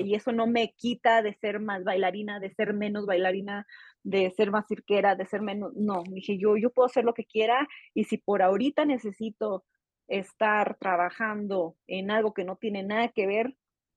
y 0.00 0.14
eso 0.14 0.32
no 0.32 0.46
me 0.46 0.72
quita 0.72 1.20
de 1.22 1.34
ser 1.34 1.60
más 1.60 1.84
bailarina, 1.84 2.40
de 2.40 2.50
ser 2.54 2.72
menos 2.72 3.04
bailarina, 3.04 3.66
de 4.02 4.30
ser 4.30 4.50
más 4.50 4.66
cirquera, 4.66 5.14
de 5.14 5.26
ser 5.26 5.42
menos, 5.42 5.74
no, 5.74 6.02
dije, 6.08 6.38
yo, 6.38 6.56
yo 6.56 6.70
puedo 6.70 6.86
hacer 6.86 7.04
lo 7.04 7.12
que 7.12 7.26
quiera 7.26 7.68
y 7.92 8.04
si 8.04 8.16
por 8.16 8.40
ahorita 8.40 8.86
necesito 8.86 9.64
estar 10.08 10.78
trabajando 10.78 11.76
en 11.86 12.10
algo 12.10 12.32
que 12.32 12.44
no 12.44 12.56
tiene 12.56 12.82
nada 12.82 13.08
que 13.08 13.26
ver, 13.26 13.54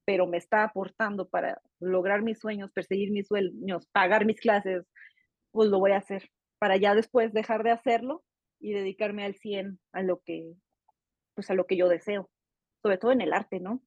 pero 0.09 0.25
me 0.25 0.37
está 0.37 0.63
aportando 0.63 1.29
para 1.29 1.61
lograr 1.79 2.23
mis 2.23 2.39
sueños, 2.39 2.71
perseguir 2.71 3.11
mis 3.11 3.27
sueños, 3.27 3.85
pagar 3.91 4.25
mis 4.25 4.39
clases, 4.39 4.83
pues 5.51 5.69
lo 5.69 5.77
voy 5.77 5.91
a 5.91 5.97
hacer 5.97 6.31
para 6.57 6.77
ya 6.77 6.95
después 6.95 7.31
dejar 7.31 7.61
de 7.61 7.69
hacerlo 7.69 8.23
y 8.59 8.73
dedicarme 8.73 9.23
al 9.23 9.35
100 9.35 9.79
a 9.91 10.01
lo 10.01 10.19
que 10.25 10.55
pues 11.35 11.51
a 11.51 11.53
lo 11.53 11.67
que 11.67 11.77
yo 11.77 11.87
deseo, 11.87 12.27
sobre 12.81 12.97
todo 12.97 13.11
en 13.11 13.21
el 13.21 13.33
arte, 13.33 13.59
¿no? 13.59 13.83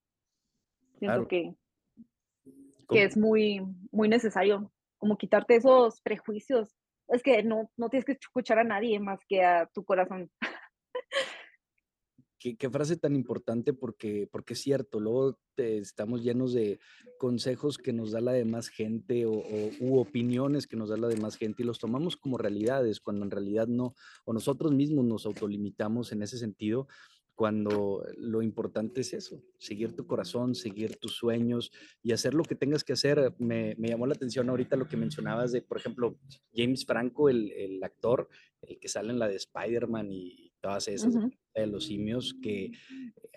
Siento 1.00 1.26
que 1.26 1.56
que 2.88 3.02
es 3.02 3.16
muy 3.16 3.60
muy 3.90 4.08
necesario 4.08 4.72
como 4.98 5.18
quitarte 5.18 5.56
esos 5.56 6.00
prejuicios. 6.02 6.72
Es 7.08 7.24
que 7.24 7.42
no 7.42 7.68
no 7.76 7.88
tienes 7.88 8.04
que 8.04 8.12
escuchar 8.12 8.60
a 8.60 8.64
nadie 8.64 9.00
más 9.00 9.18
que 9.28 9.44
a 9.44 9.66
tu 9.74 9.84
corazón. 9.84 10.30
Qué, 12.42 12.70
frase 12.70 12.96
tan 12.96 13.14
importante 13.14 13.72
porque, 13.72 14.28
porque 14.30 14.54
es 14.54 14.60
cierto, 14.60 14.98
luego 15.00 15.38
estamos 15.56 16.22
llenos 16.22 16.52
de 16.52 16.80
consejos 17.18 17.78
que 17.78 17.92
nos 17.92 18.10
da 18.10 18.20
la 18.20 18.32
demás 18.32 18.68
gente 18.68 19.26
o, 19.26 19.42
u 19.80 19.98
opiniones 19.98 20.66
que 20.66 20.76
nos 20.76 20.88
da 20.88 20.96
la 20.96 21.08
demás 21.08 21.36
gente 21.36 21.62
y 21.62 21.66
los 21.66 21.78
tomamos 21.78 22.16
como 22.16 22.38
realidades 22.38 23.00
cuando 23.00 23.24
en 23.24 23.30
realidad 23.30 23.68
no, 23.68 23.94
o 24.24 24.32
nosotros 24.32 24.72
mismos 24.72 25.04
nos 25.04 25.26
autolimitamos 25.26 26.12
en 26.12 26.22
ese 26.22 26.38
sentido 26.38 26.88
cuando 27.34 28.04
lo 28.18 28.42
importante 28.42 29.00
es 29.00 29.14
eso, 29.14 29.42
seguir 29.58 29.96
tu 29.96 30.06
corazón, 30.06 30.54
seguir 30.54 30.96
tus 30.96 31.12
sueños 31.12 31.72
y 32.02 32.12
hacer 32.12 32.34
lo 32.34 32.44
que 32.44 32.54
tengas 32.54 32.84
que 32.84 32.92
hacer. 32.92 33.34
Me, 33.38 33.74
me 33.78 33.88
llamó 33.88 34.06
la 34.06 34.14
atención 34.14 34.50
ahorita 34.50 34.76
lo 34.76 34.86
que 34.86 34.98
mencionabas 34.98 35.50
de, 35.50 35.62
por 35.62 35.78
ejemplo, 35.78 36.18
James 36.54 36.84
Franco, 36.84 37.30
el, 37.30 37.50
el 37.52 37.82
actor, 37.82 38.28
el 38.60 38.78
que 38.78 38.88
sale 38.88 39.10
en 39.10 39.18
la 39.18 39.28
de 39.28 39.36
Spider-Man 39.36 40.12
y 40.12 40.52
todas 40.60 40.88
esas 40.88 41.14
de 41.60 41.66
los 41.66 41.86
simios, 41.86 42.34
que 42.42 42.72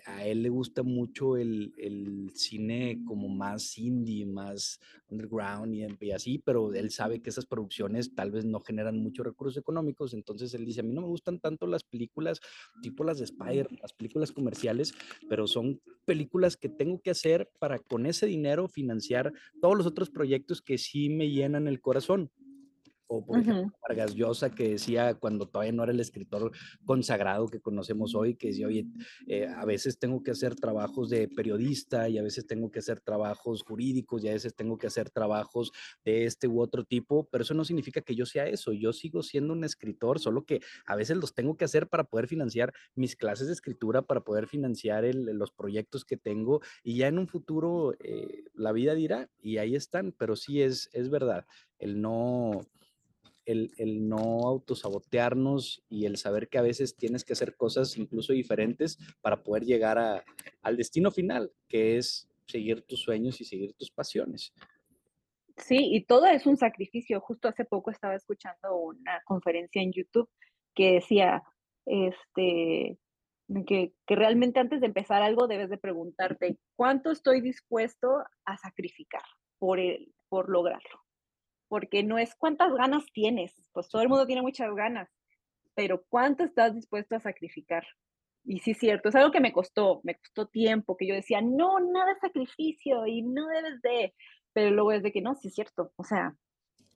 a 0.06 0.24
él 0.24 0.42
le 0.42 0.48
gusta 0.50 0.84
mucho 0.84 1.36
el, 1.36 1.74
el, 1.78 2.30
cine 2.34 3.02
como 3.04 3.28
más 3.28 3.76
indie, 3.76 4.24
más 4.24 4.80
underground 5.10 5.74
y, 5.74 6.10
así, 6.12 6.38
pero 6.38 6.72
él 6.72 6.90
sabe 6.90 7.20
que 7.20 7.30
esas 7.30 7.44
producciones 7.44 8.14
tal 8.14 8.30
vez 8.30 8.44
no 8.44 8.60
generan 8.60 8.98
muchos 8.98 9.26
recursos 9.26 9.56
económicos, 9.56 10.14
entonces 10.14 10.54
él 10.54 10.64
dice, 10.64 10.80
a 10.80 10.84
mí 10.84 10.92
no 10.92 11.00
me 11.00 11.08
gustan 11.08 11.40
tanto 11.40 11.66
las 11.66 11.82
películas 11.82 12.40
tipo 12.82 13.02
las 13.02 13.18
de 13.18 13.24
Spider, 13.24 13.68
las 13.82 13.92
películas 13.92 14.30
comerciales, 14.30 14.94
pero 15.28 15.48
son 15.48 15.80
películas 16.04 16.56
que 16.56 16.68
tengo 16.68 17.00
que 17.00 17.10
hacer 17.10 17.50
para 17.58 17.80
con 17.80 18.06
ese 18.06 18.26
dinero 18.26 18.68
financiar 18.68 19.32
todos 19.60 19.76
los 19.76 19.86
otros 19.86 20.10
proyectos 20.10 20.62
que 20.62 20.78
sí 20.78 21.08
me 21.08 21.30
llenan 21.30 21.66
el 21.66 21.80
corazón. 21.80 22.30
O 23.08 23.24
por 23.24 23.38
ejemplo, 23.38 23.72
Vargas 23.88 24.14
Llosa, 24.14 24.50
que 24.50 24.70
decía 24.70 25.14
cuando 25.14 25.46
todavía 25.46 25.72
no 25.72 25.84
era 25.84 25.92
el 25.92 26.00
escritor 26.00 26.50
consagrado 26.84 27.46
que 27.46 27.60
conocemos 27.60 28.14
hoy, 28.14 28.34
que 28.34 28.48
decía, 28.48 28.66
oye, 28.66 28.86
eh, 29.28 29.46
a 29.46 29.64
veces 29.64 29.98
tengo 29.98 30.22
que 30.22 30.32
hacer 30.32 30.56
trabajos 30.56 31.08
de 31.10 31.28
periodista 31.28 32.08
y 32.08 32.18
a 32.18 32.22
veces 32.22 32.46
tengo 32.46 32.70
que 32.70 32.80
hacer 32.80 33.00
trabajos 33.00 33.62
jurídicos 33.62 34.24
y 34.24 34.28
a 34.28 34.32
veces 34.32 34.54
tengo 34.54 34.76
que 34.76 34.88
hacer 34.88 35.10
trabajos 35.10 35.72
de 36.04 36.24
este 36.24 36.48
u 36.48 36.60
otro 36.60 36.84
tipo, 36.84 37.28
pero 37.30 37.42
eso 37.42 37.54
no 37.54 37.64
significa 37.64 38.00
que 38.00 38.14
yo 38.14 38.26
sea 38.26 38.46
eso. 38.46 38.72
Yo 38.72 38.92
sigo 38.92 39.22
siendo 39.22 39.52
un 39.52 39.64
escritor, 39.64 40.18
solo 40.18 40.44
que 40.44 40.60
a 40.84 40.96
veces 40.96 41.16
los 41.16 41.34
tengo 41.34 41.56
que 41.56 41.64
hacer 41.64 41.88
para 41.88 42.04
poder 42.04 42.26
financiar 42.26 42.72
mis 42.94 43.16
clases 43.16 43.46
de 43.46 43.52
escritura, 43.52 44.02
para 44.02 44.22
poder 44.22 44.46
financiar 44.48 44.96
los 45.14 45.52
proyectos 45.52 46.04
que 46.04 46.16
tengo 46.16 46.60
y 46.82 46.96
ya 46.96 47.08
en 47.08 47.18
un 47.18 47.28
futuro 47.28 47.94
eh, 48.00 48.44
la 48.54 48.72
vida 48.72 48.94
dirá 48.94 49.28
y 49.40 49.58
ahí 49.58 49.74
están, 49.74 50.12
pero 50.16 50.36
sí 50.36 50.62
es, 50.62 50.88
es 50.92 51.10
verdad, 51.10 51.46
el 51.78 52.00
no 52.00 52.62
el, 53.46 53.72
el, 53.78 54.08
no 54.08 54.46
autosabotearnos 54.46 55.82
y 55.88 56.04
el 56.04 56.16
saber 56.18 56.48
que 56.48 56.58
a 56.58 56.62
veces 56.62 56.96
tienes 56.96 57.24
que 57.24 57.32
hacer 57.32 57.56
cosas 57.56 57.96
incluso 57.96 58.32
diferentes 58.32 58.98
para 59.22 59.42
poder 59.42 59.64
llegar 59.64 59.98
a, 59.98 60.24
al 60.62 60.76
destino 60.76 61.10
final, 61.10 61.52
que 61.68 61.96
es 61.96 62.28
seguir 62.46 62.82
tus 62.82 63.00
sueños 63.00 63.40
y 63.40 63.44
seguir 63.44 63.72
tus 63.74 63.90
pasiones. 63.90 64.52
Sí, 65.56 65.78
y 65.94 66.04
todo 66.04 66.26
es 66.26 66.46
un 66.46 66.56
sacrificio. 66.56 67.20
Justo 67.20 67.48
hace 67.48 67.64
poco 67.64 67.90
estaba 67.90 68.14
escuchando 68.14 68.76
una 68.76 69.22
conferencia 69.24 69.80
en 69.80 69.92
YouTube 69.92 70.28
que 70.74 70.92
decía, 70.92 71.42
este, 71.86 72.98
que, 73.66 73.92
que, 74.06 74.16
realmente 74.16 74.60
antes 74.60 74.80
de 74.80 74.86
empezar 74.86 75.22
algo 75.22 75.46
debes 75.46 75.70
de 75.70 75.78
preguntarte, 75.78 76.58
¿cuánto 76.76 77.10
estoy 77.10 77.40
dispuesto 77.40 78.22
a 78.44 78.56
sacrificar 78.58 79.22
por, 79.58 79.80
el, 79.80 80.12
por 80.28 80.50
lograrlo? 80.50 81.05
Porque 81.68 82.02
no 82.02 82.18
es 82.18 82.34
cuántas 82.34 82.72
ganas 82.74 83.04
tienes, 83.12 83.52
pues 83.72 83.88
todo 83.88 84.02
el 84.02 84.08
mundo 84.08 84.26
tiene 84.26 84.42
muchas 84.42 84.74
ganas, 84.74 85.08
pero 85.74 86.04
cuánto 86.08 86.44
estás 86.44 86.74
dispuesto 86.74 87.16
a 87.16 87.20
sacrificar. 87.20 87.86
Y 88.44 88.60
sí, 88.60 88.72
es 88.72 88.78
cierto, 88.78 89.08
es 89.08 89.14
algo 89.16 89.32
que 89.32 89.40
me 89.40 89.52
costó, 89.52 90.00
me 90.04 90.14
costó 90.14 90.46
tiempo, 90.46 90.96
que 90.96 91.06
yo 91.06 91.14
decía, 91.14 91.40
no, 91.40 91.80
nada 91.80 92.14
de 92.14 92.20
sacrificio 92.20 93.06
y 93.06 93.22
no 93.22 93.46
debes 93.48 93.82
de, 93.82 94.14
pero 94.52 94.70
luego 94.70 94.92
es 94.92 95.02
de 95.02 95.12
que 95.12 95.20
no, 95.20 95.34
sí 95.34 95.48
es 95.48 95.54
cierto, 95.54 95.92
o 95.96 96.04
sea, 96.04 96.36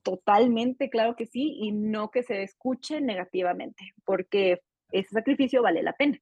totalmente 0.03 0.89
claro 0.89 1.17
que 1.17 1.27
sí 1.27 1.57
y 1.61 1.73
no 1.73 2.11
que 2.11 2.23
se 2.23 2.43
escuche 2.43 3.01
negativamente, 3.01 3.93
porque 4.05 4.63
ese 4.93 5.11
sacrificio 5.11 5.63
vale 5.63 5.83
la 5.83 5.93
pena. 5.93 6.19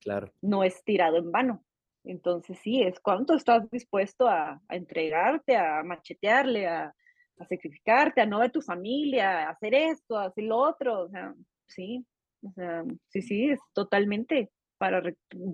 Claro. 0.00 0.32
No 0.40 0.64
es 0.64 0.82
tirado 0.84 1.16
en 1.18 1.30
vano. 1.30 1.62
Entonces 2.04 2.58
sí, 2.60 2.82
es 2.82 3.00
cuánto 3.00 3.34
estás 3.34 3.68
dispuesto 3.70 4.28
a, 4.28 4.60
a 4.68 4.76
entregarte, 4.76 5.56
a 5.56 5.82
machetearle, 5.82 6.68
a, 6.68 6.94
a 7.38 7.46
sacrificarte, 7.46 8.20
a 8.20 8.26
no 8.26 8.40
ver 8.40 8.50
tu 8.50 8.62
familia, 8.62 9.48
a 9.48 9.50
hacer 9.50 9.74
esto, 9.74 10.16
a 10.16 10.26
hacer 10.26 10.44
lo 10.44 10.58
otro, 10.58 11.02
o 11.02 11.08
sea, 11.08 11.34
sí, 11.66 12.06
o 12.42 12.50
sea, 12.52 12.84
sí, 13.08 13.22
sí, 13.22 13.50
es 13.50 13.60
totalmente 13.72 14.50
para 14.78 15.02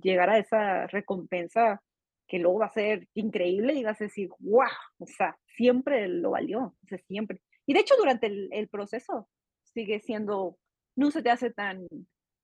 llegar 0.03 0.30
a 0.30 0.39
esa 0.39 0.87
recompensa 0.89 1.83
que 2.26 2.39
luego 2.39 2.61
va 2.61 2.66
a 2.66 2.72
ser 2.72 3.09
increíble 3.14 3.74
y 3.74 3.85
vas 3.85 4.01
a 4.01 4.05
decir, 4.05 4.30
wow, 4.39 4.66
o 4.99 5.07
sea, 5.07 5.37
siempre 5.57 6.09
lo 6.09 6.30
valió, 6.30 6.61
o 6.61 6.87
sea, 6.89 6.99
siempre. 6.99 7.41
Y 7.66 7.74
de 7.74 7.80
hecho 7.80 7.95
durante 7.99 8.26
el, 8.26 8.49
el 8.53 8.68
proceso 8.68 9.28
sigue 9.62 10.01
siendo, 10.01 10.59
no 10.97 11.11
se 11.11 11.22
te 11.22 11.30
hace 11.30 11.51
tan, 11.51 11.87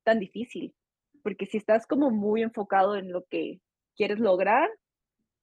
tan 0.05 0.19
difícil, 0.19 0.75
porque 1.23 1.47
si 1.47 1.57
estás 1.57 1.87
como 1.87 2.11
muy 2.11 2.43
enfocado 2.43 2.97
en 2.97 3.13
lo 3.13 3.25
que 3.25 3.61
quieres 3.97 4.19
lograr 4.19 4.71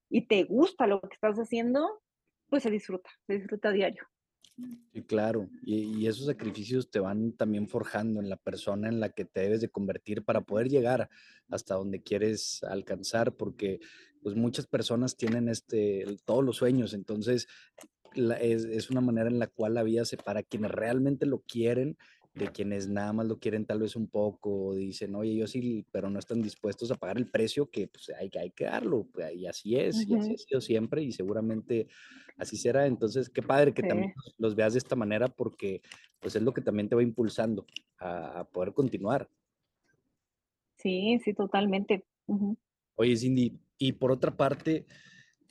y 0.10 0.28
te 0.28 0.44
gusta 0.44 0.88
lo 0.88 1.02
que 1.02 1.14
estás 1.14 1.38
haciendo, 1.38 2.02
pues 2.50 2.64
se 2.64 2.72
disfruta, 2.72 3.10
se 3.28 3.34
disfruta 3.34 3.72
diario. 3.72 4.04
Sí, 4.94 5.04
claro, 5.04 5.50
y, 5.64 6.08
esos 6.08 6.28
sacrificios 6.28 6.90
te 6.90 7.00
van 7.00 7.34
también 7.34 7.68
forjando 7.68 8.22
en 8.22 8.30
la 8.30 8.38
persona 8.38 8.88
en 8.88 9.02
la 9.02 9.10
que 9.10 9.26
te 9.26 9.42
debes 9.42 9.60
de 9.60 9.70
convertir 9.70 10.24
para 10.24 10.42
poder 10.42 10.70
llegar 10.70 11.10
hasta 11.50 11.76
donde 11.76 12.02
quieres 12.02 12.64
alcanzar, 12.64 13.34
porque 13.36 13.82
pues 14.24 14.36
muchas 14.38 14.66
personas 14.66 15.18
tienen 15.18 15.50
este, 15.50 16.06
todos 16.24 16.44
los 16.44 16.56
sueños, 16.56 16.94
entonces 16.94 17.48
es, 18.40 18.64
es, 18.64 18.90
una 18.90 19.02
manera 19.02 19.30
en 19.30 19.40
la 19.40 19.48
cual 19.48 19.74
la 19.74 19.84
vida 19.84 20.06
separa 20.06 20.40
a 20.40 20.44
quienes 20.44 20.72
realmente 20.72 21.26
lo 21.26 21.42
quieren 21.42 21.98
de 22.36 22.50
quienes 22.50 22.90
nada 22.90 23.14
más 23.14 23.28
lo 23.28 23.40
quieren 23.40 23.66
tal 23.66 23.80
vez 23.80 23.96
un 23.96 24.08
poco, 24.08 24.76
dicen, 24.76 25.16
oye, 25.16 25.36
yo 25.36 25.48
sí, 25.48 25.86
pero 25.92 26.10
no 26.10 26.20
están 26.20 26.42
dispuestos 26.42 26.92
a 26.92 26.96
pagar 26.96 27.18
el 27.18 27.32
precio 27.32 27.70
que 27.70 27.88
pues, 27.88 28.10
hay, 28.10 28.30
hay 28.38 28.52
que 28.52 28.66
darlo, 28.66 29.08
pues, 29.14 29.34
y 29.34 29.48
así 29.48 29.78
es, 29.78 30.06
y 30.08 30.14
así 30.14 30.34
ha 30.34 30.38
sido 30.38 30.62
siempre, 30.62 31.02
y 31.02 31.14
seguramente 31.14 31.88
así 32.38 32.58
será. 32.58 32.88
Entonces, 32.88 33.30
qué 33.30 33.42
padre 33.42 33.74
que 33.74 33.82
sí. 33.82 33.88
también 33.88 34.14
los 34.38 34.54
veas 34.54 34.74
de 34.74 34.80
esta 34.80 34.98
manera, 34.98 35.30
porque 35.30 35.82
pues 36.20 36.36
es 36.36 36.42
lo 36.42 36.54
que 36.54 36.62
también 36.62 36.90
te 36.90 36.96
va 36.96 37.04
impulsando 37.04 37.66
a, 37.98 38.42
a 38.42 38.44
poder 38.44 38.74
continuar. 38.74 39.30
Sí, 40.76 41.18
sí, 41.24 41.34
totalmente. 41.34 42.04
Uh 42.28 42.38
-huh. 42.38 42.58
Oye, 42.96 43.16
Cindy, 43.16 43.58
y 43.78 43.94
por 43.94 44.12
otra 44.12 44.36
parte, 44.36 44.86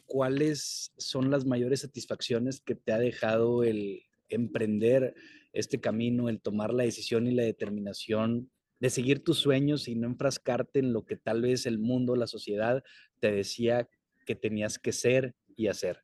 ¿cuáles 0.05 0.93
son 0.99 1.31
las 1.31 1.47
mayores 1.47 1.81
satisfacciones 1.81 2.61
que 2.61 2.75
te 2.75 2.93
ha 2.93 2.99
dejado 2.99 3.65
el 3.65 4.03
emprender 4.29 5.15
este 5.55 5.81
camino, 5.81 6.29
el 6.29 6.41
tomar 6.41 6.75
la 6.75 6.85
decisión 6.85 7.27
y 7.27 7.31
la 7.33 7.45
determinación 7.45 8.51
de 8.81 8.91
seguir 8.91 9.23
tus 9.23 9.39
sueños 9.39 9.89
y 9.89 9.95
no 9.95 10.09
enfrascarte 10.09 10.81
en 10.81 10.93
lo 10.93 11.07
que 11.07 11.17
tal 11.17 11.43
vez 11.43 11.65
el 11.65 11.79
mundo, 11.79 12.17
la 12.17 12.27
sociedad 12.27 12.83
te 13.21 13.33
decía 13.33 13.89
que 14.27 14.35
tenías 14.35 14.79
que 14.79 14.93
ser 14.93 15.35
y 15.57 15.69
hacer. 15.69 16.03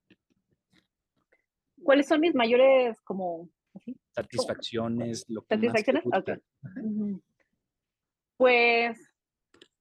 ¿Cuáles 1.83 2.07
son 2.07 2.21
mis 2.21 2.35
mayores 2.35 3.01
como 3.03 3.51
¿así? 3.75 3.97
satisfacciones? 4.15 5.25
Lo 5.29 5.43
que 5.43 5.57
¿Satisfacciones? 5.57 6.07
Más 6.07 6.25
te 6.25 6.33
gusta? 6.33 6.43
Okay. 6.73 6.83
Uh 6.83 6.91
-huh. 6.91 7.23
Pues 8.37 8.99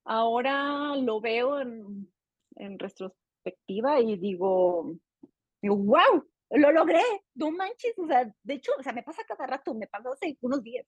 ahora 0.03 0.95
lo 0.95 1.21
veo 1.21 1.61
en, 1.61 2.11
en 2.55 2.79
retrospectiva 2.79 4.01
y 4.01 4.17
digo, 4.17 4.95
digo, 5.61 5.75
wow, 5.77 6.27
lo 6.51 6.71
logré, 6.71 7.01
no 7.35 7.51
manches, 7.51 7.97
o 7.97 8.07
sea, 8.07 8.33
de 8.43 8.53
hecho, 8.53 8.71
o 8.77 8.83
sea, 8.83 8.93
me 8.93 9.03
pasa 9.03 9.23
cada 9.27 9.45
rato, 9.45 9.73
me 9.73 9.87
pasa 9.87 10.09
hace 10.11 10.37
unos 10.41 10.63
días 10.63 10.85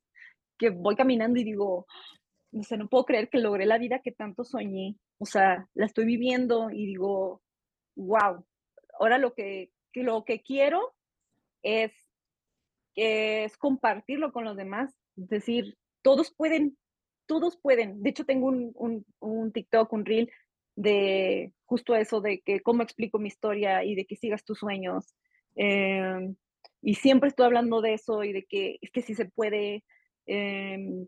que 0.58 0.70
voy 0.70 0.96
caminando 0.96 1.40
y 1.40 1.44
digo, 1.44 1.86
no 2.52 2.64
sé, 2.64 2.78
no 2.78 2.88
puedo 2.88 3.06
creer 3.06 3.30
que 3.30 3.40
logré 3.40 3.66
la 3.66 3.78
vida 3.78 4.02
que 4.04 4.12
tanto 4.12 4.44
soñé, 4.44 4.96
o 5.20 5.26
sea, 5.26 5.68
la 5.74 5.86
estoy 5.86 6.06
viviendo 6.06 6.70
y 6.72 6.86
digo, 6.88 7.42
wow, 7.96 8.46
ahora 9.00 9.18
lo 9.18 9.34
que, 9.34 9.72
lo 9.94 10.24
que 10.26 10.42
quiero 10.42 10.94
es, 11.64 11.92
es 12.96 13.56
compartirlo 13.58 14.32
con 14.32 14.46
los 14.46 14.58
demás, 14.58 14.96
es 15.16 15.30
decir, 15.30 15.78
todos 16.02 16.32
pueden, 16.32 16.78
todos 17.28 17.58
pueden, 17.58 18.02
de 18.02 18.10
hecho 18.10 18.26
tengo 18.26 18.48
un, 18.48 18.72
un, 18.76 19.06
un 19.20 19.52
TikTok, 19.52 19.94
un 19.94 20.06
reel 20.06 20.32
de 20.76 21.54
justo 21.66 21.96
eso, 21.96 22.22
de 22.22 22.42
que 22.42 22.62
cómo 22.62 22.84
explico 22.84 23.20
mi 23.20 23.28
historia 23.28 23.84
y 23.84 23.96
de 23.96 24.06
que 24.06 24.16
sigas 24.16 24.44
tus 24.44 24.60
sueños, 24.60 25.16
eh, 25.56 26.34
y 26.82 26.96
siempre 26.96 27.30
estoy 27.30 27.46
hablando 27.46 27.82
de 27.82 27.94
eso 27.94 28.24
y 28.24 28.34
de 28.34 28.46
que 28.46 28.78
es 28.82 28.92
que 28.92 29.02
sí 29.02 29.16
se 29.16 29.26
puede. 29.26 29.84
Eh, 30.28 31.08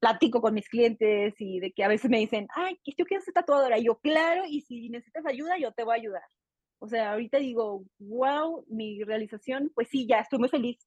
platico 0.00 0.40
con 0.40 0.54
mis 0.54 0.68
clientes 0.68 1.34
y 1.38 1.60
de 1.60 1.72
que 1.72 1.84
a 1.84 1.88
veces 1.88 2.10
me 2.10 2.18
dicen, 2.18 2.48
ay, 2.54 2.78
yo 2.96 3.04
quiero 3.04 3.22
ser 3.22 3.34
tatuadora. 3.34 3.78
Y 3.78 3.84
yo, 3.84 3.98
claro, 3.98 4.42
y 4.46 4.62
si 4.62 4.88
necesitas 4.88 5.26
ayuda, 5.26 5.58
yo 5.58 5.72
te 5.72 5.84
voy 5.84 5.92
a 5.92 6.00
ayudar. 6.00 6.22
O 6.80 6.88
sea, 6.88 7.12
ahorita 7.12 7.38
digo, 7.38 7.84
wow, 7.98 8.64
mi 8.68 9.04
realización, 9.04 9.70
pues 9.74 9.88
sí, 9.88 10.06
ya 10.06 10.20
estoy 10.20 10.38
muy 10.38 10.48
feliz 10.48 10.78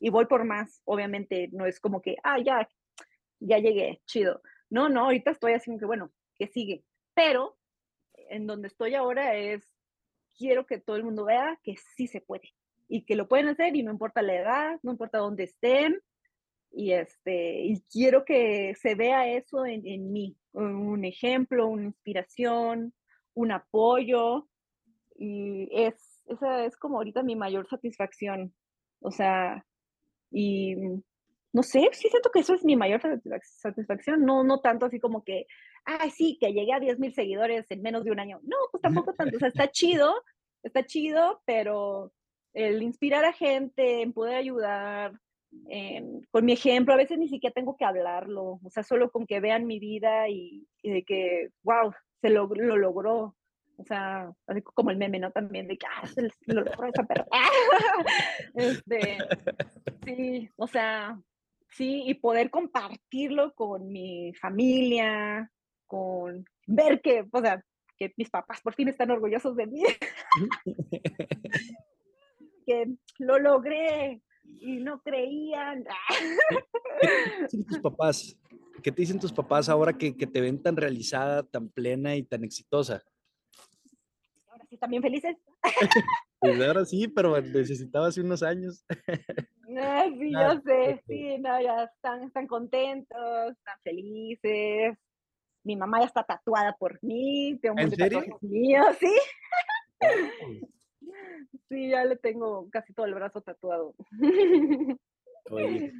y 0.00 0.10
voy 0.10 0.26
por 0.26 0.44
más. 0.44 0.80
Obviamente 0.84 1.48
no 1.52 1.66
es 1.66 1.78
como 1.78 2.00
que, 2.00 2.16
ah, 2.24 2.38
ya, 2.40 2.68
ya 3.38 3.58
llegué, 3.58 4.00
chido. 4.06 4.40
No, 4.70 4.88
no, 4.88 5.04
ahorita 5.04 5.30
estoy 5.30 5.52
así 5.52 5.66
como 5.66 5.78
que, 5.78 5.86
bueno, 5.86 6.10
que 6.36 6.46
sigue. 6.48 6.84
Pero 7.14 7.58
en 8.30 8.46
donde 8.46 8.68
estoy 8.68 8.94
ahora 8.94 9.36
es 9.36 9.68
quiero 10.36 10.66
que 10.66 10.78
todo 10.78 10.96
el 10.96 11.04
mundo 11.04 11.24
vea 11.24 11.58
que 11.62 11.76
sí 11.96 12.06
se 12.06 12.20
puede 12.20 12.52
y 12.88 13.04
que 13.04 13.16
lo 13.16 13.28
pueden 13.28 13.48
hacer 13.48 13.74
y 13.76 13.82
no 13.82 13.90
importa 13.90 14.22
la 14.22 14.34
edad, 14.34 14.80
no 14.82 14.92
importa 14.92 15.18
dónde 15.18 15.44
estén. 15.44 16.00
Y, 16.70 16.92
este, 16.92 17.62
y 17.62 17.80
quiero 17.90 18.24
que 18.24 18.74
se 18.74 18.94
vea 18.94 19.28
eso 19.28 19.66
en, 19.66 19.86
en 19.86 20.12
mí, 20.12 20.36
un 20.52 21.04
ejemplo, 21.04 21.68
una 21.68 21.84
inspiración, 21.84 22.92
un 23.34 23.52
apoyo. 23.52 24.48
Y 25.16 25.68
es, 25.72 26.22
esa 26.26 26.64
es 26.64 26.76
como 26.76 26.98
ahorita 26.98 27.22
mi 27.22 27.36
mayor 27.36 27.68
satisfacción. 27.68 28.54
O 29.00 29.10
sea, 29.10 29.64
y 30.30 30.76
no 31.52 31.62
sé, 31.62 31.88
sí 31.92 32.08
siento 32.08 32.30
que 32.30 32.40
eso 32.40 32.54
es 32.54 32.64
mi 32.64 32.76
mayor 32.76 33.00
satisfacción, 33.42 34.24
no, 34.24 34.42
no 34.42 34.60
tanto 34.60 34.86
así 34.86 34.98
como 34.98 35.22
que, 35.22 35.46
ay, 35.84 36.10
sí, 36.10 36.38
que 36.40 36.52
llegué 36.52 36.72
a 36.72 36.80
10 36.80 36.98
mil 36.98 37.14
seguidores 37.14 37.66
en 37.70 37.82
menos 37.82 38.04
de 38.04 38.10
un 38.10 38.20
año. 38.20 38.40
No, 38.42 38.56
pues 38.70 38.82
tampoco 38.82 39.14
tanto, 39.14 39.36
o 39.36 39.38
sea, 39.38 39.48
está 39.48 39.70
chido, 39.70 40.14
está 40.62 40.84
chido, 40.84 41.42
pero 41.44 42.12
el 42.54 42.82
inspirar 42.82 43.24
a 43.24 43.32
gente, 43.32 44.02
en 44.02 44.12
poder 44.12 44.36
ayudar, 44.36 45.12
con 46.30 46.44
mi 46.44 46.52
ejemplo, 46.52 46.94
a 46.94 46.96
veces 46.96 47.18
ni 47.18 47.28
siquiera 47.28 47.52
tengo 47.52 47.76
que 47.76 47.84
hablarlo, 47.84 48.60
o 48.62 48.70
sea, 48.70 48.82
solo 48.82 49.10
con 49.10 49.26
que 49.26 49.40
vean 49.40 49.66
mi 49.66 49.78
vida 49.78 50.28
y, 50.28 50.66
y 50.82 50.90
de 50.90 51.04
que, 51.04 51.50
wow, 51.62 51.92
se 52.20 52.30
lo, 52.30 52.46
lo 52.46 52.76
logró. 52.76 53.36
O 53.78 53.84
sea, 53.84 54.30
así 54.46 54.62
como 54.62 54.90
el 54.90 54.96
meme, 54.96 55.18
¿no? 55.18 55.32
También 55.32 55.66
de 55.66 55.76
que, 55.76 55.86
ah, 55.86 56.06
se 56.06 56.22
lo 56.46 56.62
logró 56.62 56.86
esa 56.86 57.04
perra. 57.04 57.26
este, 58.54 59.18
sí, 60.04 60.48
o 60.56 60.66
sea, 60.66 61.18
sí, 61.70 62.04
y 62.06 62.14
poder 62.14 62.50
compartirlo 62.50 63.52
con 63.54 63.90
mi 63.90 64.32
familia, 64.34 65.50
con 65.92 66.46
ver 66.66 67.02
que, 67.02 67.28
o 67.30 67.40
sea, 67.42 67.62
que 67.98 68.14
mis 68.16 68.30
papás 68.30 68.62
por 68.62 68.72
fin 68.72 68.88
están 68.88 69.10
orgullosos 69.10 69.54
de 69.54 69.66
mí, 69.66 69.82
que 72.66 72.94
lo 73.18 73.38
logré 73.38 74.22
y 74.42 74.78
no 74.78 75.02
creían. 75.02 75.84
¿Qué 76.98 77.42
dicen 77.42 77.66
tus 77.66 77.78
papás? 77.80 78.38
¿Qué 78.82 78.90
te 78.90 79.02
dicen 79.02 79.20
tus 79.20 79.34
papás 79.34 79.68
ahora 79.68 79.92
que, 79.92 80.16
que 80.16 80.26
te 80.26 80.40
ven 80.40 80.62
tan 80.62 80.78
realizada, 80.78 81.42
tan 81.42 81.68
plena 81.68 82.16
y 82.16 82.22
tan 82.22 82.42
exitosa? 82.42 83.02
Ahora 84.46 84.64
sí, 84.70 84.78
también 84.78 85.02
felices. 85.02 85.36
Pues 86.40 86.60
ahora 86.60 86.84
sí, 86.84 87.06
pero 87.06 87.40
necesitaba 87.40 88.08
hace 88.08 88.20
unos 88.20 88.42
años. 88.42 88.84
Ah, 89.78 90.06
sí, 90.18 90.32
yo 90.32 90.60
sé, 90.64 91.00
sí, 91.06 91.38
no, 91.38 91.62
ya 91.62 91.84
están, 91.84 92.24
están 92.24 92.48
contentos, 92.48 93.52
están 93.52 93.76
felices. 93.84 94.98
Mi 95.64 95.76
mamá 95.76 96.00
ya 96.00 96.06
está 96.06 96.24
tatuada 96.24 96.74
por 96.76 97.02
mí, 97.02 97.58
tengo 97.62 97.78
¿En 97.78 97.90
serio? 97.90 98.24
míos, 98.40 98.96
sí. 98.98 99.12
Sí, 101.68 101.88
ya 101.88 102.04
le 102.04 102.16
tengo 102.16 102.68
casi 102.70 102.92
todo 102.92 103.06
el 103.06 103.14
brazo 103.14 103.40
tatuado. 103.40 103.94
Oye, 105.50 105.92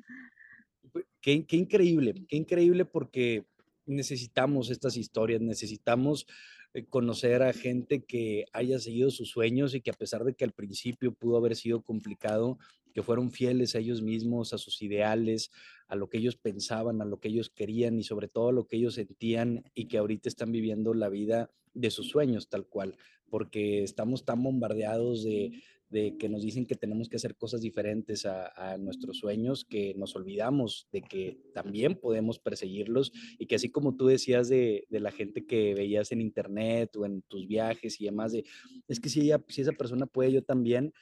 qué, 1.20 1.46
qué 1.46 1.56
increíble, 1.56 2.14
qué 2.28 2.36
increíble 2.36 2.84
porque 2.84 3.46
necesitamos 3.86 4.70
estas 4.70 4.96
historias, 4.96 5.40
necesitamos 5.40 6.26
eh, 6.74 6.84
conocer 6.86 7.42
a 7.42 7.52
gente 7.52 8.02
que 8.02 8.46
haya 8.52 8.78
seguido 8.78 9.10
sus 9.10 9.30
sueños 9.30 9.74
y 9.74 9.80
que 9.80 9.90
a 9.90 9.94
pesar 9.94 10.24
de 10.24 10.34
que 10.34 10.44
al 10.44 10.52
principio 10.52 11.12
pudo 11.12 11.36
haber 11.36 11.56
sido 11.56 11.82
complicado, 11.82 12.58
que 12.93 13.03
fueron 13.03 13.30
fieles 13.30 13.74
a 13.74 13.78
ellos 13.78 14.03
mismos, 14.03 14.53
a 14.53 14.59
sus 14.59 14.82
ideales, 14.82 15.51
a 15.88 15.97
lo 15.97 16.09
que 16.09 16.18
ellos 16.18 16.36
pensaban, 16.36 17.03
a 17.03 17.05
lo 17.05 17.20
que 17.20 17.28
ellos 17.28 17.51
querían 17.51 17.99
y 17.99 18.05
sobre 18.05 18.28
todo 18.28 18.49
a 18.49 18.53
lo 18.53 18.66
que 18.66 18.76
ellos 18.76 18.95
sentían 18.95 19.64
y 19.74 19.88
que 19.88 19.99
ahorita 19.99 20.28
están 20.28 20.53
viviendo 20.53 20.95
la 20.95 21.09
vida 21.09 21.51
de 21.74 21.90
sus 21.90 22.09
sueños 22.09 22.49
tal 22.49 22.66
cual, 22.66 22.97
porque 23.28 23.82
estamos 23.82 24.24
tan 24.24 24.43
bombardeados 24.43 25.24
de, 25.24 25.53
de 25.93 26.16
que 26.16 26.30
nos 26.30 26.43
dicen 26.43 26.64
que 26.64 26.74
tenemos 26.74 27.11
que 27.11 27.16
hacer 27.16 27.36
cosas 27.36 27.61
diferentes 27.61 28.24
a, 28.24 28.78
nuestros 28.78 29.18
sueños, 29.18 29.66
que 29.66 29.93
nos 29.95 30.16
olvidamos 30.16 30.88
de 30.90 31.03
que 31.03 31.38
también 31.53 31.97
podemos 31.97 32.38
perseguirlos 32.38 33.12
y 33.38 33.45
que 33.45 33.57
así 33.57 33.68
como 33.68 33.95
tú 33.95 34.07
decías 34.07 34.49
de, 34.49 34.86
de 34.88 35.01
la 35.01 35.12
gente 35.12 35.45
que 35.45 35.74
veías 35.74 36.11
en 36.11 36.22
internet 36.22 36.97
o 36.97 37.05
en 37.05 37.20
tus 37.22 37.47
viajes 37.47 38.01
y 38.01 38.07
demás, 38.07 38.32
de, 38.32 38.45
es 38.88 39.01
que 39.01 39.11
si, 39.11 39.20
ella, 39.20 39.45
si 39.49 39.61
esa 39.61 39.72
persona 39.72 40.07
puede, 40.07 40.32
yo 40.32 40.43
también, 40.43 40.95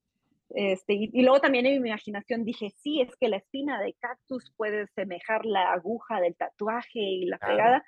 este, 0.54 0.93
y, 0.93 1.22
luego 1.24 1.39
también 1.39 1.66
en 1.66 1.82
mi 1.82 1.89
imaginación 1.89 2.45
dije, 2.45 2.70
sí, 2.78 3.01
es 3.01 3.16
que 3.20 3.28
la 3.28 3.38
espina 3.38 3.82
de 3.82 3.95
cactus 3.99 4.54
puede 4.56 4.86
semejar 4.95 5.45
la 5.45 5.74
aguja 5.74 6.22
del 6.22 6.36
tatuaje 6.36 6.99
y 6.99 7.26
la 7.26 7.39
pegada. 7.39 7.84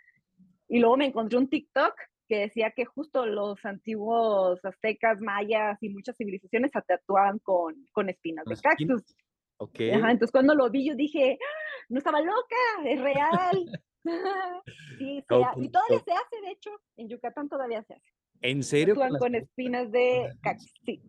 Y 0.67 0.79
luego 0.79 0.97
me 0.97 1.05
encontré 1.05 1.37
un 1.37 1.47
TikTok 1.47 1.93
que 2.27 2.39
decía 2.39 2.71
que 2.75 2.85
justo 2.85 3.27
los 3.27 3.63
antiguos 3.65 4.65
aztecas, 4.65 5.21
mayas 5.21 5.77
y 5.81 5.89
muchas 5.89 6.17
civilizaciones 6.17 6.71
se 6.71 6.81
tatuaban 6.81 7.37
con, 7.39 7.75
con 7.91 8.09
espinas 8.09 8.45
de 8.45 8.57
cactus. 8.57 9.15
Okay. 9.57 9.91
entonces 9.91 10.31
cuando 10.31 10.53
lo 10.53 10.69
vi 10.69 10.85
yo 10.89 10.95
dije, 10.95 11.37
¡Ah! 11.39 11.85
no 11.89 11.99
estaba 11.99 12.19
loca, 12.19 12.55
es 12.83 12.99
real. 12.99 13.81
sí, 14.99 15.17
y 15.17 15.69
todavía 15.69 15.99
se 16.03 16.11
hace, 16.11 16.41
de 16.43 16.51
hecho, 16.51 16.71
en 16.97 17.09
Yucatán 17.09 17.47
todavía 17.47 17.83
se 17.83 17.93
hace. 17.93 18.11
¿En 18.41 18.63
serio? 18.63 18.95
Con, 18.95 19.35
espinas 19.35 19.91
de 19.91 20.33
cactus, 20.41 20.73
sí. 20.83 21.01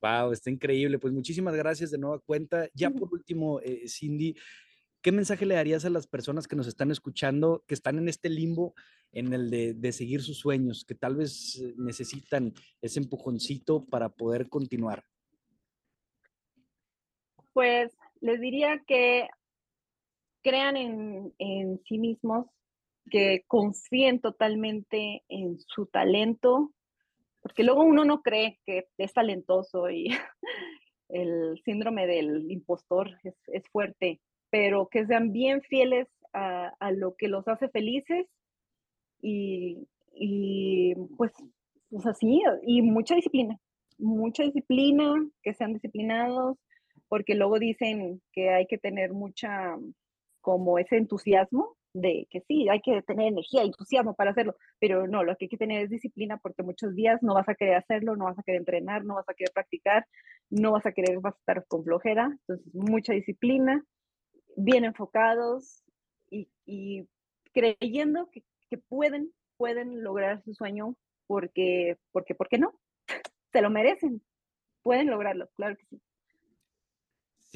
Wow, 0.00 0.32
está 0.32 0.50
increíble. 0.50 0.98
Pues 0.98 1.12
muchísimas 1.12 1.54
gracias 1.54 1.90
de 1.90 1.98
nueva 1.98 2.18
cuenta. 2.18 2.68
Ya 2.74 2.90
por 2.90 3.12
último, 3.12 3.60
eh, 3.60 3.88
Cindy, 3.88 4.34
¿qué 5.00 5.12
mensaje 5.12 5.46
le 5.46 5.54
darías 5.54 5.84
a 5.84 5.90
las 5.90 6.06
personas 6.06 6.46
que 6.46 6.56
nos 6.56 6.66
están 6.66 6.90
escuchando, 6.90 7.64
que 7.66 7.74
están 7.74 7.98
en 7.98 8.08
este 8.08 8.28
limbo, 8.28 8.74
en 9.12 9.32
el 9.32 9.50
de, 9.50 9.74
de 9.74 9.92
seguir 9.92 10.22
sus 10.22 10.38
sueños, 10.38 10.84
que 10.84 10.94
tal 10.94 11.16
vez 11.16 11.58
eh, 11.60 11.74
necesitan 11.78 12.52
ese 12.82 13.00
empujoncito 13.00 13.84
para 13.86 14.10
poder 14.10 14.48
continuar? 14.48 15.04
Pues 17.52 17.90
les 18.20 18.40
diría 18.40 18.82
que 18.86 19.28
crean 20.42 20.76
en, 20.76 21.34
en 21.38 21.82
sí 21.88 21.98
mismos, 21.98 22.46
que 23.10 23.44
confíen 23.46 24.20
totalmente 24.20 25.24
en 25.28 25.58
su 25.60 25.86
talento, 25.86 26.74
porque 27.46 27.62
luego 27.62 27.84
uno 27.84 28.04
no 28.04 28.22
cree 28.22 28.58
que 28.66 28.88
es 28.98 29.12
talentoso 29.12 29.88
y 29.88 30.08
el 31.08 31.60
síndrome 31.64 32.08
del 32.08 32.50
impostor 32.50 33.08
es, 33.22 33.68
fuerte, 33.70 34.20
pero 34.50 34.88
que 34.88 35.06
sean 35.06 35.30
bien 35.30 35.62
fieles 35.62 36.08
a, 36.32 36.90
lo 36.90 37.14
que 37.14 37.28
los 37.28 37.46
hace 37.46 37.68
felices 37.68 38.26
y, 39.22 39.86
y 40.12 40.96
pues, 41.16 41.30
pues 41.88 42.04
así, 42.06 42.42
y 42.62 42.82
mucha 42.82 43.14
disciplina, 43.14 43.56
mucha 43.96 44.42
disciplina, 44.42 45.14
que 45.40 45.54
sean 45.54 45.72
disciplinados, 45.72 46.58
porque 47.08 47.36
luego 47.36 47.60
dicen 47.60 48.20
que 48.32 48.50
hay 48.50 48.66
que 48.66 48.76
tener 48.76 49.12
mucha, 49.12 49.76
como 50.40 50.80
ese 50.80 50.96
entusiasmo 50.96 51.76
de 52.00 52.26
que 52.30 52.42
sí, 52.42 52.68
hay 52.68 52.80
que 52.80 53.02
tener 53.02 53.28
energía, 53.28 53.62
entusiasmo 53.62 54.14
para 54.14 54.32
hacerlo, 54.32 54.56
pero 54.78 55.06
no, 55.06 55.24
lo 55.24 55.36
que 55.36 55.46
hay 55.46 55.48
que 55.48 55.56
tener 55.56 55.84
es 55.84 55.90
disciplina 55.90 56.36
porque 56.38 56.62
muchos 56.62 56.94
días 56.94 57.22
no 57.22 57.34
vas 57.34 57.48
a 57.48 57.54
querer 57.54 57.76
hacerlo, 57.76 58.16
no 58.16 58.26
vas 58.26 58.38
a 58.38 58.42
querer 58.42 58.60
entrenar, 58.60 59.04
no 59.04 59.14
vas 59.14 59.28
a 59.28 59.34
querer 59.34 59.52
practicar, 59.52 60.06
no 60.50 60.72
vas 60.72 60.84
a 60.84 60.92
querer, 60.92 61.18
vas 61.20 61.34
a 61.34 61.38
estar 61.38 61.66
con 61.66 61.84
flojera, 61.84 62.26
entonces 62.26 62.74
mucha 62.74 63.12
disciplina, 63.14 63.82
bien 64.56 64.84
enfocados 64.84 65.82
y, 66.30 67.08
creyendo 67.52 68.28
que, 68.30 68.42
que, 68.68 68.76
pueden, 68.76 69.32
pueden 69.56 70.02
lograr 70.02 70.42
su 70.42 70.52
sueño 70.52 70.96
porque, 71.26 71.96
porque, 72.12 72.34
¿por 72.34 72.48
qué 72.48 72.58
no? 72.58 72.78
Se 73.52 73.62
lo 73.62 73.70
merecen, 73.70 74.20
pueden 74.82 75.08
lograrlo, 75.08 75.48
claro 75.54 75.76
que 75.76 75.86
sí. 75.86 76.02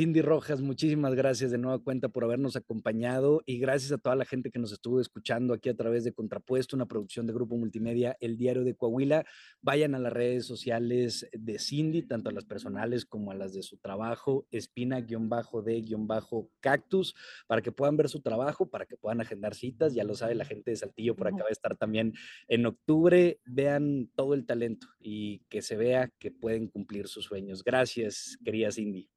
Cindy 0.00 0.22
Rojas, 0.22 0.62
muchísimas 0.62 1.14
gracias 1.14 1.50
de 1.50 1.58
nueva 1.58 1.78
cuenta 1.78 2.08
por 2.08 2.24
habernos 2.24 2.56
acompañado 2.56 3.42
y 3.44 3.58
gracias 3.58 3.92
a 3.92 3.98
toda 3.98 4.16
la 4.16 4.24
gente 4.24 4.50
que 4.50 4.58
nos 4.58 4.72
estuvo 4.72 4.98
escuchando 4.98 5.52
aquí 5.52 5.68
a 5.68 5.76
través 5.76 6.04
de 6.04 6.14
Contrapuesto, 6.14 6.74
una 6.74 6.86
producción 6.86 7.26
de 7.26 7.34
Grupo 7.34 7.58
Multimedia, 7.58 8.16
El 8.18 8.38
Diario 8.38 8.64
de 8.64 8.74
Coahuila. 8.74 9.26
Vayan 9.60 9.94
a 9.94 9.98
las 9.98 10.10
redes 10.10 10.46
sociales 10.46 11.28
de 11.34 11.58
Cindy, 11.58 12.00
tanto 12.00 12.30
a 12.30 12.32
las 12.32 12.46
personales 12.46 13.04
como 13.04 13.30
a 13.30 13.34
las 13.34 13.52
de 13.52 13.62
su 13.62 13.76
trabajo, 13.76 14.46
espina-de-cactus, 14.50 17.14
para 17.46 17.60
que 17.60 17.70
puedan 17.70 17.98
ver 17.98 18.08
su 18.08 18.22
trabajo, 18.22 18.70
para 18.70 18.86
que 18.86 18.96
puedan 18.96 19.20
agendar 19.20 19.54
citas. 19.54 19.92
Ya 19.92 20.04
lo 20.04 20.14
sabe 20.14 20.34
la 20.34 20.46
gente 20.46 20.70
de 20.70 20.78
Saltillo, 20.78 21.14
por 21.14 21.28
acá 21.28 21.42
va 21.42 21.50
a 21.50 21.52
estar 21.52 21.76
también 21.76 22.14
en 22.48 22.64
octubre. 22.64 23.38
Vean 23.44 24.10
todo 24.14 24.32
el 24.32 24.46
talento 24.46 24.86
y 24.98 25.40
que 25.50 25.60
se 25.60 25.76
vea 25.76 26.10
que 26.18 26.30
pueden 26.30 26.68
cumplir 26.68 27.06
sus 27.06 27.26
sueños. 27.26 27.62
Gracias, 27.62 28.38
querida 28.42 28.70
Cindy. 28.70 29.10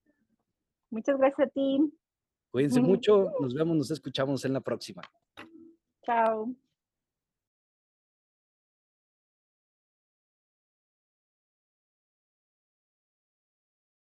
Muchas 0.94 1.18
gracias 1.18 1.48
a 1.48 1.50
ti. 1.50 1.92
Cuídense 2.52 2.80
mucho, 2.80 3.32
nos 3.42 3.56
vemos, 3.56 3.76
nos 3.76 3.90
escuchamos 3.90 4.46
en 4.46 4.54
la 4.54 4.62
próxima. 4.62 5.02
Chao. 6.06 6.54